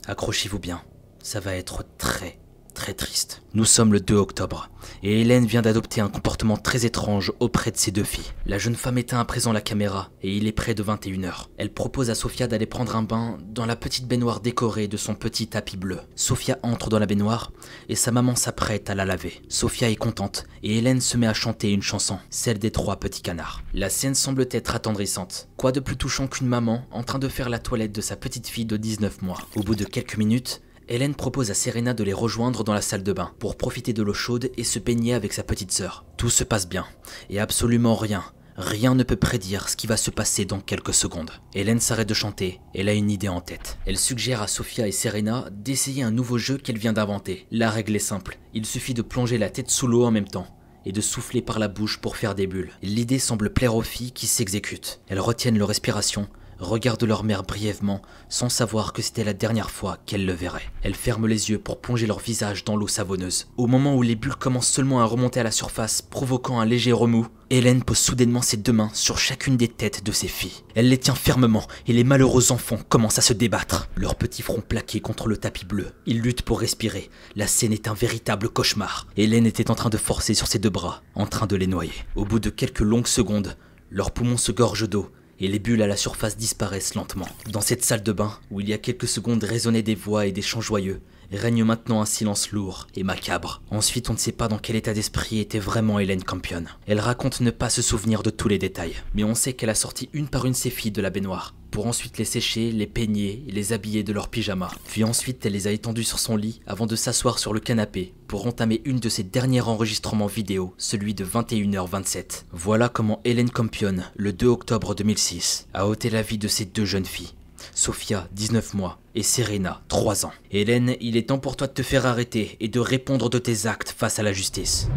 accrochez-vous 0.07 0.59
bien. 0.59 0.83
Ça 1.23 1.41
va 1.41 1.55
être 1.55 1.85
très 1.99 2.39
très 2.77 2.95
triste. 2.95 3.43
Nous 3.55 3.65
sommes 3.65 3.95
le 3.95 4.01
2 4.01 4.15
octobre, 4.15 4.69
et 5.03 5.23
Hélène 5.23 5.47
vient 5.47 5.63
d'adopter 5.63 6.03
un 6.03 6.11
comportement 6.11 6.59
très 6.59 6.85
étrange 6.85 7.33
auprès 7.41 7.71
de 7.71 7.79
ses 7.79 7.91
deux 7.91 8.05
filles. 8.05 8.33
La 8.45 8.59
jeune 8.59 8.77
femme 8.77 8.99
éteint 8.99 9.19
à 9.19 9.25
présent 9.25 9.53
la 9.53 9.63
caméra, 9.63 10.11
et 10.23 10.37
il 10.37 10.47
est 10.47 10.53
près 10.53 10.75
de 10.75 10.83
21h. 10.83 11.47
Elle 11.57 11.73
propose 11.73 12.11
à 12.11 12.15
Sophia 12.15 12.47
d'aller 12.47 12.67
prendre 12.67 12.95
un 12.95 13.03
bain 13.03 13.39
dans 13.49 13.65
la 13.65 13.77
petite 13.77 14.07
baignoire 14.07 14.41
décorée 14.41 14.89
de 14.89 14.99
son 14.99 15.15
petit 15.15 15.47
tapis 15.47 15.79
bleu. 15.79 16.01
Sophia 16.15 16.59
entre 16.63 16.91
dans 16.91 16.99
la 16.99 17.07
baignoire, 17.07 17.51
et 17.89 17.97
sa 17.97 18.13
maman 18.13 18.37
s'apprête 18.37 18.91
à 18.91 18.95
la 18.95 19.07
laver. 19.07 19.41
Sophia 19.49 19.89
est 19.89 19.97
contente, 19.97 20.47
et 20.63 20.77
Hélène 20.77 21.01
se 21.01 21.17
met 21.17 21.27
à 21.27 21.35
chanter 21.35 21.73
une 21.73 21.83
chanson, 21.83 22.19
celle 22.29 22.59
des 22.59 22.71
trois 22.71 22.97
petits 22.97 23.23
canards. 23.23 23.63
La 23.73 23.89
scène 23.89 24.15
semble 24.15 24.47
être 24.51 24.75
attendrissante. 24.75 25.49
Quoi 25.57 25.73
de 25.73 25.81
plus 25.81 25.97
touchant 25.97 26.27
qu'une 26.27 26.47
maman 26.47 26.85
en 26.91 27.03
train 27.03 27.19
de 27.19 27.29
faire 27.29 27.49
la 27.49 27.59
toilette 27.59 27.93
de 27.93 28.03
sa 28.03 28.17
petite 28.17 28.49
fille 28.49 28.67
de 28.67 28.77
19 28.77 29.23
mois? 29.23 29.39
Au 29.57 29.63
bout 29.63 29.77
de 29.77 29.85
quelques 29.85 30.19
minutes, 30.19 30.61
Hélène 30.89 31.17
propose 31.17 31.51
à 31.51 31.55
Serena 31.55 31.95
de 31.95 32.05
les 32.05 32.13
rejoindre 32.13 32.63
dans 32.63 32.73
la 32.73 32.81
salle 32.81 33.03
de 33.03 33.13
bain 33.13 33.33
pour 33.41 33.57
profiter 33.57 33.93
de 33.93 34.05
l'eau 34.05 34.15
chaude 34.15 34.53
et 34.57 34.63
se 34.63 34.79
baigner 34.79 35.15
avec 35.15 35.33
sa 35.33 35.43
petite 35.43 35.73
sœur. 35.73 36.05
Tout 36.17 36.31
se 36.31 36.45
passe 36.45 36.69
bien, 36.69 36.87
et 37.29 37.41
absolument 37.41 37.97
rien, 37.97 38.23
rien 38.57 38.95
ne 38.95 39.03
peut 39.03 39.17
prédire 39.17 39.69
ce 39.69 39.75
qui 39.75 39.89
va 39.89 39.97
se 39.97 40.13
passer 40.13 40.45
dans 40.45 40.61
quelques 40.61 40.95
secondes. 40.95 41.33
Hélène 41.55 41.81
s'arrête 41.81 42.09
de 42.09 42.15
chanter, 42.15 42.61
elle 42.73 42.89
a 42.89 42.93
une 42.93 43.11
idée 43.11 43.29
en 43.29 43.41
tête. 43.41 43.79
Elle 43.85 43.99
suggère 43.99 44.43
à 44.43 44.47
Sophia 44.47 44.87
et 44.87 44.93
Serena 44.93 45.49
d'essayer 45.51 46.05
un 46.05 46.13
nouveau 46.13 46.39
jeu 46.39 46.57
qu'elle 46.57 46.79
vient 46.79 46.93
d'inventer. 46.93 47.49
La 47.51 47.69
règle 47.69 47.97
est 47.97 47.99
simple, 47.99 48.39
il 48.55 48.65
suffit 48.65 48.95
de 48.95 49.03
plonger 49.03 49.39
la 49.39 49.51
tête 49.51 49.71
sous 49.71 49.89
l'eau 49.89 50.05
en 50.05 50.13
même 50.13 50.29
temps 50.29 50.47
et 50.85 50.93
de 50.93 51.01
souffler 51.01 51.43
par 51.43 51.59
la 51.59 51.67
bouche 51.67 51.99
pour 51.99 52.17
faire 52.17 52.37
des 52.37 52.47
bulles. 52.47 52.71
L'idée 52.81 53.19
semble 53.19 53.53
plaire 53.53 53.75
aux 53.75 53.83
filles 53.83 54.13
qui 54.13 54.29
s'exécutent. 54.29 55.01
Elles 55.09 55.19
retiennent 55.19 55.59
leur 55.59 55.67
respiration, 55.67 56.29
regarde 56.59 57.03
leur 57.05 57.25
mère 57.25 57.43
brièvement, 57.43 58.03
sans 58.29 58.49
savoir 58.49 58.93
que 58.93 59.03
c'était 59.03 59.25
la 59.25 59.33
dernière 59.33 59.71
fois 59.71 59.99
qu'elle 60.07 60.27
le 60.27 60.33
verrait. 60.33 60.71
Elles 60.83 60.95
ferment 60.95 61.27
les 61.27 61.51
yeux 61.51 61.59
pour 61.59 61.81
plonger 61.81 62.07
leur 62.07 62.21
visage 62.21 62.65
dans 62.65 62.77
l'eau 62.77 62.89
savonneuse. 62.89 63.49
Au 63.57 63.67
moment 63.67 63.95
où 63.95 64.03
les 64.03 64.17
bulles 64.17 64.37
commencent 64.37 64.69
seulement 64.69 65.01
à 65.01 65.05
remonter 65.05 65.41
à 65.41 65.45
la 65.45 65.51
surface, 65.51 66.03
provoquant 66.03 66.61
un 66.61 66.65
léger 66.65 66.93
remous, 66.93 67.27
Hélène 67.49 67.85
pose 67.85 67.99
soudainement 67.99 68.43
ses 68.43 68.57
deux 68.57 68.73
mains 68.73 68.91
sur 68.93 69.19
chacune 69.19 69.57
des 69.57 69.69
têtes 69.69 70.05
de 70.05 70.11
ses 70.11 70.27
filles. 70.27 70.65
Elle 70.75 70.89
les 70.89 70.99
tient 70.99 71.15
fermement 71.15 71.67
et 71.87 71.93
les 71.93 72.03
malheureux 72.03 72.51
enfants 72.51 72.79
commencent 72.89 73.19
à 73.19 73.23
se 73.23 73.33
débattre, 73.33 73.89
leurs 73.95 74.17
petits 74.17 74.43
fronts 74.43 74.63
plaqués 74.67 75.01
contre 75.01 75.29
le 75.29 75.37
tapis 75.37 75.65
bleu. 75.65 75.93
Ils 76.07 76.21
luttent 76.21 76.43
pour 76.43 76.61
respirer. 76.61 77.09
La 77.37 77.47
scène 77.47 77.73
est 77.73 77.87
un 77.87 77.95
véritable 77.95 78.49
cauchemar. 78.49 79.07
Hélène 79.17 79.47
était 79.47 79.71
en 79.71 79.77
train 79.77 79.91
de 79.91 79.97
forcer 79.97 80.35
sur 80.35 80.49
ses 80.49 80.59
deux 80.59 80.71
bras, 80.71 81.03
en 81.15 81.27
train 81.27 81.47
de 81.47 81.55
les 81.55 81.69
noyer. 81.69 81.93
Au 82.17 82.25
bout 82.25 82.41
de 82.41 82.51
quelques 82.51 82.81
longues 82.81 83.07
secondes, 83.07 83.57
leurs 83.91 84.11
poumons 84.11 84.37
se 84.37 84.51
gorgent 84.51 84.89
d'eau 84.89 85.13
et 85.41 85.49
les 85.49 85.59
bulles 85.59 85.83
à 85.83 85.87
la 85.87 85.97
surface 85.97 86.37
disparaissent 86.37 86.95
lentement. 86.95 87.29
Dans 87.51 87.61
cette 87.61 87.85
salle 87.85 88.03
de 88.03 88.13
bain, 88.13 88.39
où 88.51 88.61
il 88.61 88.69
y 88.69 88.73
a 88.73 88.79
quelques 88.79 89.09
secondes 89.09 89.45
résonnaient 89.45 89.83
des 89.83 89.95
voix 89.95 90.27
et 90.27 90.33
des 90.33 90.43
chants 90.43 90.61
joyeux, 90.61 91.01
règne 91.33 91.65
maintenant 91.65 92.01
un 92.01 92.07
silence 92.07 92.53
lourd 92.53 92.87
et 92.95 93.03
macabre. 93.03 93.63
Ensuite, 93.71 94.11
on 94.11 94.13
ne 94.13 94.19
sait 94.19 94.33
pas 94.33 94.49
dans 94.49 94.59
quel 94.59 94.77
état 94.77 94.95
d'esprit 94.95 95.41
était 95.41 95.59
vraiment 95.59 95.99
Hélène 95.99 96.23
Campion. 96.23 96.65
Elle 96.87 97.01
raconte 97.01 97.41
ne 97.41 97.51
pas 97.51 97.71
se 97.71 97.83
souvenir 97.83 98.23
de 98.23 98.31
tous 98.31 98.49
les 98.49 98.59
détails, 98.59 98.97
mais 99.15 99.25
on 99.25 99.35
sait 99.35 99.53
qu'elle 99.53 99.71
a 99.71 99.75
sorti 99.75 100.09
une 100.13 100.29
par 100.29 100.47
une 100.47 100.55
ses 100.55 100.71
filles 100.71 100.93
de 100.93 101.03
la 101.03 101.11
baignoire, 101.11 101.55
pour 101.77 101.89
ensuite 101.89 102.17
les 102.17 102.25
sécher, 102.25 102.73
les 102.73 102.87
peigner 102.87 103.45
et 103.47 103.53
les 103.53 103.75
habiller 103.75 104.03
de 104.03 104.15
leur 104.15 104.29
pyjama. 104.29 104.71
Puis 104.87 105.05
ensuite, 105.05 105.45
elle 105.45 105.53
les 105.53 105.67
a 105.67 105.73
étendues 105.73 106.05
sur 106.05 106.19
son 106.19 106.35
lit 106.35 106.63
avant 106.67 106.87
de 106.87 106.97
s'asseoir 106.97 107.39
sur 107.39 107.53
le 107.53 107.61
canapé 107.61 108.15
pour 108.29 108.47
entamer 108.47 108.81
une 108.87 108.99
de 108.99 109.11
ses 109.11 109.25
derniers 109.25 109.61
enregistrements 109.61 110.27
vidéo, 110.27 110.73
celui 110.79 111.13
de 111.13 111.23
21h27. 111.23 112.45
Voilà 112.51 112.89
comment 112.89 113.21
Hélène 113.27 113.51
Campion, 113.51 113.97
le 114.17 114.33
2 114.33 114.47
octobre 114.47 114.95
2006, 114.95 115.67
a 115.75 115.87
ôté 115.87 116.09
la 116.09 116.23
vie 116.23 116.39
de 116.39 116.49
ses 116.49 116.65
deux 116.65 116.87
jeunes 116.87 117.05
filles. 117.05 117.35
Sophia, 117.75 118.27
19 118.33 118.73
mois, 118.73 118.99
et 119.15 119.23
Serena, 119.23 119.83
3 119.89 120.25
ans. 120.25 120.33
Hélène, 120.53 120.97
il 121.03 121.19
est 121.19 121.29
temps 121.29 121.39
pour 121.39 121.57
toi 121.57 121.67
de 121.67 121.75
te 121.75 121.83
faire 121.83 122.07
arrêter 122.07 122.57
et 122.59 122.69
de 122.69 122.81
répondre 122.81 123.29
de 123.29 123.39
tes 123.39 123.67
actes 123.67 123.95
face 123.95 124.19
à 124.19 124.23
la 124.23 124.33
justice. 124.33 124.89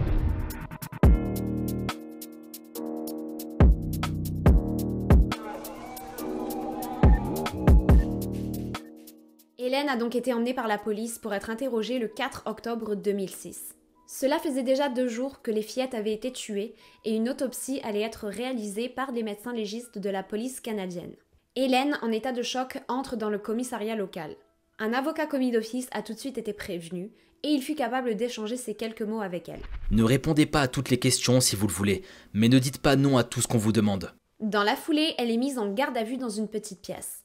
Hélène 9.80 9.94
a 9.94 9.96
donc 9.96 10.14
été 10.16 10.34
emmenée 10.34 10.54
par 10.54 10.68
la 10.68 10.78
police 10.78 11.20
pour 11.20 11.34
être 11.34 11.50
interrogée 11.50 12.00
le 12.00 12.10
4 12.10 12.44
octobre 12.48 12.96
2006. 12.96 13.76
Cela 14.08 14.38
faisait 14.38 14.64
déjà 14.64 14.90
deux 14.90 15.08
jours 15.08 15.42
que 15.42 15.52
les 15.52 15.62
fillettes 15.62 15.94
avaient 15.94 16.12
été 16.12 16.34
tuées 16.34 16.76
et 17.06 17.16
une 17.16 17.30
autopsie 17.30 17.80
allait 17.86 18.02
être 18.02 18.28
réalisée 18.28 18.90
par 18.90 19.14
des 19.14 19.24
médecins 19.24 19.54
légistes 19.54 19.98
de 19.98 20.10
la 20.10 20.22
police 20.22 20.60
canadienne. 20.60 21.16
Hélène, 21.56 21.98
en 22.02 22.12
état 22.12 22.34
de 22.34 22.42
choc, 22.42 22.80
entre 22.90 23.16
dans 23.16 23.30
le 23.30 23.40
commissariat 23.40 23.96
local. 23.96 24.36
Un 24.80 24.92
avocat 24.92 25.28
commis 25.28 25.52
d'office 25.52 25.88
a 25.94 26.02
tout 26.02 26.14
de 26.14 26.20
suite 26.20 26.38
été 26.38 26.52
prévenu 26.52 27.14
et 27.44 27.48
il 27.48 27.62
fut 27.62 27.76
capable 27.76 28.16
d'échanger 28.16 28.58
ces 28.58 28.76
quelques 28.76 29.04
mots 29.04 29.22
avec 29.22 29.48
elle. 29.48 29.62
Ne 29.92 30.04
répondez 30.04 30.46
pas 30.46 30.60
à 30.60 30.68
toutes 30.68 30.90
les 30.90 31.00
questions 31.00 31.40
si 31.40 31.56
vous 31.56 31.68
le 31.68 31.74
voulez, 31.74 32.04
mais 32.34 32.50
ne 32.50 32.60
dites 32.60 32.82
pas 32.82 32.98
non 32.98 33.18
à 33.18 33.24
tout 33.24 33.40
ce 33.40 33.48
qu'on 33.48 33.58
vous 33.58 33.72
demande. 33.72 34.12
Dans 34.42 34.64
la 34.64 34.76
foulée, 34.76 35.16
elle 35.18 35.32
est 35.32 35.38
mise 35.38 35.58
en 35.58 35.72
garde 35.72 35.96
à 35.96 36.04
vue 36.04 36.18
dans 36.18 36.30
une 36.30 36.50
petite 36.50 36.82
pièce. 36.82 37.19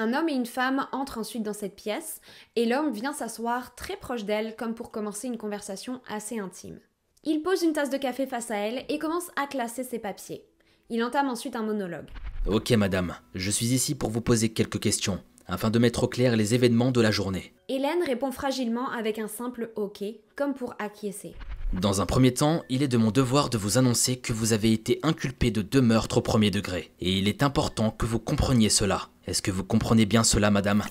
Un 0.00 0.14
homme 0.14 0.28
et 0.28 0.34
une 0.34 0.46
femme 0.46 0.86
entrent 0.92 1.18
ensuite 1.18 1.42
dans 1.42 1.52
cette 1.52 1.74
pièce 1.74 2.20
et 2.54 2.66
l'homme 2.66 2.92
vient 2.92 3.12
s'asseoir 3.12 3.74
très 3.74 3.96
proche 3.96 4.24
d'elle 4.24 4.54
comme 4.54 4.76
pour 4.76 4.92
commencer 4.92 5.26
une 5.26 5.36
conversation 5.36 6.00
assez 6.08 6.38
intime. 6.38 6.78
Il 7.24 7.42
pose 7.42 7.62
une 7.62 7.72
tasse 7.72 7.90
de 7.90 7.96
café 7.96 8.24
face 8.28 8.52
à 8.52 8.58
elle 8.58 8.84
et 8.88 9.00
commence 9.00 9.32
à 9.34 9.48
classer 9.48 9.82
ses 9.82 9.98
papiers. 9.98 10.44
Il 10.88 11.02
entame 11.02 11.28
ensuite 11.28 11.56
un 11.56 11.64
monologue. 11.64 12.06
Ok 12.46 12.70
madame, 12.70 13.16
je 13.34 13.50
suis 13.50 13.74
ici 13.74 13.96
pour 13.96 14.10
vous 14.10 14.20
poser 14.20 14.50
quelques 14.50 14.78
questions, 14.78 15.18
afin 15.48 15.68
de 15.68 15.80
mettre 15.80 16.04
au 16.04 16.08
clair 16.08 16.36
les 16.36 16.54
événements 16.54 16.92
de 16.92 17.00
la 17.00 17.10
journée. 17.10 17.52
Hélène 17.68 18.04
répond 18.06 18.30
fragilement 18.30 18.88
avec 18.90 19.18
un 19.18 19.26
simple 19.26 19.72
ok, 19.74 20.04
comme 20.36 20.54
pour 20.54 20.76
acquiescer. 20.78 21.34
Dans 21.74 22.00
un 22.00 22.06
premier 22.06 22.32
temps, 22.32 22.64
il 22.70 22.82
est 22.82 22.88
de 22.88 22.96
mon 22.96 23.10
devoir 23.10 23.50
de 23.50 23.58
vous 23.58 23.76
annoncer 23.76 24.16
que 24.16 24.32
vous 24.32 24.54
avez 24.54 24.72
été 24.72 24.98
inculpé 25.02 25.50
de 25.50 25.60
deux 25.60 25.82
meurtres 25.82 26.16
au 26.16 26.22
premier 26.22 26.50
degré, 26.50 26.94
et 27.00 27.18
il 27.18 27.28
est 27.28 27.42
important 27.42 27.90
que 27.90 28.06
vous 28.06 28.18
compreniez 28.18 28.70
cela. 28.70 29.10
Est-ce 29.26 29.42
que 29.42 29.50
vous 29.50 29.64
comprenez 29.64 30.06
bien 30.06 30.24
cela, 30.24 30.50
madame? 30.50 30.82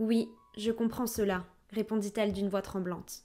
Oui, 0.00 0.28
je 0.58 0.72
comprends 0.72 1.06
cela, 1.06 1.44
répondit-elle 1.70 2.32
d'une 2.32 2.48
voix 2.48 2.62
tremblante. 2.62 3.22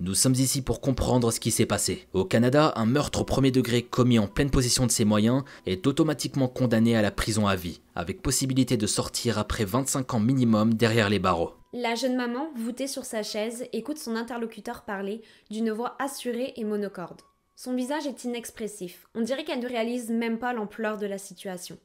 Nous 0.00 0.14
sommes 0.14 0.34
ici 0.34 0.62
pour 0.62 0.80
comprendre 0.80 1.32
ce 1.32 1.40
qui 1.40 1.50
s'est 1.50 1.66
passé. 1.66 2.06
Au 2.12 2.24
Canada, 2.24 2.72
un 2.76 2.86
meurtre 2.86 3.22
au 3.22 3.24
premier 3.24 3.50
degré 3.50 3.82
commis 3.82 4.20
en 4.20 4.28
pleine 4.28 4.48
possession 4.48 4.86
de 4.86 4.92
ses 4.92 5.04
moyens 5.04 5.42
est 5.66 5.88
automatiquement 5.88 6.46
condamné 6.46 6.96
à 6.96 7.02
la 7.02 7.10
prison 7.10 7.48
à 7.48 7.56
vie, 7.56 7.80
avec 7.96 8.22
possibilité 8.22 8.76
de 8.76 8.86
sortir 8.86 9.38
après 9.38 9.64
25 9.64 10.14
ans 10.14 10.20
minimum 10.20 10.74
derrière 10.74 11.10
les 11.10 11.18
barreaux. 11.18 11.54
La 11.72 11.96
jeune 11.96 12.14
maman, 12.14 12.48
voûtée 12.54 12.86
sur 12.86 13.04
sa 13.04 13.24
chaise, 13.24 13.66
écoute 13.72 13.98
son 13.98 14.14
interlocuteur 14.14 14.82
parler 14.82 15.20
d'une 15.50 15.72
voix 15.72 15.96
assurée 15.98 16.52
et 16.54 16.62
monocorde. 16.62 17.22
Son 17.56 17.74
visage 17.74 18.06
est 18.06 18.22
inexpressif. 18.22 19.08
On 19.16 19.22
dirait 19.22 19.42
qu'elle 19.42 19.58
ne 19.58 19.68
réalise 19.68 20.10
même 20.10 20.38
pas 20.38 20.52
l'ampleur 20.52 20.96
de 20.98 21.06
la 21.06 21.18
situation. 21.18 21.76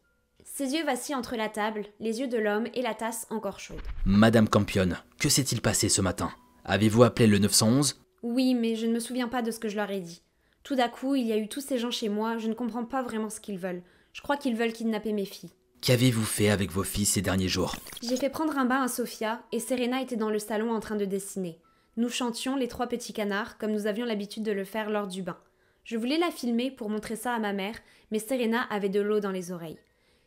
Ses 0.46 0.76
yeux 0.76 0.86
vacillent 0.86 1.16
entre 1.16 1.36
la 1.36 1.50
table, 1.50 1.86
les 2.00 2.20
yeux 2.20 2.28
de 2.28 2.38
l'homme 2.38 2.68
et 2.76 2.84
la 2.84 2.94
tasse 2.94 3.26
encore 3.32 3.60
chaude. 3.60 3.82
Madame 4.06 4.48
Campion, 4.48 4.90
que 5.18 5.30
s'est-il 5.30 5.62
passé 5.62 5.90
ce 5.90 6.02
matin? 6.02 6.30
Avez-vous 6.66 7.04
appelé 7.04 7.28
le 7.28 7.40
911 7.40 8.00
Oui, 8.22 8.54
mais 8.54 8.76
je 8.76 8.88
ne 8.88 8.94
me 8.94 9.00
souviens 9.00 9.28
pas 9.28 9.42
de 9.42 9.52
ce 9.52 9.60
que 9.60 9.68
je 9.68 9.76
leur 9.76 9.92
ai 9.92 10.00
dit. 10.00 10.22
Tout 10.64 10.76
d'un 10.76 10.88
coup, 10.88 11.16
il 11.16 11.28
y 11.28 11.34
a 11.34 11.38
eu 11.38 11.50
tous 11.50 11.60
ces 11.60 11.78
gens 11.78 11.92
chez 11.92 12.08
moi, 12.08 12.38
je 12.38 12.48
ne 12.48 12.54
comprends 12.54 12.86
pas 12.86 13.02
vraiment 13.02 13.30
ce 13.30 13.42
qu'ils 13.42 13.58
veulent. 13.58 13.84
Je 14.14 14.22
crois 14.22 14.38
qu'ils 14.38 14.56
veulent 14.56 14.72
kidnapper 14.72 15.12
mes 15.12 15.26
filles. 15.26 15.52
Qu'avez-vous 15.82 16.24
fait 16.24 16.50
avec 16.50 16.72
vos 16.72 16.84
filles 16.84 17.06
ces 17.06 17.22
derniers 17.22 17.50
jours? 17.50 17.76
J'ai 18.02 18.16
fait 18.16 18.30
prendre 18.30 18.58
un 18.58 18.64
bain 18.64 18.82
à 18.82 18.88
Sofia 18.88 19.44
et 19.52 19.60
Serena 19.60 20.02
était 20.02 20.16
dans 20.16 20.30
le 20.30 20.40
salon 20.40 20.72
en 20.72 20.80
train 20.80 20.96
de 20.96 21.04
dessiner. 21.04 21.60
Nous 21.98 22.08
chantions 22.08 22.56
les 22.56 22.70
trois 22.70 22.88
petits 22.88 23.12
canards 23.12 23.58
comme 23.58 23.74
nous 23.74 23.86
avions 23.86 24.06
l'habitude 24.06 24.44
de 24.44 24.54
le 24.54 24.64
faire 24.64 24.90
lors 24.90 25.08
du 25.08 25.22
bain. 25.22 25.38
Je 25.84 25.98
voulais 25.98 26.18
la 26.18 26.32
filmer 26.32 26.72
pour 26.72 26.90
montrer 26.90 27.18
ça 27.18 27.34
à 27.34 27.40
ma 27.40 27.52
mère, 27.52 27.76
mais 28.10 28.20
Serena 28.20 28.62
avait 28.70 28.88
de 28.88 29.02
l'eau 29.02 29.20
dans 29.20 29.32
les 29.32 29.52
oreilles. 29.52 29.80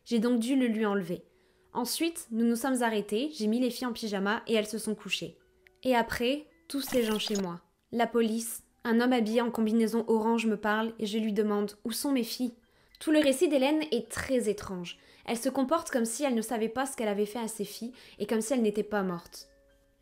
J'ai 0.04 0.18
donc 0.18 0.38
dû 0.38 0.54
le 0.54 0.66
lui 0.66 0.84
enlever. 0.84 1.24
Ensuite, 1.72 2.26
nous 2.30 2.44
nous 2.44 2.56
sommes 2.56 2.82
arrêtés, 2.82 3.30
j'ai 3.34 3.46
mis 3.46 3.58
les 3.58 3.70
filles 3.70 3.86
en 3.86 3.94
pyjama 3.94 4.42
et 4.46 4.52
elles 4.52 4.66
se 4.66 4.78
sont 4.78 4.94
couchées. 4.94 5.38
Et 5.86 5.94
après, 5.94 6.46
tous 6.66 6.80
ces 6.80 7.04
gens 7.04 7.20
chez 7.20 7.36
moi. 7.36 7.60
La 7.92 8.08
police, 8.08 8.64
un 8.82 9.00
homme 9.00 9.12
habillé 9.12 9.40
en 9.40 9.52
combinaison 9.52 10.04
orange 10.08 10.44
me 10.46 10.56
parle 10.56 10.92
et 10.98 11.06
je 11.06 11.16
lui 11.16 11.32
demande 11.32 11.78
Où 11.84 11.92
sont 11.92 12.10
mes 12.10 12.24
filles? 12.24 12.56
Tout 12.98 13.12
le 13.12 13.20
récit 13.20 13.48
d'Hélène 13.48 13.84
est 13.92 14.10
très 14.10 14.48
étrange. 14.48 14.98
Elle 15.26 15.36
se 15.36 15.48
comporte 15.48 15.92
comme 15.92 16.04
si 16.04 16.24
elle 16.24 16.34
ne 16.34 16.42
savait 16.42 16.68
pas 16.68 16.86
ce 16.86 16.96
qu'elle 16.96 17.06
avait 17.06 17.24
fait 17.24 17.38
à 17.38 17.46
ses 17.46 17.64
filles 17.64 17.92
et 18.18 18.26
comme 18.26 18.40
si 18.40 18.52
elle 18.52 18.62
n'était 18.62 18.82
pas 18.82 19.04
morte. 19.04 19.46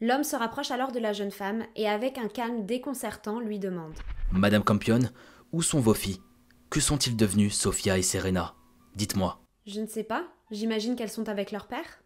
L'homme 0.01 0.25
se 0.25 0.37
rapproche 0.37 0.71
alors 0.71 0.91
de 0.91 1.01
la 1.01 1.13
jeune 1.13 1.31
femme 1.31 1.67
et 1.77 1.87
avec 1.87 2.17
un 2.17 2.29
calme 2.29 2.65
déconcertant 2.65 3.39
lui 3.39 3.59
demande 3.59 3.93
Madame 4.33 4.65
Campion, 4.65 5.01
où 5.53 5.61
sont 5.61 5.81
vos 5.81 5.93
filles? 5.93 6.23
Que 6.71 6.81
sont-ils 6.81 7.15
devenus, 7.15 7.55
Sophia 7.55 7.99
et 7.99 8.03
Serena? 8.03 8.55
Dites-moi. 8.97 9.39
Je 9.67 9.83
ne 9.83 9.87
sais 9.87 10.05
pas, 10.05 10.25
j'imagine 10.51 10.97
qu'elles 10.97 11.11
sont 11.11 11.29
avec 11.29 11.53
leur 11.53 11.67
père 11.67 12.04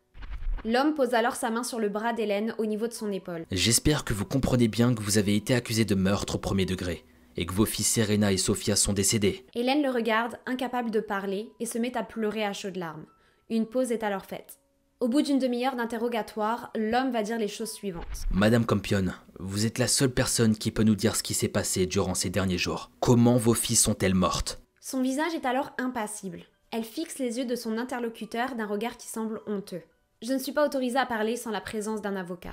L'homme 0.65 0.95
pose 0.95 1.15
alors 1.15 1.37
sa 1.37 1.51
main 1.51 1.63
sur 1.63 1.79
le 1.79 1.89
bras 1.89 2.13
d'Hélène 2.13 2.55
au 2.59 2.67
niveau 2.67 2.89
de 2.89 2.93
son 2.93 3.13
épaule. 3.13 3.47
J'espère 3.51 4.05
que 4.05 4.13
vous 4.13 4.25
comprenez 4.25 4.69
bien 4.69 4.95
que 4.95 5.03
vous 5.03 5.19
avez 5.19 5.37
été 5.37 5.55
accusé 5.55 5.85
de 5.85 5.95
meurtre 5.95 6.37
au 6.37 6.39
premier 6.39 6.67
degré 6.67 7.05
et 7.37 7.47
que 7.47 7.55
vos 7.55 7.65
filles 7.65 7.85
Serena 7.85 8.33
et 8.33 8.37
Sophia 8.37 8.75
sont 8.75 8.93
décédées. 8.93 9.47
Hélène 9.55 9.83
le 9.83 9.91
regarde, 9.91 10.39
incapable 10.47 10.91
de 10.91 10.99
parler, 10.99 11.53
et 11.61 11.67
se 11.67 11.79
met 11.79 11.97
à 11.97 12.03
pleurer 12.03 12.45
à 12.45 12.53
chaudes 12.53 12.77
larmes. 12.77 13.07
Une 13.49 13.67
pause 13.67 13.93
est 13.93 14.03
alors 14.03 14.25
faite. 14.25 14.59
Au 14.99 15.07
bout 15.07 15.23
d'une 15.23 15.39
demi-heure 15.39 15.77
d'interrogatoire, 15.77 16.73
l'homme 16.75 17.13
va 17.13 17.23
dire 17.23 17.39
les 17.39 17.47
choses 17.47 17.71
suivantes. 17.71 18.27
Madame 18.33 18.67
Campion, 18.67 19.13
vous 19.39 19.65
êtes 19.65 19.79
la 19.79 19.87
seule 19.87 20.11
personne 20.11 20.57
qui 20.57 20.73
peut 20.73 20.83
nous 20.83 20.97
dire 20.97 21.15
ce 21.15 21.23
qui 21.23 21.35
s'est 21.35 21.47
passé 21.47 21.87
durant 21.87 22.15
ces 22.15 22.31
derniers 22.31 22.59
jours. 22.59 22.91
Comment 22.99 23.37
vos 23.37 23.55
filles 23.55 23.77
sont-elles 23.77 24.17
mortes? 24.17 24.61
Son 24.81 25.01
visage 25.01 25.35
est 25.37 25.47
alors 25.47 25.71
impassible. 25.79 26.41
Elle 26.73 26.83
fixe 26.83 27.21
les 27.21 27.39
yeux 27.39 27.45
de 27.45 27.55
son 27.55 27.79
interlocuteur 27.79 28.57
d'un 28.57 28.67
regard 28.67 28.97
qui 28.97 29.07
semble 29.07 29.41
honteux. 29.47 29.83
Je 30.21 30.33
ne 30.33 30.39
suis 30.39 30.51
pas 30.51 30.67
autorisée 30.67 30.99
à 30.99 31.07
parler 31.07 31.37
sans 31.37 31.53
la 31.53 31.61
présence 31.61 32.03
d'un 32.03 32.17
avocat. 32.17 32.51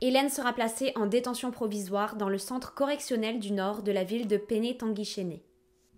Hélène 0.00 0.28
sera 0.28 0.52
placée 0.52 0.92
en 0.94 1.06
détention 1.06 1.50
provisoire 1.50 2.14
dans 2.14 2.28
le 2.28 2.38
centre 2.38 2.74
correctionnel 2.74 3.40
du 3.40 3.50
nord 3.50 3.82
de 3.82 3.90
la 3.90 4.04
ville 4.04 4.28
de 4.28 4.36
Péné-Tanguy-Chéné. 4.36 5.42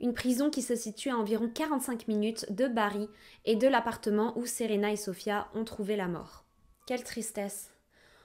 Une 0.00 0.14
prison 0.14 0.48
qui 0.48 0.62
se 0.62 0.74
situe 0.74 1.11
à 1.11 1.18
environ 1.18 1.50
45 1.52 2.09
minutes 2.09 2.50
de 2.50 2.68
Bari 2.68 3.06
et 3.44 3.54
de 3.54 3.68
l'appartement 3.68 4.33
où 4.38 4.46
Serena 4.46 4.92
et 4.92 4.96
Sofia 4.96 5.48
ont 5.54 5.64
trouvé 5.64 5.94
la 5.94 6.09
mort. 6.09 6.46
Quelle 6.87 7.04
tristesse. 7.04 7.74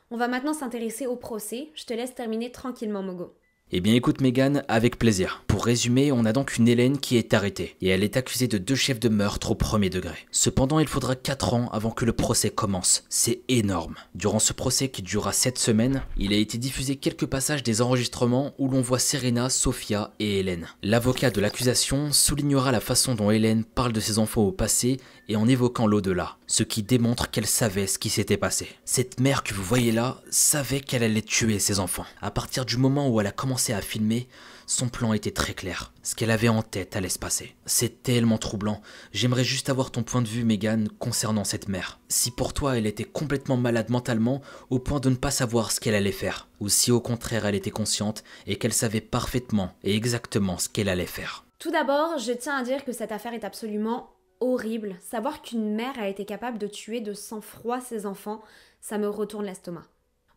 On 0.10 0.16
va 0.16 0.30
maintenant 0.30 0.54
s'intéresser 0.54 1.06
au 1.06 1.18
procès. 1.18 1.72
Je 1.76 1.84
te 1.84 1.94
laisse 1.94 2.16
terminer 2.16 2.54
tranquillement, 2.54 3.04
Mogo. 3.04 3.36
Eh 3.72 3.82
bien 3.82 3.96
écoute 3.96 4.22
Megan, 4.22 4.64
avec 4.68 5.00
plaisir. 5.00 5.44
Pour 5.48 5.66
résumer, 5.66 6.12
on 6.12 6.26
a 6.26 6.34
donc 6.34 6.58
une 6.58 6.68
Hélène 6.68 7.00
qui 7.00 7.18
est 7.18 7.34
arrêtée, 7.34 7.76
et 7.82 7.88
elle 7.88 8.04
est 8.04 8.16
accusée 8.16 8.48
de 8.48 8.60
deux 8.60 8.76
chefs 8.76 9.00
de 9.00 9.10
meurtre 9.10 9.50
au 9.50 9.56
premier 9.56 9.90
degré. 9.90 10.14
Cependant, 10.30 10.78
il 10.78 10.88
faudra 10.88 11.16
4 11.16 11.56
ans 11.56 11.70
avant 11.74 11.90
que 11.90 12.06
le 12.06 12.14
procès 12.14 12.52
commence. 12.52 13.06
C'est 13.10 13.42
énorme. 13.48 13.96
Durant 14.14 14.38
ce 14.38 14.54
procès 14.54 14.90
qui 14.90 15.02
durera 15.02 15.32
7 15.32 15.58
semaines, 15.58 16.04
il 16.16 16.32
a 16.32 16.38
été 16.38 16.60
diffusé 16.60 16.96
quelques 16.96 17.26
passages 17.26 17.64
des 17.64 17.82
enregistrements 17.82 18.54
où 18.60 18.70
l'on 18.70 18.82
voit 18.82 19.00
Serena, 19.00 19.50
Sophia 19.50 20.12
et 20.20 20.42
Hélène. 20.42 20.68
L'avocat 20.84 21.32
de 21.32 21.42
l'accusation 21.42 22.12
soulignera 22.14 22.72
la 22.72 22.82
façon 22.82 23.16
dont 23.16 23.32
Hélène 23.32 23.64
parle 23.64 23.94
de 23.94 24.00
ses 24.00 24.20
enfants 24.20 24.44
au 24.44 24.52
passé 24.52 25.00
et 25.28 25.36
en 25.36 25.48
évoquant 25.48 25.88
l'au-delà, 25.88 26.38
ce 26.46 26.62
qui 26.62 26.84
démontre 26.84 27.32
qu'elle 27.32 27.48
savait 27.48 27.88
ce 27.88 27.98
qui 27.98 28.10
s'était 28.10 28.38
passé. 28.38 28.68
Cette 28.86 29.20
mère 29.20 29.42
que 29.42 29.56
vous 29.56 29.64
voyez 29.64 29.92
là 29.92 30.22
savait 30.30 30.82
qu'elle 30.82 31.02
allait 31.02 31.24
tuer 31.24 31.58
ses 31.58 31.80
enfants. 31.80 32.06
À 32.22 32.30
partir 32.30 32.64
du 32.64 32.78
moment 32.78 33.10
où 33.10 33.20
elle 33.20 33.26
a 33.26 33.32
commencé 33.32 33.55
à 33.70 33.82
filmer, 33.82 34.28
son 34.68 34.90
plan 34.90 35.14
était 35.14 35.32
très 35.32 35.54
clair. 35.54 35.94
Ce 36.04 36.16
qu'elle 36.16 36.32
avait 36.32 36.50
en 36.50 36.62
tête 36.62 36.96
allait 36.96 37.10
se 37.10 37.20
passer. 37.20 37.56
C'est 37.66 38.04
tellement 38.04 38.38
troublant. 38.38 38.82
J'aimerais 39.12 39.44
juste 39.44 39.70
avoir 39.70 39.92
ton 39.92 40.04
point 40.04 40.22
de 40.22 40.28
vue, 40.28 40.44
Megan, 40.44 40.90
concernant 41.00 41.44
cette 41.44 41.68
mère. 41.68 42.00
Si 42.08 42.32
pour 42.32 42.54
toi 42.54 42.78
elle 42.78 42.88
était 42.88 43.04
complètement 43.04 43.58
malade 43.58 43.90
mentalement, 43.90 44.42
au 44.70 44.80
point 44.80 45.00
de 45.00 45.10
ne 45.10 45.16
pas 45.16 45.32
savoir 45.32 45.72
ce 45.72 45.80
qu'elle 45.80 45.96
allait 45.96 46.12
faire, 46.12 46.48
ou 46.60 46.70
si 46.70 46.92
au 46.92 47.00
contraire 47.00 47.46
elle 47.46 47.56
était 47.56 47.72
consciente 47.72 48.24
et 48.48 48.58
qu'elle 48.58 48.74
savait 48.74 49.02
parfaitement 49.02 49.72
et 49.84 49.96
exactement 49.96 50.58
ce 50.58 50.70
qu'elle 50.70 50.90
allait 50.90 51.06
faire. 51.06 51.46
Tout 51.60 51.72
d'abord, 51.72 52.18
je 52.18 52.34
tiens 52.34 52.58
à 52.58 52.64
dire 52.64 52.84
que 52.84 52.92
cette 52.92 53.12
affaire 53.12 53.34
est 53.34 53.46
absolument 53.46 54.12
horrible. 54.40 54.96
Savoir 55.00 55.42
qu'une 55.42 55.74
mère 55.74 55.98
a 55.98 56.08
été 56.08 56.26
capable 56.26 56.58
de 56.58 56.68
tuer 56.68 57.02
de 57.02 57.14
sang-froid 57.14 57.82
ses 57.82 58.06
enfants, 58.06 58.42
ça 58.82 58.98
me 58.98 59.08
retourne 59.08 59.46
l'estomac. 59.46 59.84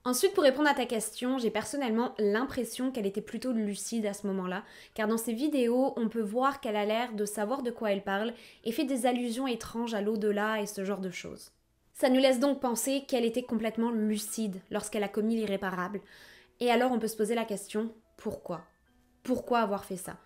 Ensuite, 0.05 0.33
pour 0.33 0.45
répondre 0.45 0.69
à 0.69 0.75
ta 0.75 0.87
question, 0.87 1.39
j'ai 1.39 1.51
personnellement 1.51 2.15
l'impression 2.19 2.91
qu'elle 2.91 3.07
était 3.07 3.21
plutôt 3.21 3.53
lucide 3.53 4.07
à 4.07 4.15
ce 4.15 4.27
moment-là, 4.29 4.65
car 4.95 5.09
dans 5.09 5.19
ses 5.19 5.33
vidéos, 5.33 5.93
on 5.97 6.09
peut 6.09 6.23
voir 6.23 6.61
qu'elle 6.61 6.77
a 6.77 6.87
l'air 6.87 7.13
de 7.13 7.25
savoir 7.25 7.63
de 7.63 7.71
quoi 7.71 7.93
elle 7.93 8.05
parle 8.05 8.33
et 8.65 8.73
fait 8.73 8.85
des 8.85 9.07
allusions 9.07 9.47
étranges 9.47 9.95
à 9.95 10.01
l'au-delà 10.01 10.63
et 10.63 10.67
ce 10.67 10.85
genre 10.85 11.01
de 11.01 11.11
choses. 11.11 11.51
Ça 11.93 12.09
nous 12.09 12.21
laisse 12.21 12.39
donc 12.39 12.61
penser 12.61 13.05
qu'elle 13.09 13.25
était 13.25 13.43
complètement 13.43 13.91
lucide 13.91 14.61
lorsqu'elle 14.71 15.03
a 15.03 15.09
commis 15.09 15.35
l'irréparable. 15.35 16.01
Et 16.61 16.71
alors 16.71 16.93
on 16.93 16.99
peut 16.99 17.09
se 17.09 17.17
poser 17.17 17.35
la 17.35 17.45
question, 17.45 17.93
pourquoi? 18.17 18.63
Pourquoi 19.25 19.59
avoir 19.59 19.85
fait 19.85 19.97
ça? 19.97 20.17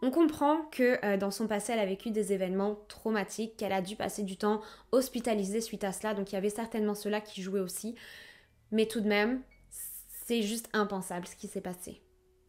On 0.00 0.12
comprend 0.12 0.62
que 0.70 1.04
euh, 1.04 1.16
dans 1.16 1.32
son 1.32 1.48
passé, 1.48 1.72
elle 1.72 1.80
a 1.80 1.86
vécu 1.86 2.10
des 2.10 2.32
événements 2.32 2.78
traumatiques, 2.86 3.56
qu'elle 3.56 3.72
a 3.72 3.82
dû 3.82 3.96
passer 3.96 4.22
du 4.22 4.36
temps 4.36 4.60
hospitalisée 4.92 5.60
suite 5.60 5.82
à 5.82 5.90
cela, 5.90 6.14
donc 6.14 6.30
il 6.30 6.36
y 6.36 6.38
avait 6.38 6.50
certainement 6.50 6.94
cela 6.94 7.20
qui 7.20 7.42
jouait 7.42 7.58
aussi. 7.58 7.96
Mais 8.70 8.86
tout 8.86 9.00
de 9.00 9.08
même, 9.08 9.40
c'est 10.26 10.42
juste 10.42 10.68
impensable 10.72 11.26
ce 11.26 11.36
qui 11.36 11.48
s'est 11.48 11.60
passé. 11.60 12.02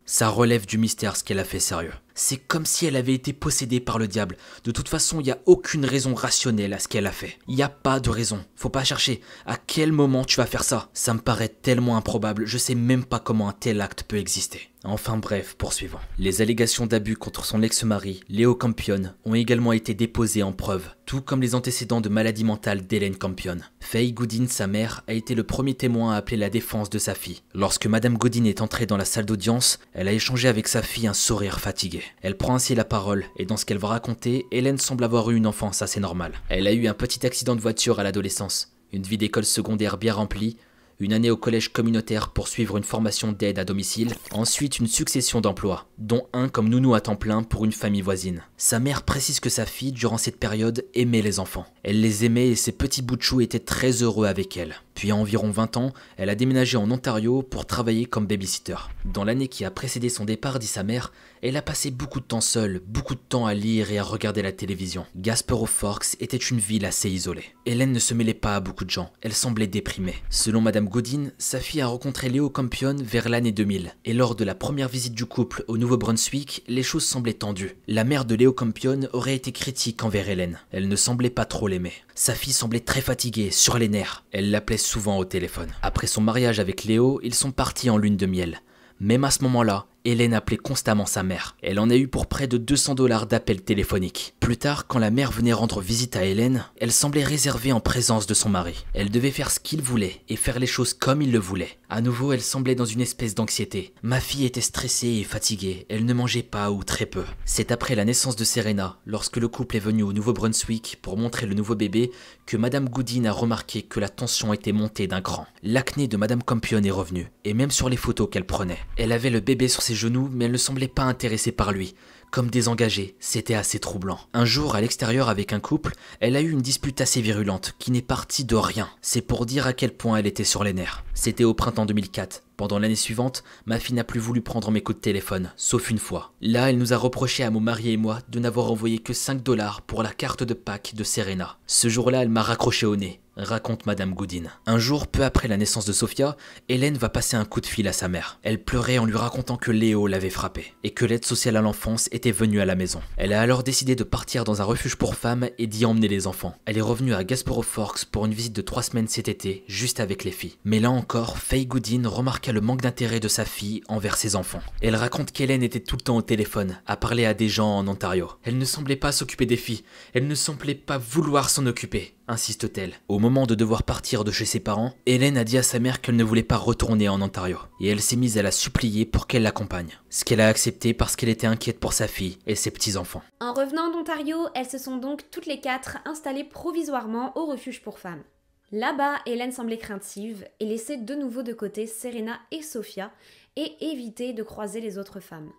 Ça 0.06 0.28
relève 0.28 0.66
du 0.66 0.80
mystère 0.80 1.16
ce 1.16 1.24
qu'elle 1.24 1.38
a 1.38 1.44
fait 1.44 1.60
sérieux. 1.60 1.94
C'est 2.16 2.38
comme 2.38 2.66
si 2.66 2.88
elle 2.88 2.96
avait 2.96 3.14
été 3.14 3.32
possédée 3.32 3.80
par 3.80 4.00
le 4.00 4.08
diable. 4.08 4.38
De 4.64 4.72
toute 4.72 4.90
façon, 4.90 5.20
il 5.20 5.26
n'y 5.26 5.32
a 5.32 5.38
aucune 5.46 5.86
raison 5.86 6.16
rationnelle 6.16 6.74
à 6.74 6.80
ce 6.80 6.88
qu'elle 6.88 7.06
a 7.06 7.12
fait. 7.12 7.38
Il 7.48 7.56
n'y 7.56 7.62
a 7.62 7.70
pas 7.70 8.00
de 8.00 8.10
raison. 8.10 8.44
Faut 8.56 8.70
pas 8.70 8.84
chercher. 8.84 9.22
À 9.46 9.56
quel 9.56 9.92
moment 9.92 10.26
tu 10.26 10.38
vas 10.38 10.48
faire 10.48 10.64
ça? 10.64 10.90
Ça 10.94 11.14
me 11.14 11.20
paraît 11.20 11.48
tellement 11.48 11.96
improbable. 11.96 12.48
Je 12.48 12.58
sais 12.58 12.74
même 12.74 13.06
pas 13.06 13.20
comment 13.20 13.50
un 13.50 13.54
tel 13.54 13.82
acte 13.82 14.02
peut 14.02 14.17
exister. 14.17 14.69
Enfin 14.86 15.17
bref, 15.17 15.56
poursuivons. 15.58 16.00
Les 16.17 16.42
allégations 16.42 16.86
d'abus 16.86 17.17
contre 17.17 17.44
son 17.44 17.62
ex-mari, 17.62 18.21
Léo 18.30 18.56
Campion, 18.56 19.13
ont 19.25 19.36
également 19.36 19.73
été 19.73 19.94
déposées 19.94 20.42
en 20.42 20.54
preuve, 20.54 20.88
tout 21.06 21.21
comme 21.21 21.42
les 21.42 21.54
antécédents 21.54 22.00
de 22.00 22.08
maladie 22.08 22.46
mentale 22.46 22.88
d'Hélène 22.88 23.17
Campion. 23.17 23.58
Faye 23.82 24.13
Goodin, 24.13 24.48
sa 24.48 24.67
mère, 24.67 25.04
a 25.08 25.13
été 25.13 25.36
le 25.36 25.44
premier 25.44 25.73
témoin 25.73 26.13
à 26.13 26.17
appeler 26.17 26.38
la 26.38 26.50
défense 26.50 26.90
de 26.90 26.98
sa 26.98 27.13
fille. 27.13 27.42
Lorsque 27.54 27.88
Madame 27.88 28.17
Goodin 28.17 28.46
est 28.46 28.62
entrée 28.62 28.86
dans 28.86 28.96
la 28.96 29.04
salle 29.04 29.25
d'audience, 29.25 29.80
elle 29.94 30.08
a 30.08 30.13
échangé 30.13 30.48
avec 30.48 30.69
sa 30.69 30.82
fille 30.82 31.08
un 31.08 31.13
sourire 31.13 31.60
fatigué. 31.60 32.02
Elle 32.21 32.38
prend 32.38 32.56
ainsi 32.56 32.73
la 32.73 32.86
parole, 32.86 33.25
et 33.36 33.46
dans 33.46 33.58
ce 33.58 33.65
qu'elle 33.65 33.80
va 33.80 33.90
raconter, 33.90 34.46
Hélène 34.52 34.77
semble 34.77 35.04
avoir 35.04 35.30
eu 35.30 35.36
une 35.36 35.48
enfance 35.48 35.82
assez 35.82 36.00
normale. 36.00 36.34
Elle 36.48 36.67
a 36.67 36.73
eu 36.73 36.88
un 36.88 36.94
petit 36.94 37.25
accident 37.25 37.56
de 37.56 37.62
voiture 37.62 38.00
à 38.00 38.04
l'adolescence. 38.04 38.73
une 38.92 39.04
vie 39.04 39.17
d'école 39.17 39.46
secondaire 39.46 39.98
bien 39.98 40.13
remplie, 40.13 40.58
une 41.00 41.13
année 41.13 41.31
au 41.31 41.37
collège 41.37 41.71
communautaire 41.71 42.29
pour 42.29 42.47
suivre 42.47 42.77
une 42.77 42.83
formation 42.83 43.31
d'aide 43.31 43.58
à 43.58 43.65
domicile, 43.65 44.13
ensuite 44.31 44.79
une 44.79 44.87
succession 44.87 45.39
d'emplois, 45.39 45.87
dont 45.97 46.27
un 46.33 46.50
comme 46.50 46.69
nounou 46.69 46.93
à 46.93 47.02
temps 47.02 47.15
plein 47.15 47.43
pour 47.43 47.63
une 47.63 47.71
famille 47.71 48.02
voisine. 48.02 48.43
Sa 48.58 48.79
mère 48.79 49.04
précise 49.04 49.39
que 49.39 49.50
sa 49.50 49.65
fille, 49.65 49.93
durant 49.93 50.17
cette 50.17 50.39
période, 50.39 50.85
aimait 50.93 51.21
les 51.21 51.39
enfants. 51.39 51.65
Elle 51.83 52.02
les 52.02 52.25
aimait 52.25 52.50
et 52.50 52.56
ses 52.56 52.73
petits 52.73 53.02
bouts 53.02 53.15
de 53.15 53.41
étaient 53.41 53.60
très 53.60 54.04
heureux 54.04 54.27
avec 54.27 54.58
elle. 54.58 54.75
Puis 55.00 55.12
à 55.12 55.15
environ 55.15 55.50
20 55.50 55.77
ans, 55.77 55.93
elle 56.17 56.29
a 56.29 56.35
déménagé 56.35 56.75
en 56.75 56.91
Ontario 56.91 57.41
pour 57.41 57.65
travailler 57.65 58.06
comme 58.06 58.27
babysitter. 58.27 58.75
Dans 59.06 59.23
l'année 59.23 59.47
qui 59.47 59.63
a 59.63 59.71
précédé 59.71 60.10
son 60.10 60.25
départ, 60.25 60.60
dit 60.60 60.67
sa 60.67 60.83
mère, 60.83 61.13
elle 61.41 61.56
a 61.56 61.62
passé 61.62 61.89
beaucoup 61.89 62.19
de 62.19 62.25
temps 62.25 62.41
seule, 62.41 62.81
beaucoup 62.85 63.15
de 63.15 63.21
temps 63.21 63.45
à 63.45 63.54
lire 63.54 63.93
et 63.93 63.97
à 63.97 64.04
regarder 64.04 64.41
la 64.41 64.52
télévision. 64.52 65.06
Gaspero 65.15 65.67
Forks 65.67 66.17
était 66.19 66.35
une 66.35 66.58
ville 66.58 66.85
assez 66.85 67.10
isolée. 67.10 67.45
Hélène 67.65 67.93
ne 67.93 68.00
se 68.00 68.13
mêlait 68.13 68.33
pas 68.33 68.58
à 68.58 68.60
beaucoup 68.60 68.83
de 68.83 68.89
gens, 68.89 69.13
elle 69.21 69.33
semblait 69.33 69.67
déprimée. 69.67 70.15
Selon 70.29 70.60
Madame 70.60 70.89
Godin, 70.89 71.31
sa 71.37 71.62
fille 71.62 71.79
a 71.79 71.87
rencontré 71.87 72.27
Léo 72.27 72.50
Campion 72.50 72.97
vers 73.00 73.29
l'année 73.29 73.54
2000. 73.54 73.95
Et 74.04 74.13
lors 74.13 74.35
de 74.35 74.43
la 74.43 74.54
première 74.54 74.89
visite 74.89 75.13
du 75.13 75.25
couple 75.25 75.63
au 75.69 75.77
Nouveau-Brunswick, 75.77 76.65
les 76.67 76.83
choses 76.83 77.06
semblaient 77.06 77.33
tendues. 77.35 77.77
La 77.87 78.04
mère 78.04 78.25
de 78.25 78.35
Léo 78.35 78.52
Campion 78.52 79.08
aurait 79.13 79.35
été 79.35 79.54
critique 79.54 80.04
envers 80.04 80.27
Hélène. 80.27 80.60
Elle 80.71 80.89
ne 80.89 80.95
semblait 80.97 81.29
pas 81.29 81.45
trop 81.45 81.69
l'aimer. 81.69 81.93
Sa 82.22 82.36
fille 82.36 82.52
semblait 82.52 82.82
très 82.82 83.00
fatiguée, 83.00 83.50
sur 83.50 83.78
les 83.78 83.88
nerfs. 83.88 84.26
Elle 84.34 84.52
l'appelait 84.52 84.76
souvent 84.76 85.17
au 85.20 85.24
téléphone. 85.24 85.72
Après 85.82 86.06
son 86.06 86.20
mariage 86.20 86.60
avec 86.60 86.84
Léo, 86.84 87.22
ils 87.24 87.34
sont 87.34 87.54
partis 87.54 87.90
en 87.90 87.98
lune 87.98 88.17
de 88.17 88.26
miel. 88.26 88.62
Même 89.00 89.24
à 89.24 89.32
ce 89.32 89.42
moment-là, 89.44 89.86
Hélène 90.06 90.33
appelait 90.33 90.58
constamment 90.58 91.06
sa 91.06 91.23
mère. 91.23 91.56
Elle 91.62 91.79
en 91.79 91.89
a 91.89 91.95
eu 91.95 92.08
pour 92.08 92.27
près 92.27 92.47
de 92.47 92.58
200 92.58 92.95
dollars 92.95 93.27
d'appels 93.27 93.62
téléphoniques. 93.62 94.33
Plus 94.39 94.58
tard, 94.58 94.87
quand 94.87 95.00
la 95.00 95.12
mère 95.12 95.31
venait 95.31 95.54
rendre 95.54 95.81
visite 95.81 96.15
à 96.15 96.25
Hélène, 96.25 96.65
elle 96.79 96.91
semblait 96.91 97.23
réservée 97.23 97.71
en 97.71 97.79
présence 97.79 98.27
de 98.27 98.33
son 98.33 98.50
mari. 98.50 98.85
Elle 98.93 99.12
devait 99.12 99.31
faire 99.31 99.52
ce 99.52 99.60
qu'il 99.60 99.81
voulait 99.81 100.21
et 100.29 100.35
faire 100.35 100.60
les 100.60 100.67
choses 100.67 100.93
comme 100.93 101.21
il 101.21 101.31
le 101.31 101.39
voulait. 101.39 101.77
À 101.89 102.02
nouveau, 102.02 102.33
elle 102.33 102.41
semblait 102.41 102.75
dans 102.75 102.85
une 102.85 103.02
espèce 103.02 103.35
d'anxiété. 103.35 103.93
Ma 104.04 104.19
fille 104.19 104.45
était 104.45 104.62
stressée 104.62 105.08
et 105.08 105.23
fatiguée. 105.23 105.85
Elle 105.89 106.06
ne 106.06 106.13
mangeait 106.13 106.43
pas 106.43 106.71
ou 106.71 106.83
très 106.83 107.06
peu. 107.06 107.23
C'est 107.45 107.71
après 107.71 107.95
la 107.95 108.06
naissance 108.06 108.35
de 108.35 108.43
Serena, 108.43 108.97
lorsque 109.06 109.37
le 109.37 109.47
couple 109.47 109.77
est 109.77 109.79
venu 109.79 110.04
au 110.04 110.13
Nouveau-Brunswick 110.13 111.00
pour 111.02 111.17
montrer 111.17 111.47
le 111.47 111.56
nouveau 111.56 111.75
bébé, 111.75 112.12
que 112.45 112.58
Madame 112.58 112.89
Goodin 112.89 113.25
a 113.25 113.31
remarqué 113.31 113.81
que 113.81 114.00
la 114.00 114.10
tension 114.10 114.54
était 114.54 114.71
montée 114.71 115.08
d'un 115.08 115.21
cran. 115.21 115.47
L'acné 115.63 116.08
de 116.08 116.17
Madame 116.17 116.43
Campion 116.43 116.83
est 116.83 116.91
revenue, 116.91 117.31
et 117.43 117.54
même 117.54 117.71
sur 117.71 117.89
les 117.89 117.97
photos 117.97 118.29
qu'elle 118.31 118.45
prenait. 118.45 118.79
Elle 118.97 119.12
avait 119.12 119.29
le 119.29 119.39
bébé 119.39 119.67
sur 119.67 119.81
ses 119.81 119.88
genoux, 119.96 120.29
mais 120.31 120.46
elle 120.46 120.52
ne 120.52 120.58
semblait 120.58 120.87
pas 120.87 121.04
intéressée 121.04 121.52
par 121.52 121.71
lui. 121.71 121.96
Comme 122.31 122.50
désengagée, 122.50 123.15
c'était 123.19 123.56
assez 123.56 123.79
troublant. 123.79 124.19
Un 124.33 124.46
jour, 124.46 124.75
à 124.75 124.81
l'extérieur 124.81 125.29
avec 125.29 125.52
un 125.52 125.60
couple, 125.60 125.94
elle 126.19 126.35
a 126.35 126.42
eu 126.42 126.52
une 126.52 126.62
dispute 126.62 127.02
assez 127.02 127.21
virulente, 127.21 127.75
qui 127.79 127.92
n'est 127.92 128.02
partie 128.02 128.46
de 128.46 128.56
rien. 128.56 128.90
C'est 129.02 129.21
pour 129.21 129.46
dire 129.46 129.65
à 129.65 129.73
quel 129.73 129.92
point 129.92 130.17
elle 130.17 130.27
était 130.27 130.44
sur 130.44 130.63
les 130.63 130.73
nerfs. 130.73 131.04
C'était 131.15 131.44
au 131.44 131.54
printemps 131.54 131.85
2004. 131.85 132.44
Pendant 132.60 132.78
l'année 132.78 132.96
suivante, 132.96 133.46
ma 133.66 133.80
fille 133.80 133.96
n'a 133.96 134.04
plus 134.04 134.20
voulu 134.20 134.42
prendre 134.42 134.70
mes 134.70 134.82
coups 134.82 134.98
de 134.98 135.02
téléphone, 135.02 135.54
sauf 135.56 135.90
une 135.90 135.98
fois. 135.98 136.34
Là, 136.42 136.70
elle 136.70 136.78
nous 136.78 136.92
a 136.92 136.98
reproché 136.98 137.42
à 137.46 137.52
mon 137.52 137.62
mari 137.62 137.92
et 137.92 137.96
moi 137.96 138.20
de 138.28 138.38
n'avoir 138.38 138.70
envoyé 138.70 139.00
que 139.00 139.14
5 139.14 139.42
dollars 139.42 139.82
pour 139.82 140.04
la 140.04 140.12
carte 140.12 140.44
de 140.44 140.54
Pâques 140.54 140.92
de 140.94 141.06
Serena. 141.06 141.58
Ce 141.68 141.88
jour-là, 141.88 142.22
elle 142.22 142.28
m'a 142.28 142.42
raccroché 142.42 142.86
au 142.86 142.98
nez 142.98 143.22
raconte 143.44 143.86
Madame 143.86 144.14
Goodin. 144.14 144.44
Un 144.66 144.80
jour, 144.80 145.08
peu 145.08 145.24
après 145.24 145.48
la 145.48 145.58
naissance 145.58 145.86
de 145.86 145.94
Sophia, 145.94 146.36
Hélène 146.68 146.98
va 146.98 147.10
passer 147.10 147.38
un 147.38 147.46
coup 147.46 147.62
de 147.62 147.66
fil 147.66 147.88
à 147.88 147.94
sa 147.94 148.08
mère. 148.08 148.40
Elle 148.44 148.64
pleurait 148.64 148.98
en 148.98 149.06
lui 149.06 149.18
racontant 149.18 149.58
que 149.58 149.72
Léo 149.72 150.08
l'avait 150.08 150.30
frappé 150.30 150.74
et 150.84 150.92
que 150.92 151.06
l'aide 151.06 151.26
sociale 151.26 151.58
à 151.58 151.62
l'enfance 151.62 152.10
était 152.12 152.32
venue 152.32 152.62
à 152.62 152.66
la 152.66 152.76
maison. 152.76 153.02
Elle 153.18 153.34
a 153.34 153.42
alors 153.42 153.64
décidé 153.64 153.96
de 153.96 154.04
partir 154.04 154.44
dans 154.44 154.62
un 154.62 154.66
refuge 154.66 154.96
pour 154.96 155.16
femmes 155.16 155.50
et 155.58 155.68
d'y 155.68 155.86
emmener 155.86 156.08
les 156.08 156.28
enfants. 156.28 156.56
Elle 156.66 156.78
est 156.78 156.82
revenue 156.82 157.14
à 157.14 157.24
Gasporo 157.24 157.62
Forks 157.62 158.06
pour 158.06 158.26
une 158.26 158.34
visite 158.34 158.56
de 158.56 158.62
trois 158.62 158.84
semaines 158.84 159.08
cet 159.08 159.28
été, 159.28 159.64
juste 159.68 160.00
avec 160.00 160.24
les 160.24 160.32
filles. 160.32 160.58
Mais 160.64 160.80
là 160.80 160.92
encore, 160.92 161.38
Faye 161.38 161.66
Goodin 161.66 162.08
remarqua 162.08 162.48
le 162.52 162.62
manque 162.62 162.81
d'intérêt 162.81 163.19
de 163.19 163.27
sa 163.27 163.45
fille 163.45 163.81
envers 163.87 164.17
ses 164.17 164.35
enfants. 164.35 164.62
Elle 164.81 164.95
raconte 164.95 165.31
qu'Hélène 165.31 165.63
était 165.63 165.79
tout 165.79 165.95
le 165.95 166.02
temps 166.02 166.17
au 166.17 166.21
téléphone, 166.21 166.79
à 166.85 166.97
parler 166.97 167.25
à 167.25 167.33
des 167.33 167.50
gens 167.50 167.77
en 167.77 167.87
Ontario. 167.87 168.29
Elle 168.43 168.58
ne 168.58 168.65
semblait 168.65 168.95
pas 168.95 169.12
s'occuper 169.12 169.45
des 169.45 169.58
filles, 169.58 169.83
elle 170.13 170.27
ne 170.27 170.35
semblait 170.35 170.75
pas 170.75 170.97
vouloir 170.97 171.50
s'en 171.50 171.65
occuper 171.65 172.15
insiste-t-elle. 172.29 172.93
Au 173.08 173.19
moment 173.19 173.45
de 173.45 173.56
devoir 173.56 173.83
partir 173.83 174.23
de 174.23 174.31
chez 174.31 174.45
ses 174.45 174.60
parents, 174.60 174.93
Hélène 175.06 175.37
a 175.37 175.43
dit 175.43 175.58
à 175.58 175.63
sa 175.63 175.79
mère 175.79 176.00
qu'elle 176.00 176.15
ne 176.15 176.23
voulait 176.23 176.43
pas 176.43 176.58
retourner 176.58 177.10
en 177.10 177.21
Ontario, 177.21 177.58
et 177.81 177.89
elle 177.89 178.02
s'est 178.02 178.15
mise 178.15 178.37
à 178.37 178.43
la 178.43 178.52
supplier 178.52 179.06
pour 179.06 179.27
qu'elle 179.27 179.43
l'accompagne. 179.43 180.00
Ce 180.10 180.23
qu'elle 180.23 180.41
a 180.41 180.47
accepté 180.47 180.93
parce 180.93 181.15
qu'elle 181.15 181.29
était 181.29 181.47
inquiète 181.47 181.79
pour 181.79 181.93
sa 181.93 182.08
fille 182.08 182.37
et 182.47 182.56
ses 182.56 182.71
petits-enfants. 182.71 183.23
En 183.41 183.54
revenant 183.54 183.91
d'Ontario, 183.91 184.37
elles 184.56 184.69
se 184.69 184.77
sont 184.77 184.97
donc 184.97 185.29
toutes 185.31 185.47
les 185.47 185.60
quatre 185.60 185.97
installées 186.06 186.43
provisoirement 186.43 187.37
au 187.37 187.45
refuge 187.45 187.81
pour 187.81 188.00
femmes. 188.00 188.23
Là-bas, 188.72 189.17
Hélène 189.26 189.52
semblait 189.52 189.80
craintive 189.80 190.48
et 190.60 190.65
laissait 190.65 190.98
de 190.98 191.15
nouveau 191.15 191.42
de 191.42 191.54
côté 191.54 191.88
Serena 191.88 192.40
et 192.52 192.62
Sophia 192.62 193.12
et 193.56 193.76
évitait 193.82 194.34
de 194.34 194.44
croiser 194.44 194.80
les 194.80 195.00
autres 195.00 195.20
femmes. 195.20 195.52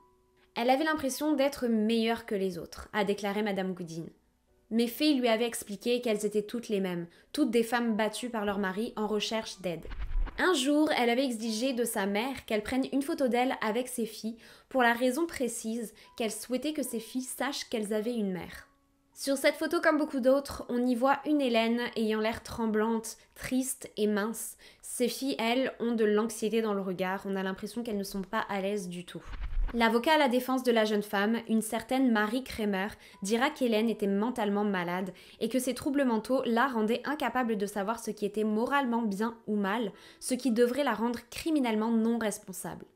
Elle 0.57 0.71
avait 0.71 0.85
l'impression 0.85 1.35
d'être 1.35 1.67
meilleure 1.67 2.25
que 2.25 2.37
les 2.37 2.57
autres, 2.57 2.89
a 2.93 3.05
déclaré 3.05 3.43
Madame 3.43 3.75
Goodin. 3.75 4.07
Mes 4.71 4.87
filles 4.87 5.19
lui 5.19 5.27
avaient 5.27 5.47
expliqué 5.47 6.01
qu'elles 6.01 6.25
étaient 6.25 6.45
toutes 6.45 6.69
les 6.69 6.79
mêmes, 6.79 7.09
toutes 7.33 7.51
des 7.51 7.65
femmes 7.65 7.97
battues 7.97 8.31
par 8.31 8.45
leur 8.45 8.59
mari 8.59 8.93
en 8.95 9.09
recherche 9.09 9.61
d'aide. 9.61 9.87
Un 10.39 10.55
jour, 10.55 10.89
elle 10.97 11.11
avait 11.11 11.25
exigé 11.25 11.73
de 11.73 11.85
sa 11.85 12.07
mère 12.07 12.47
qu'elle 12.47 12.63
prenne 12.63 12.87
une 12.93 13.03
photo 13.03 13.27
d'elle 13.27 13.57
avec 13.61 13.89
ses 13.89 14.07
filles 14.07 14.39
pour 14.69 14.83
la 14.83 14.93
raison 14.93 15.27
précise 15.27 15.93
qu'elle 16.17 16.31
souhaitait 16.31 16.73
que 16.73 16.85
ses 16.85 17.01
filles 17.01 17.23
sachent 17.23 17.69
qu'elles 17.69 17.93
avaient 17.93 18.15
une 18.15 18.33
mère. 18.33 18.70
Sur 19.23 19.37
cette 19.37 19.57
photo, 19.57 19.83
comme 19.83 19.99
beaucoup 19.99 20.21
d'autres, 20.21 20.64
on 20.71 20.87
y 20.87 20.95
voit 20.95 21.18
une 21.27 21.43
Hélène 21.43 21.83
ayant 21.95 22.21
l'air 22.21 22.43
tremblante, 22.43 23.18
triste 23.35 23.91
et 23.99 24.07
mince. 24.07 24.57
Ses 24.81 25.09
filles, 25.09 25.37
elles, 25.39 25.75
ont 25.79 25.93
de 25.93 26.07
l'anxiété 26.07 26.62
dans 26.62 26.73
le 26.73 26.81
regard, 26.81 27.25
on 27.27 27.37
a 27.37 27.43
l'impression 27.43 27.83
qu'elles 27.83 27.99
ne 27.99 28.03
sont 28.03 28.23
pas 28.23 28.47
à 28.49 28.62
l'aise 28.62 28.89
du 28.89 29.05
tout. 29.05 29.23
L'avocat 29.75 30.14
à 30.14 30.18
la 30.18 30.31
défense 30.31 30.62
de 30.62 30.73
la 30.73 30.87
jeune 30.87 31.03
femme, 31.03 31.37
une 31.51 31.61
certaine 31.61 32.11
Marie 32.11 32.45
Kremer, 32.45 32.89
dira 33.21 33.51
qu'Hélène 33.51 33.91
était 33.91 34.07
mentalement 34.07 34.64
malade 34.64 35.12
et 35.39 35.51
que 35.51 35.59
ses 35.59 35.75
troubles 35.75 36.07
mentaux 36.07 36.41
la 36.47 36.66
rendaient 36.68 37.03
incapable 37.05 37.59
de 37.59 37.66
savoir 37.66 37.99
ce 37.99 38.11
qui 38.11 38.25
était 38.25 38.43
moralement 38.43 39.03
bien 39.03 39.37
ou 39.47 39.55
mal, 39.55 39.93
ce 40.18 40.33
qui 40.33 40.51
devrait 40.51 40.83
la 40.83 40.95
rendre 40.95 41.18
criminellement 41.29 41.91
non 41.91 42.16
responsable. 42.16 42.87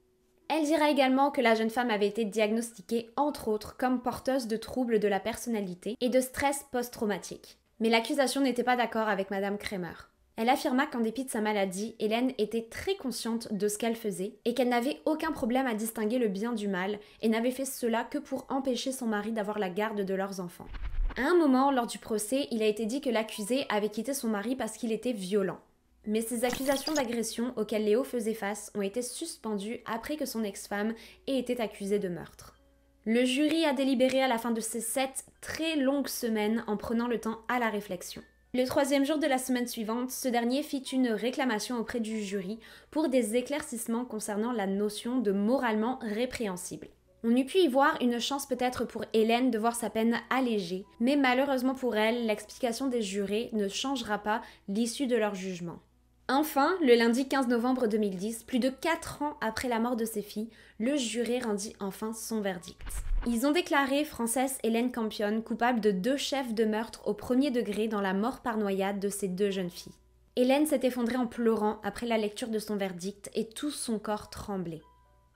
Elle 0.49 0.65
dira 0.65 0.91
également 0.91 1.31
que 1.31 1.41
la 1.41 1.55
jeune 1.55 1.71
femme 1.71 1.91
avait 1.91 2.07
été 2.07 2.25
diagnostiquée, 2.25 3.11
entre 3.17 3.49
autres, 3.49 3.77
comme 3.77 4.03
porteuse 4.03 4.47
de 4.47 4.57
troubles 4.57 4.99
de 4.99 5.09
la 5.09 5.21
personnalité 5.21 5.97
et 6.01 6.11
de 6.11 6.21
stress 6.21 6.67
post-traumatique. 6.71 7.59
Mais 7.81 7.89
l'accusation 7.89 8.41
n'était 8.41 8.63
pas 8.63 8.77
d'accord 8.77 9.09
avec 9.09 9.31
Madame 9.31 9.59
Kremer. 9.59 10.11
Elle 10.37 10.49
affirma 10.49 10.87
qu'en 10.87 11.01
dépit 11.01 11.25
de 11.25 11.31
sa 11.31 11.41
maladie, 11.41 11.95
Hélène 12.01 12.33
était 12.39 12.67
très 12.69 12.97
consciente 12.97 13.53
de 13.53 13.69
ce 13.69 13.79
qu'elle 13.79 13.95
faisait 13.95 14.35
et 14.45 14.53
qu'elle 14.53 14.69
n'avait 14.69 15.01
aucun 15.07 15.31
problème 15.31 15.67
à 15.67 15.75
distinguer 15.75 16.19
le 16.19 16.29
bien 16.29 16.53
du 16.53 16.67
mal 16.67 16.99
et 17.23 17.29
n'avait 17.29 17.53
fait 17.53 17.65
cela 17.65 18.03
que 18.03 18.19
pour 18.19 18.45
empêcher 18.49 18.91
son 18.91 19.07
mari 19.07 19.31
d'avoir 19.31 19.61
la 19.61 19.71
garde 19.71 20.01
de 20.01 20.15
leurs 20.15 20.41
enfants. 20.41 20.67
À 21.17 21.23
un 21.23 21.37
moment, 21.37 21.71
lors 21.71 21.87
du 21.87 21.99
procès, 21.99 22.49
il 22.51 22.63
a 22.63 22.67
été 22.67 22.85
dit 22.85 23.01
que 23.01 23.11
l'accusé 23.11 23.65
avait 23.69 23.91
quitté 23.91 24.13
son 24.13 24.29
mari 24.29 24.57
parce 24.57 24.77
qu'il 24.77 24.91
était 24.91 25.13
violent. 25.13 25.61
Mais 26.07 26.21
ces 26.21 26.45
accusations 26.45 26.93
d'agression 26.93 27.55
auxquelles 27.57 27.85
Léo 27.85 28.05
faisait 28.05 28.35
face 28.35 28.71
ont 28.75 28.83
été 28.83 29.01
suspendues 29.01 29.81
après 29.87 30.17
que 30.17 30.27
son 30.27 30.45
ex-femme 30.45 30.95
ait 31.27 31.39
été 31.39 31.59
accusée 31.61 31.99
de 31.99 32.09
meurtre. 32.09 32.55
Le 33.07 33.25
jury 33.25 33.65
a 33.65 33.73
délibéré 33.73 34.23
à 34.23 34.29
la 34.29 34.39
fin 34.39 34.51
de 34.51 34.61
ces 34.61 34.81
sept 34.81 35.25
très 35.41 35.77
longues 35.77 36.09
semaines 36.09 36.65
en 36.67 36.77
prenant 36.77 37.07
le 37.07 37.21
temps 37.21 37.41
à 37.49 37.59
la 37.59 37.69
réflexion. 37.69 38.23
Le 38.55 38.65
troisième 38.67 39.05
jour 39.05 39.19
de 39.19 39.27
la 39.27 39.39
semaine 39.39 39.67
suivante, 39.67 40.11
ce 40.11 40.29
dernier 40.29 40.63
fit 40.63 40.79
une 40.79 41.09
réclamation 41.09 41.77
auprès 41.77 42.01
du 42.01 42.23
jury 42.23 42.61
pour 42.91 43.09
des 43.09 43.35
éclaircissements 43.37 44.05
concernant 44.05 44.53
la 44.53 44.67
notion 44.67 45.19
de 45.19 45.33
moralement 45.33 45.99
répréhensible. 46.01 46.89
On 47.25 47.35
eût 47.35 47.47
pu 47.47 47.59
y 47.59 47.69
voir 47.69 47.97
une 48.01 48.21
chance 48.21 48.47
peut-être 48.47 48.85
pour 48.85 49.05
Hélène 49.13 49.51
de 49.51 49.59
voir 49.59 49.75
sa 49.75 49.91
peine 49.91 50.17
allégée, 50.31 50.85
mais 51.01 51.17
malheureusement 51.17 51.75
pour 51.75 51.97
elle, 51.97 52.27
l'explication 52.27 52.87
des 52.87 53.03
jurés 53.03 53.49
ne 53.55 53.67
changera 53.67 54.19
pas 54.19 54.41
l'issue 54.69 55.07
de 55.07 55.17
leur 55.17 55.35
jugement. 55.35 55.81
Enfin, 56.29 56.75
le 56.81 56.95
lundi 56.95 57.29
15 57.29 57.49
novembre 57.49 57.87
2010, 57.87 58.45
plus 58.45 58.59
de 58.59 58.71
4 58.71 59.21
ans 59.21 59.37
après 59.43 59.69
la 59.69 59.79
mort 59.79 59.95
de 59.95 60.07
ses 60.07 60.23
filles, 60.23 60.49
le 60.79 60.97
juré 60.97 61.39
rendit 61.39 61.77
enfin 61.81 62.15
son 62.15 62.41
verdict. 62.41 62.79
Ils 63.27 63.47
ont 63.47 63.53
déclaré 63.53 64.07
Frances 64.07 64.59
Hélène 64.63 64.91
Campion 64.91 65.43
coupable 65.43 65.81
de 65.81 65.91
deux 65.91 66.17
chefs 66.17 66.55
de 66.55 66.65
meurtre 66.65 67.07
au 67.07 67.13
premier 67.13 67.51
degré 67.51 67.89
dans 67.89 68.01
la 68.01 68.15
mort 68.15 68.41
par 68.41 68.57
noyade 68.57 69.01
de 69.01 69.11
ces 69.11 69.29
deux 69.29 69.51
jeunes 69.51 69.69
filles. 69.69 69.93
Hélène 70.37 70.65
s'est 70.65 70.81
effondrée 70.85 71.17
en 71.17 71.27
pleurant 71.27 71.79
après 71.85 72.07
la 72.07 72.17
lecture 72.17 72.49
de 72.49 72.59
son 72.59 72.77
verdict 72.77 73.31
et 73.35 73.47
tout 73.47 73.71
son 73.71 73.99
corps 73.99 74.31
tremblait. 74.31 74.83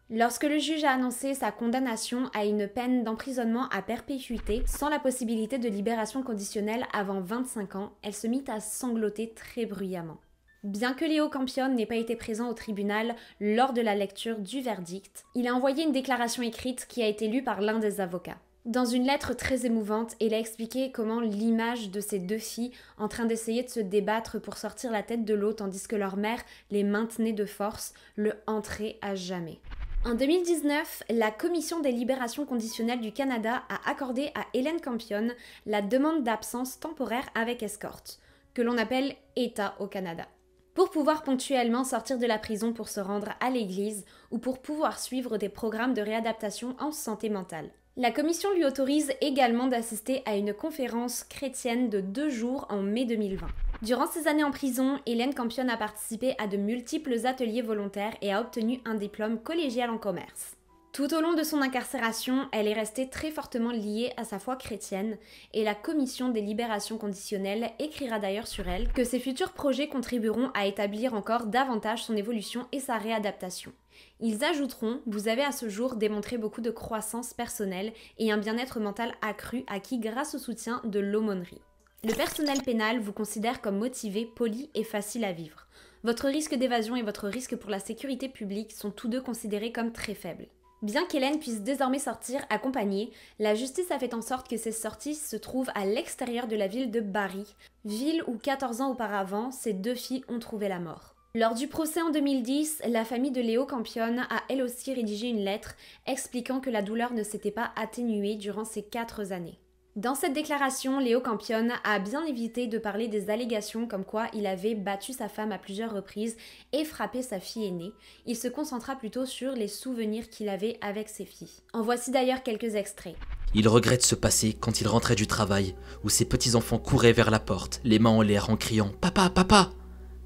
Lorsque 0.09 0.45
le 0.45 0.59
juge 0.59 0.85
a 0.85 0.93
annoncé 0.93 1.35
sa 1.35 1.53
condamnation 1.53 2.31
à 2.33 2.47
une 2.47 2.67
peine 2.67 3.05
d'emprisonnement 3.05 3.69
à 3.69 3.83
perpétuité 3.83 4.63
sans 4.67 4.89
la 4.89 4.99
possibilité 4.99 5.59
de 5.59 5.69
libération 5.69 6.23
conditionnelle 6.23 6.87
avant 6.95 7.21
25 7.21 7.77
ans, 7.77 7.93
elle 8.03 8.15
se 8.15 8.27
mit 8.27 8.45
à 8.49 8.61
sangloter 8.61 9.35
très 9.35 9.67
bruyamment. 9.67 10.17
Bien 10.65 10.93
que 10.93 11.05
Léo 11.05 11.29
Campion 11.29 11.69
n'ait 11.69 11.87
pas 11.87 11.95
été 11.95 12.17
présent 12.17 12.49
au 12.49 12.53
tribunal 12.53 13.15
lors 13.41 13.73
de 13.73 13.81
la 13.81 13.95
lecture 13.95 14.41
du 14.41 14.61
verdict, 14.61 15.25
il 15.37 15.47
a 15.47 15.55
envoyé 15.55 15.85
une 15.85 15.93
déclaration 15.93 16.43
écrite 16.43 16.87
qui 16.89 17.01
a 17.01 17.07
été 17.07 17.29
lue 17.29 17.45
par 17.45 17.61
l'un 17.61 17.79
des 17.79 18.01
avocats. 18.01 18.39
Dans 18.65 18.85
une 18.85 19.07
lettre 19.07 19.35
très 19.35 19.67
émouvante, 19.67 20.17
elle 20.21 20.35
a 20.35 20.39
expliqué 20.39 20.91
comment 20.91 21.21
l'image 21.21 21.91
de 21.91 22.01
ces 22.01 22.19
deux 22.19 22.39
filles 22.39 22.73
en 22.99 23.07
train 23.07 23.25
d'essayer 23.25 23.63
de 23.63 23.69
se 23.69 23.79
débattre 23.79 24.41
pour 24.41 24.57
sortir 24.57 24.91
la 24.91 25.05
tête 25.05 25.25
de 25.25 25.33
l'eau 25.33 25.53
tandis 25.53 25.87
que 25.87 25.95
leur 25.95 26.17
mère 26.17 26.43
les 26.73 26.83
maintenait 26.83 27.33
de 27.33 27.47
force 27.47 27.95
le 28.17 28.35
entrait 28.49 28.99
à 29.01 29.15
jamais. 29.15 29.61
En 30.05 30.15
2019, 30.15 31.05
la 31.11 31.31
Commission 31.31 31.79
des 31.79 31.93
libérations 31.93 32.47
conditionnelles 32.47 33.01
du 33.01 33.13
Canada 33.13 33.63
a 33.69 33.89
accordé 33.89 34.33
à 34.35 34.45
Hélène 34.55 34.81
Campion 34.81 35.29
la 35.67 35.83
demande 35.83 36.25
d'absence 36.25 36.81
temporaire 36.81 37.29
avec 37.37 37.63
escorte, 37.63 38.19
que 38.55 38.63
l'on 38.63 38.77
appelle 38.77 39.15
État 39.37 39.77
au 39.79 39.87
Canada, 39.87 40.27
pour 40.75 40.91
pouvoir 40.91 41.23
ponctuellement 41.23 41.85
sortir 41.85 42.19
de 42.19 42.27
la 42.27 42.39
prison 42.39 42.73
pour 42.73 42.89
se 42.89 43.01
rendre 43.01 43.31
à 43.41 43.51
l'église 43.51 44.05
ou 44.31 44.39
pour 44.39 44.61
pouvoir 44.61 44.99
suivre 44.99 45.39
des 45.39 45.49
programmes 45.49 45.95
de 45.95 46.03
réadaptation 46.03 46.77
en 46.79 46.93
santé 46.93 47.31
mentale. 47.31 47.71
La 47.97 48.13
commission 48.13 48.53
lui 48.55 48.65
autorise 48.65 49.13
également 49.21 49.67
d'assister 49.67 50.23
à 50.25 50.37
une 50.37 50.55
conférence 50.55 51.25
chrétienne 51.25 51.91
de 51.91 52.01
deux 52.01 52.31
jours 52.31 52.67
en 52.71 52.81
mai 52.81 53.05
2020. 53.07 53.49
Durant 53.83 54.07
ses 54.07 54.29
années 54.29 54.45
en 54.45 54.53
prison, 54.53 55.01
Hélène 55.07 55.35
Campion 55.35 55.69
a 55.69 55.77
participé 55.77 56.37
à 56.39 56.47
de 56.47 56.57
multiples 56.57 57.27
ateliers 57.27 57.63
volontaires 57.63 58.15
et 58.23 58.33
a 58.33 58.41
obtenu 58.41 58.81
un 58.85 58.95
diplôme 58.95 59.41
collégial 59.41 59.91
en 59.91 59.99
commerce. 59.99 60.58
Tout 60.93 61.15
au 61.15 61.21
long 61.21 61.35
de 61.35 61.43
son 61.43 61.61
incarcération, 61.61 62.49
elle 62.51 62.67
est 62.67 62.73
restée 62.73 63.09
très 63.09 63.31
fortement 63.31 63.71
liée 63.71 64.13
à 64.17 64.25
sa 64.25 64.39
foi 64.39 64.57
chrétienne 64.57 65.17
et 65.53 65.63
la 65.63 65.75
commission 65.75 66.31
des 66.31 66.41
libérations 66.41 66.99
conditionnelles 66.99 67.71
écrira 67.79 68.19
d'ailleurs 68.19 68.49
sur 68.49 68.67
elle 68.67 68.91
que 68.93 69.05
ses 69.05 69.21
futurs 69.21 69.53
projets 69.53 69.89
contribueront 69.89 70.51
à 70.55 70.67
établir 70.67 71.15
encore 71.15 71.47
davantage 71.47 72.05
son 72.05 72.17
évolution 72.17 72.67
et 72.73 72.81
sa 72.81 72.97
réadaptation. 72.97 73.73
Ils 74.21 74.45
ajouteront 74.45 75.01
Vous 75.07 75.29
avez 75.29 75.43
à 75.43 75.53
ce 75.53 75.69
jour 75.69 75.97
démontré 75.97 76.39
beaucoup 76.39 76.63
de 76.63 76.71
croissance 76.71 77.35
personnelle 77.35 77.93
et 78.19 78.33
un 78.33 78.39
bien-être 78.39 78.81
mental 78.81 79.15
accru 79.23 79.65
acquis 79.69 79.99
grâce 79.99 80.35
au 80.35 80.39
soutien 80.39 80.81
de 80.85 81.01
l'aumônerie. 81.01 81.61
Le 82.05 82.15
personnel 82.15 82.63
pénal 82.63 83.01
vous 83.01 83.13
considère 83.13 83.61
comme 83.61 83.79
motivé, 83.79 84.25
poli 84.25 84.71
et 84.75 84.85
facile 84.85 85.25
à 85.25 85.33
vivre. 85.33 85.67
Votre 86.05 86.29
risque 86.29 86.55
d'évasion 86.55 86.97
et 86.97 87.03
votre 87.03 87.29
risque 87.29 87.57
pour 87.57 87.71
la 87.71 87.81
sécurité 87.81 88.29
publique 88.29 88.73
sont 88.73 88.91
tous 88.91 89.09
deux 89.09 89.21
considérés 89.21 89.73
comme 89.73 89.93
très 89.93 90.15
faibles. 90.15 90.47
Bien 90.81 91.05
qu'Hélène 91.07 91.41
puisse 91.41 91.63
désormais 91.63 91.99
sortir 91.99 92.41
accompagnée, 92.51 93.11
la 93.41 93.57
justice 93.57 93.91
a 93.91 93.99
fait 93.99 94.15
en 94.15 94.23
sorte 94.23 94.49
que 94.49 94.57
ces 94.57 94.71
sorties 94.71 95.17
se 95.17 95.35
trouvent 95.35 95.71
à 95.75 95.85
l'extérieur 95.85 96.47
de 96.47 96.55
la 96.55 96.69
ville 96.69 96.93
de 96.93 97.01
Barry, 97.01 97.57
ville 97.85 98.23
où 98.29 98.37
14 98.39 98.81
ans 98.81 98.93
auparavant, 98.93 99.51
ces 99.51 99.73
deux 99.73 99.97
filles 99.97 100.25
ont 100.29 100.39
trouvé 100.39 100.69
la 100.69 100.79
mort. 100.79 101.17
Lors 101.35 101.55
du 101.55 101.67
procès 101.67 102.01
en 102.01 102.11
2010, 102.11 102.83
la 102.89 103.05
famille 103.05 103.33
de 103.33 103.41
Léo 103.41 103.67
Campion 103.67 104.19
a 104.31 104.43
elle 104.49 104.63
aussi 104.63 104.95
rédigé 104.95 105.29
une 105.29 105.45
lettre 105.45 105.75
expliquant 106.07 106.61
que 106.61 106.71
la 106.71 106.83
douleur 106.83 107.13
ne 107.13 107.25
s'était 107.25 107.51
pas 107.51 107.73
atténuée 107.75 108.37
durant 108.37 108.65
ces 108.65 108.83
quatre 108.83 109.33
années. 109.33 109.59
Dans 109.99 110.15
cette 110.15 110.33
déclaration, 110.33 111.01
Léo 111.01 111.21
Campion 111.21 111.71
a 111.83 111.99
bien 111.99 112.25
évité 112.25 112.69
de 112.69 112.79
parler 112.79 113.09
des 113.09 113.31
allégations 113.31 113.89
comme 113.89 114.05
quoi 114.05 114.29
il 114.33 114.47
avait 114.47 114.77
battu 114.77 115.13
sa 115.13 115.29
femme 115.29 115.51
à 115.51 115.59
plusieurs 115.59 115.93
reprises 115.93 116.37
et 116.73 116.85
frappé 116.85 117.21
sa 117.21 117.41
fille 117.41 117.67
aînée. 117.67 117.93
Il 118.25 118.37
se 118.37 118.47
concentra 118.47 118.95
plutôt 118.95 119.27
sur 119.27 119.55
les 119.55 119.67
souvenirs 119.67 120.31
qu'il 120.31 120.51
avait 120.51 120.79
avec 120.83 121.09
ses 121.09 121.25
filles. 121.25 121.51
En 121.73 121.83
voici 121.83 122.13
d'ailleurs 122.13 122.45
quelques 122.45 122.77
extraits. 122.77 123.17
Il 123.57 123.67
regrette 123.67 124.05
ce 124.05 124.15
passé 124.15 124.53
quand 124.53 124.81
il 124.81 124.87
rentrait 124.87 125.17
du 125.17 125.27
travail, 125.27 125.75
où 126.05 126.11
ses 126.11 126.27
petits-enfants 126.27 126.79
couraient 126.79 127.13
vers 127.13 127.33
la 127.33 127.41
porte, 127.41 127.81
les 127.83 127.99
mains 127.99 128.11
en 128.11 128.23
l'air 128.23 128.51
en 128.51 128.57
criant⁇ 128.57 128.91
Papa, 129.01 129.31
papa!⁇ 129.31 129.73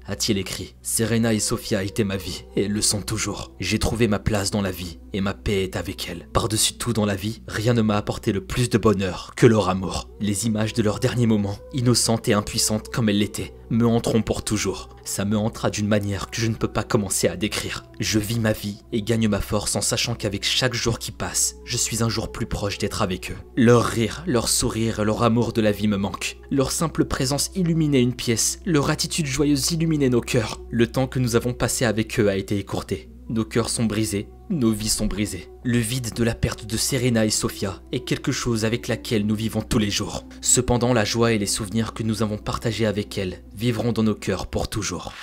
a-t-il 0.05 0.37
écrit. 0.37 0.75
Serena 0.81 1.33
et 1.33 1.39
Sophia 1.39 1.83
étaient 1.83 2.03
ma 2.03 2.17
vie, 2.17 2.45
et 2.55 2.63
elles 2.63 2.71
le 2.71 2.81
sont 2.81 3.01
toujours. 3.01 3.51
J'ai 3.59 3.79
trouvé 3.79 4.07
ma 4.07 4.19
place 4.19 4.51
dans 4.51 4.61
la 4.61 4.71
vie, 4.71 4.99
et 5.13 5.21
ma 5.21 5.33
paix 5.33 5.63
est 5.63 5.75
avec 5.75 6.09
elles. 6.09 6.27
Par-dessus 6.33 6.73
tout 6.73 6.93
dans 6.93 7.05
la 7.05 7.15
vie, 7.15 7.41
rien 7.47 7.73
ne 7.73 7.81
m'a 7.81 7.97
apporté 7.97 8.31
le 8.31 8.41
plus 8.41 8.69
de 8.69 8.77
bonheur 8.77 9.33
que 9.35 9.47
leur 9.47 9.69
amour. 9.69 10.09
Les 10.19 10.45
images 10.47 10.73
de 10.73 10.81
leurs 10.81 10.99
derniers 10.99 11.27
moments, 11.27 11.57
innocentes 11.73 12.27
et 12.27 12.33
impuissantes 12.33 12.89
comme 12.89 13.09
elles 13.09 13.19
l'étaient, 13.19 13.53
me 13.69 13.87
hanteront 13.87 14.21
pour 14.21 14.43
toujours. 14.43 14.89
Ça 15.03 15.25
me 15.25 15.37
hantera 15.37 15.69
d'une 15.69 15.87
manière 15.87 16.29
que 16.29 16.39
je 16.39 16.47
ne 16.47 16.55
peux 16.55 16.67
pas 16.67 16.83
commencer 16.83 17.27
à 17.27 17.35
décrire. 17.35 17.83
Je 17.99 18.19
vis 18.19 18.39
ma 18.39 18.53
vie 18.53 18.77
et 18.91 19.01
gagne 19.01 19.27
ma 19.27 19.41
force 19.41 19.75
en 19.75 19.81
sachant 19.81 20.15
qu'avec 20.15 20.45
chaque 20.45 20.73
jour 20.73 20.99
qui 20.99 21.11
passe, 21.11 21.55
je 21.65 21.75
suis 21.75 22.03
un 22.03 22.09
jour 22.09 22.31
plus 22.31 22.45
proche 22.45 22.77
d'être 22.77 23.01
avec 23.01 23.31
eux. 23.31 23.37
Leur 23.57 23.83
rire, 23.83 24.23
leur 24.27 24.47
sourire, 24.47 25.03
leur 25.03 25.23
amour 25.23 25.51
de 25.51 25.61
la 25.61 25.71
vie 25.71 25.87
me 25.87 25.97
manquent. 25.97 26.37
Leur 26.51 26.71
simple 26.71 27.05
présence 27.05 27.51
illuminait 27.55 28.01
une 28.01 28.15
pièce, 28.15 28.59
leur 28.65 28.89
attitude 28.89 29.25
joyeuse 29.25 29.71
illuminait 29.71 29.92
nos 29.97 30.21
cœurs. 30.21 30.59
Le 30.69 30.87
temps 30.87 31.07
que 31.07 31.19
nous 31.19 31.35
avons 31.35 31.53
passé 31.53 31.85
avec 31.85 32.19
eux 32.19 32.29
a 32.29 32.35
été 32.35 32.57
écourté. 32.57 33.09
Nos 33.29 33.45
cœurs 33.45 33.69
sont 33.69 33.85
brisés, 33.85 34.27
nos 34.49 34.71
vies 34.71 34.89
sont 34.89 35.05
brisées. 35.05 35.47
Le 35.63 35.77
vide 35.77 36.13
de 36.13 36.23
la 36.23 36.35
perte 36.35 36.65
de 36.65 36.77
Serena 36.77 37.25
et 37.25 37.29
Sophia 37.29 37.81
est 37.91 38.03
quelque 38.03 38.31
chose 38.31 38.65
avec 38.65 38.87
laquelle 38.87 39.25
nous 39.25 39.35
vivons 39.35 39.61
tous 39.61 39.79
les 39.79 39.89
jours. 39.89 40.25
Cependant, 40.41 40.93
la 40.93 41.05
joie 41.05 41.31
et 41.31 41.37
les 41.37 41.45
souvenirs 41.45 41.93
que 41.93 42.03
nous 42.03 42.21
avons 42.21 42.37
partagés 42.37 42.85
avec 42.85 43.17
elles 43.17 43.43
vivront 43.55 43.93
dans 43.93 44.03
nos 44.03 44.15
cœurs 44.15 44.47
pour 44.47 44.67
toujours. 44.67 45.13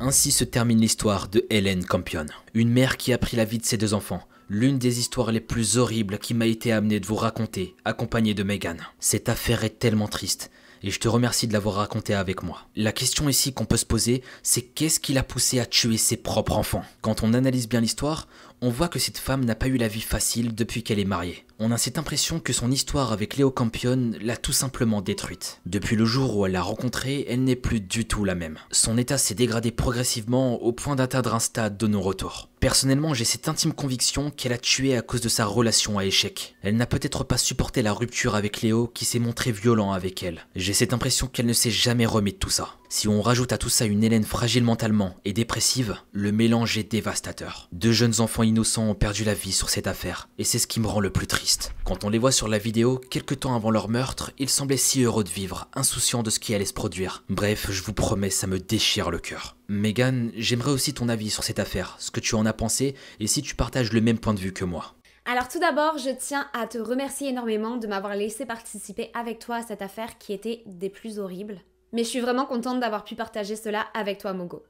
Ainsi 0.00 0.30
se 0.30 0.44
termine 0.44 0.80
l'histoire 0.80 1.28
de 1.28 1.44
Hélène 1.50 1.84
Campion, 1.84 2.26
une 2.54 2.70
mère 2.70 2.96
qui 2.96 3.12
a 3.12 3.18
pris 3.18 3.36
la 3.36 3.44
vie 3.44 3.58
de 3.58 3.66
ses 3.66 3.76
deux 3.76 3.94
enfants, 3.94 4.22
l'une 4.48 4.78
des 4.78 5.00
histoires 5.00 5.32
les 5.32 5.40
plus 5.40 5.76
horribles 5.76 6.18
qui 6.18 6.34
m'a 6.34 6.46
été 6.46 6.72
amenée 6.72 7.00
de 7.00 7.06
vous 7.06 7.16
raconter, 7.16 7.74
accompagnée 7.84 8.34
de 8.34 8.44
Megan. 8.44 8.78
Cette 9.00 9.28
affaire 9.28 9.64
est 9.64 9.78
tellement 9.78 10.08
triste, 10.08 10.50
et 10.82 10.90
je 10.90 11.00
te 11.00 11.08
remercie 11.08 11.46
de 11.48 11.52
l'avoir 11.52 11.76
raconté 11.76 12.14
avec 12.14 12.42
moi. 12.42 12.62
La 12.76 12.92
question 12.92 13.28
ici 13.28 13.52
qu'on 13.52 13.64
peut 13.64 13.76
se 13.76 13.86
poser, 13.86 14.22
c'est 14.42 14.62
qu'est-ce 14.62 15.00
qui 15.00 15.12
l'a 15.12 15.22
poussé 15.22 15.60
à 15.60 15.66
tuer 15.66 15.96
ses 15.96 16.16
propres 16.16 16.56
enfants? 16.56 16.84
Quand 17.00 17.22
on 17.22 17.34
analyse 17.34 17.68
bien 17.68 17.80
l'histoire, 17.80 18.28
on 18.60 18.70
voit 18.70 18.88
que 18.88 18.98
cette 18.98 19.18
femme 19.18 19.44
n'a 19.44 19.54
pas 19.54 19.68
eu 19.68 19.76
la 19.76 19.88
vie 19.88 20.00
facile 20.00 20.54
depuis 20.54 20.82
qu'elle 20.82 20.98
est 20.98 21.04
mariée. 21.04 21.44
On 21.60 21.72
a 21.72 21.76
cette 21.76 21.98
impression 21.98 22.38
que 22.38 22.52
son 22.52 22.70
histoire 22.70 23.10
avec 23.10 23.36
Léo 23.36 23.50
Campion 23.50 24.12
l'a 24.20 24.36
tout 24.36 24.52
simplement 24.52 25.02
détruite. 25.02 25.60
Depuis 25.66 25.96
le 25.96 26.04
jour 26.04 26.36
où 26.36 26.46
elle 26.46 26.52
l'a 26.52 26.62
rencontré, 26.62 27.26
elle 27.28 27.42
n'est 27.42 27.56
plus 27.56 27.80
du 27.80 28.04
tout 28.04 28.24
la 28.24 28.36
même. 28.36 28.58
Son 28.70 28.96
état 28.96 29.18
s'est 29.18 29.34
dégradé 29.34 29.72
progressivement 29.72 30.62
au 30.62 30.70
point 30.70 30.94
d'atteindre 30.94 31.34
un 31.34 31.40
stade 31.40 31.76
de 31.76 31.88
non-retour. 31.88 32.48
Personnellement, 32.60 33.12
j'ai 33.12 33.24
cette 33.24 33.48
intime 33.48 33.72
conviction 33.72 34.30
qu'elle 34.30 34.52
a 34.52 34.58
tué 34.58 34.96
à 34.96 35.02
cause 35.02 35.20
de 35.20 35.28
sa 35.28 35.46
relation 35.46 35.98
à 35.98 36.04
échec. 36.04 36.56
Elle 36.62 36.76
n'a 36.76 36.86
peut-être 36.86 37.24
pas 37.24 37.38
supporté 37.38 37.82
la 37.82 37.92
rupture 37.92 38.36
avec 38.36 38.62
Léo 38.62 38.86
qui 38.86 39.04
s'est 39.04 39.18
montré 39.18 39.50
violent 39.50 39.92
avec 39.92 40.22
elle. 40.22 40.46
J'ai 40.54 40.74
cette 40.74 40.92
impression 40.92 41.26
qu'elle 41.26 41.46
ne 41.46 41.52
s'est 41.52 41.70
jamais 41.70 42.06
remis 42.06 42.32
de 42.32 42.38
tout 42.38 42.50
ça. 42.50 42.76
Si 42.88 43.06
on 43.06 43.20
rajoute 43.20 43.52
à 43.52 43.58
tout 43.58 43.68
ça 43.68 43.84
une 43.84 44.02
Hélène 44.02 44.24
fragile 44.24 44.64
mentalement 44.64 45.14
et 45.24 45.32
dépressive, 45.32 45.96
le 46.12 46.32
mélange 46.32 46.78
est 46.78 46.90
dévastateur. 46.90 47.68
Deux 47.70 47.92
jeunes 47.92 48.20
enfants 48.20 48.42
innocents 48.42 48.88
ont 48.88 48.94
perdu 48.94 49.24
la 49.24 49.34
vie 49.34 49.52
sur 49.52 49.68
cette 49.68 49.86
affaire, 49.86 50.28
et 50.38 50.44
c'est 50.44 50.58
ce 50.58 50.66
qui 50.66 50.80
me 50.80 50.86
rend 50.86 51.00
le 51.00 51.10
plus 51.10 51.26
triste. 51.26 51.47
Quand 51.84 52.04
on 52.04 52.10
les 52.10 52.18
voit 52.18 52.32
sur 52.32 52.48
la 52.48 52.58
vidéo, 52.58 53.00
quelques 53.10 53.40
temps 53.40 53.54
avant 53.54 53.70
leur 53.70 53.88
meurtre, 53.88 54.32
ils 54.38 54.50
semblaient 54.50 54.76
si 54.76 55.02
heureux 55.02 55.24
de 55.24 55.28
vivre, 55.28 55.68
insouciants 55.74 56.22
de 56.22 56.30
ce 56.30 56.38
qui 56.38 56.54
allait 56.54 56.64
se 56.64 56.74
produire. 56.74 57.24
Bref, 57.28 57.68
je 57.70 57.82
vous 57.82 57.92
promets, 57.92 58.30
ça 58.30 58.46
me 58.46 58.58
déchire 58.58 59.10
le 59.10 59.18
cœur. 59.18 59.56
Megan, 59.68 60.30
j'aimerais 60.36 60.72
aussi 60.72 60.92
ton 60.94 61.08
avis 61.08 61.30
sur 61.30 61.44
cette 61.44 61.58
affaire, 61.58 61.96
ce 61.98 62.10
que 62.10 62.20
tu 62.20 62.34
en 62.34 62.46
as 62.46 62.52
pensé, 62.52 62.94
et 63.20 63.26
si 63.26 63.42
tu 63.42 63.54
partages 63.54 63.92
le 63.92 64.00
même 64.00 64.18
point 64.18 64.34
de 64.34 64.40
vue 64.40 64.52
que 64.52 64.64
moi. 64.64 64.94
Alors 65.24 65.48
tout 65.48 65.58
d'abord, 65.58 65.98
je 65.98 66.10
tiens 66.10 66.48
à 66.52 66.66
te 66.66 66.78
remercier 66.78 67.28
énormément 67.28 67.76
de 67.76 67.86
m'avoir 67.86 68.14
laissé 68.14 68.46
participer 68.46 69.10
avec 69.14 69.38
toi 69.38 69.56
à 69.56 69.62
cette 69.62 69.82
affaire 69.82 70.18
qui 70.18 70.32
était 70.32 70.62
des 70.66 70.90
plus 70.90 71.18
horribles. 71.18 71.60
Mais 71.92 72.04
je 72.04 72.08
suis 72.08 72.20
vraiment 72.20 72.46
contente 72.46 72.80
d'avoir 72.80 73.04
pu 73.04 73.14
partager 73.14 73.56
cela 73.56 73.86
avec 73.94 74.18
toi, 74.18 74.32
Mogo. 74.32 74.62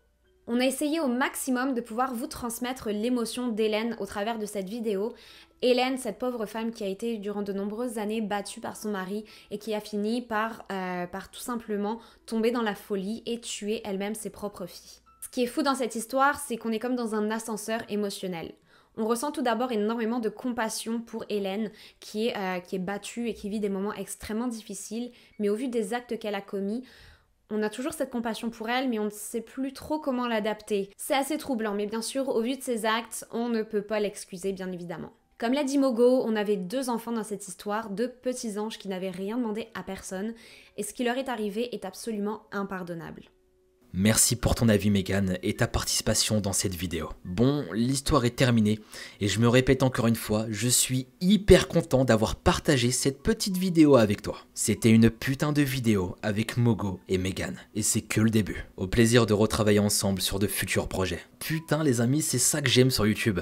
On 0.50 0.60
a 0.60 0.64
essayé 0.64 0.98
au 0.98 1.08
maximum 1.08 1.74
de 1.74 1.82
pouvoir 1.82 2.14
vous 2.14 2.26
transmettre 2.26 2.88
l'émotion 2.88 3.48
d'Hélène 3.48 3.96
au 4.00 4.06
travers 4.06 4.38
de 4.38 4.46
cette 4.46 4.68
vidéo. 4.68 5.14
Hélène, 5.60 5.98
cette 5.98 6.18
pauvre 6.18 6.46
femme 6.46 6.70
qui 6.70 6.84
a 6.84 6.86
été 6.86 7.18
durant 7.18 7.42
de 7.42 7.52
nombreuses 7.52 7.98
années 7.98 8.20
battue 8.20 8.60
par 8.60 8.76
son 8.76 8.90
mari 8.90 9.24
et 9.50 9.58
qui 9.58 9.74
a 9.74 9.80
fini 9.80 10.22
par, 10.22 10.64
euh, 10.70 11.06
par 11.06 11.30
tout 11.30 11.40
simplement 11.40 11.98
tomber 12.26 12.52
dans 12.52 12.62
la 12.62 12.76
folie 12.76 13.24
et 13.26 13.40
tuer 13.40 13.80
elle-même 13.84 14.14
ses 14.14 14.30
propres 14.30 14.66
filles. 14.66 15.00
Ce 15.20 15.28
qui 15.28 15.42
est 15.42 15.46
fou 15.46 15.62
dans 15.62 15.74
cette 15.74 15.96
histoire, 15.96 16.38
c'est 16.38 16.56
qu'on 16.56 16.70
est 16.70 16.78
comme 16.78 16.94
dans 16.94 17.16
un 17.16 17.30
ascenseur 17.32 17.80
émotionnel. 17.88 18.52
On 18.96 19.06
ressent 19.06 19.32
tout 19.32 19.42
d'abord 19.42 19.72
énormément 19.72 20.20
de 20.20 20.28
compassion 20.28 21.00
pour 21.00 21.24
Hélène, 21.28 21.72
qui 21.98 22.28
est, 22.28 22.36
euh, 22.36 22.60
qui 22.60 22.76
est 22.76 22.80
battue 22.80 23.28
et 23.28 23.34
qui 23.34 23.48
vit 23.48 23.60
des 23.60 23.68
moments 23.68 23.94
extrêmement 23.94 24.48
difficiles, 24.48 25.10
mais 25.40 25.48
au 25.48 25.56
vu 25.56 25.68
des 25.68 25.92
actes 25.92 26.18
qu'elle 26.20 26.34
a 26.36 26.40
commis, 26.40 26.84
on 27.50 27.62
a 27.62 27.70
toujours 27.70 27.94
cette 27.94 28.10
compassion 28.10 28.50
pour 28.50 28.68
elle, 28.68 28.88
mais 28.88 28.98
on 28.98 29.06
ne 29.06 29.10
sait 29.10 29.40
plus 29.40 29.72
trop 29.72 29.98
comment 29.98 30.28
l'adapter. 30.28 30.90
C'est 30.96 31.14
assez 31.14 31.38
troublant, 31.38 31.74
mais 31.74 31.86
bien 31.86 32.02
sûr, 32.02 32.28
au 32.28 32.42
vu 32.42 32.56
de 32.56 32.62
ses 32.62 32.84
actes, 32.86 33.26
on 33.32 33.48
ne 33.48 33.62
peut 33.62 33.82
pas 33.82 34.00
l'excuser, 34.00 34.52
bien 34.52 34.70
évidemment. 34.70 35.12
Comme 35.38 35.52
l'a 35.52 35.62
dit 35.62 35.78
Mogo, 35.78 36.24
on 36.24 36.34
avait 36.34 36.56
deux 36.56 36.90
enfants 36.90 37.12
dans 37.12 37.22
cette 37.22 37.46
histoire, 37.46 37.90
deux 37.90 38.08
petits 38.08 38.58
anges 38.58 38.76
qui 38.76 38.88
n'avaient 38.88 39.10
rien 39.10 39.38
demandé 39.38 39.68
à 39.74 39.84
personne, 39.84 40.34
et 40.76 40.82
ce 40.82 40.92
qui 40.92 41.04
leur 41.04 41.16
est 41.16 41.28
arrivé 41.28 41.72
est 41.74 41.84
absolument 41.84 42.42
impardonnable. 42.50 43.22
Merci 43.94 44.36
pour 44.36 44.54
ton 44.54 44.68
avis 44.68 44.90
Megan 44.90 45.38
et 45.42 45.54
ta 45.54 45.66
participation 45.66 46.40
dans 46.40 46.52
cette 46.52 46.74
vidéo. 46.74 47.08
Bon, 47.24 47.64
l'histoire 47.72 48.26
est 48.26 48.36
terminée 48.36 48.80
et 49.20 49.28
je 49.28 49.40
me 49.40 49.48
répète 49.48 49.82
encore 49.82 50.06
une 50.06 50.14
fois, 50.14 50.46
je 50.50 50.68
suis 50.68 51.06
hyper 51.22 51.68
content 51.68 52.04
d'avoir 52.04 52.36
partagé 52.36 52.90
cette 52.90 53.22
petite 53.22 53.56
vidéo 53.56 53.96
avec 53.96 54.20
toi. 54.20 54.38
C'était 54.52 54.90
une 54.90 55.08
putain 55.08 55.52
de 55.52 55.62
vidéo 55.62 56.16
avec 56.22 56.58
Mogo 56.58 57.00
et 57.08 57.16
Megan 57.16 57.56
et 57.74 57.82
c'est 57.82 58.02
que 58.02 58.20
le 58.20 58.30
début. 58.30 58.66
Au 58.76 58.86
plaisir 58.86 59.24
de 59.24 59.32
retravailler 59.32 59.78
ensemble 59.78 60.20
sur 60.20 60.38
de 60.38 60.46
futurs 60.46 60.88
projets. 60.88 61.20
Putain 61.38 61.82
les 61.82 62.02
amis, 62.02 62.20
c'est 62.20 62.38
ça 62.38 62.60
que 62.60 62.68
j'aime 62.68 62.90
sur 62.90 63.06
YouTube. 63.06 63.40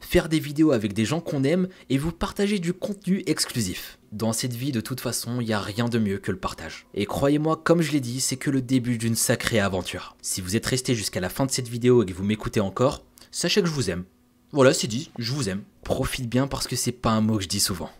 Faire 0.00 0.30
des 0.30 0.40
vidéos 0.40 0.72
avec 0.72 0.94
des 0.94 1.04
gens 1.04 1.20
qu'on 1.20 1.44
aime 1.44 1.68
et 1.90 1.98
vous 1.98 2.12
partager 2.12 2.58
du 2.58 2.72
contenu 2.72 3.22
exclusif. 3.26 3.98
Dans 4.12 4.34
cette 4.34 4.52
vie, 4.52 4.72
de 4.72 4.82
toute 4.82 5.00
façon, 5.00 5.40
il 5.40 5.46
n'y 5.46 5.54
a 5.54 5.58
rien 5.58 5.88
de 5.88 5.98
mieux 5.98 6.18
que 6.18 6.30
le 6.30 6.38
partage. 6.38 6.86
Et 6.92 7.06
croyez-moi, 7.06 7.58
comme 7.64 7.80
je 7.80 7.92
l'ai 7.92 8.00
dit, 8.00 8.20
c'est 8.20 8.36
que 8.36 8.50
le 8.50 8.60
début 8.60 8.98
d'une 8.98 9.16
sacrée 9.16 9.58
aventure. 9.58 10.16
Si 10.20 10.42
vous 10.42 10.54
êtes 10.54 10.66
resté 10.66 10.94
jusqu'à 10.94 11.20
la 11.20 11.30
fin 11.30 11.46
de 11.46 11.50
cette 11.50 11.68
vidéo 11.68 12.02
et 12.02 12.06
que 12.06 12.12
vous 12.12 12.22
m'écoutez 12.22 12.60
encore, 12.60 13.06
sachez 13.30 13.62
que 13.62 13.68
je 13.68 13.72
vous 13.72 13.88
aime. 13.88 14.04
Voilà, 14.50 14.74
c'est 14.74 14.86
dit, 14.86 15.10
je 15.18 15.32
vous 15.32 15.48
aime. 15.48 15.62
Profite 15.82 16.28
bien 16.28 16.46
parce 16.46 16.66
que 16.66 16.76
c'est 16.76 16.92
pas 16.92 17.12
un 17.12 17.22
mot 17.22 17.38
que 17.38 17.44
je 17.44 17.48
dis 17.48 17.58
souvent. 17.58 17.90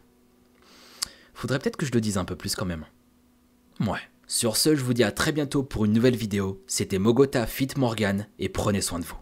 Faudrait 1.32 1.58
peut-être 1.58 1.78
que 1.78 1.86
je 1.86 1.92
le 1.92 2.02
dise 2.02 2.18
un 2.18 2.26
peu 2.26 2.36
plus 2.36 2.56
quand 2.56 2.66
même. 2.66 2.84
Ouais. 3.80 4.00
Sur 4.26 4.58
ce, 4.58 4.76
je 4.76 4.84
vous 4.84 4.92
dis 4.92 5.04
à 5.04 5.12
très 5.12 5.32
bientôt 5.32 5.62
pour 5.62 5.86
une 5.86 5.94
nouvelle 5.94 6.16
vidéo. 6.16 6.62
C'était 6.66 6.98
Mogota 6.98 7.46
Fit 7.46 7.68
Morgan 7.78 8.26
et 8.38 8.50
prenez 8.50 8.82
soin 8.82 8.98
de 8.98 9.06
vous. 9.06 9.21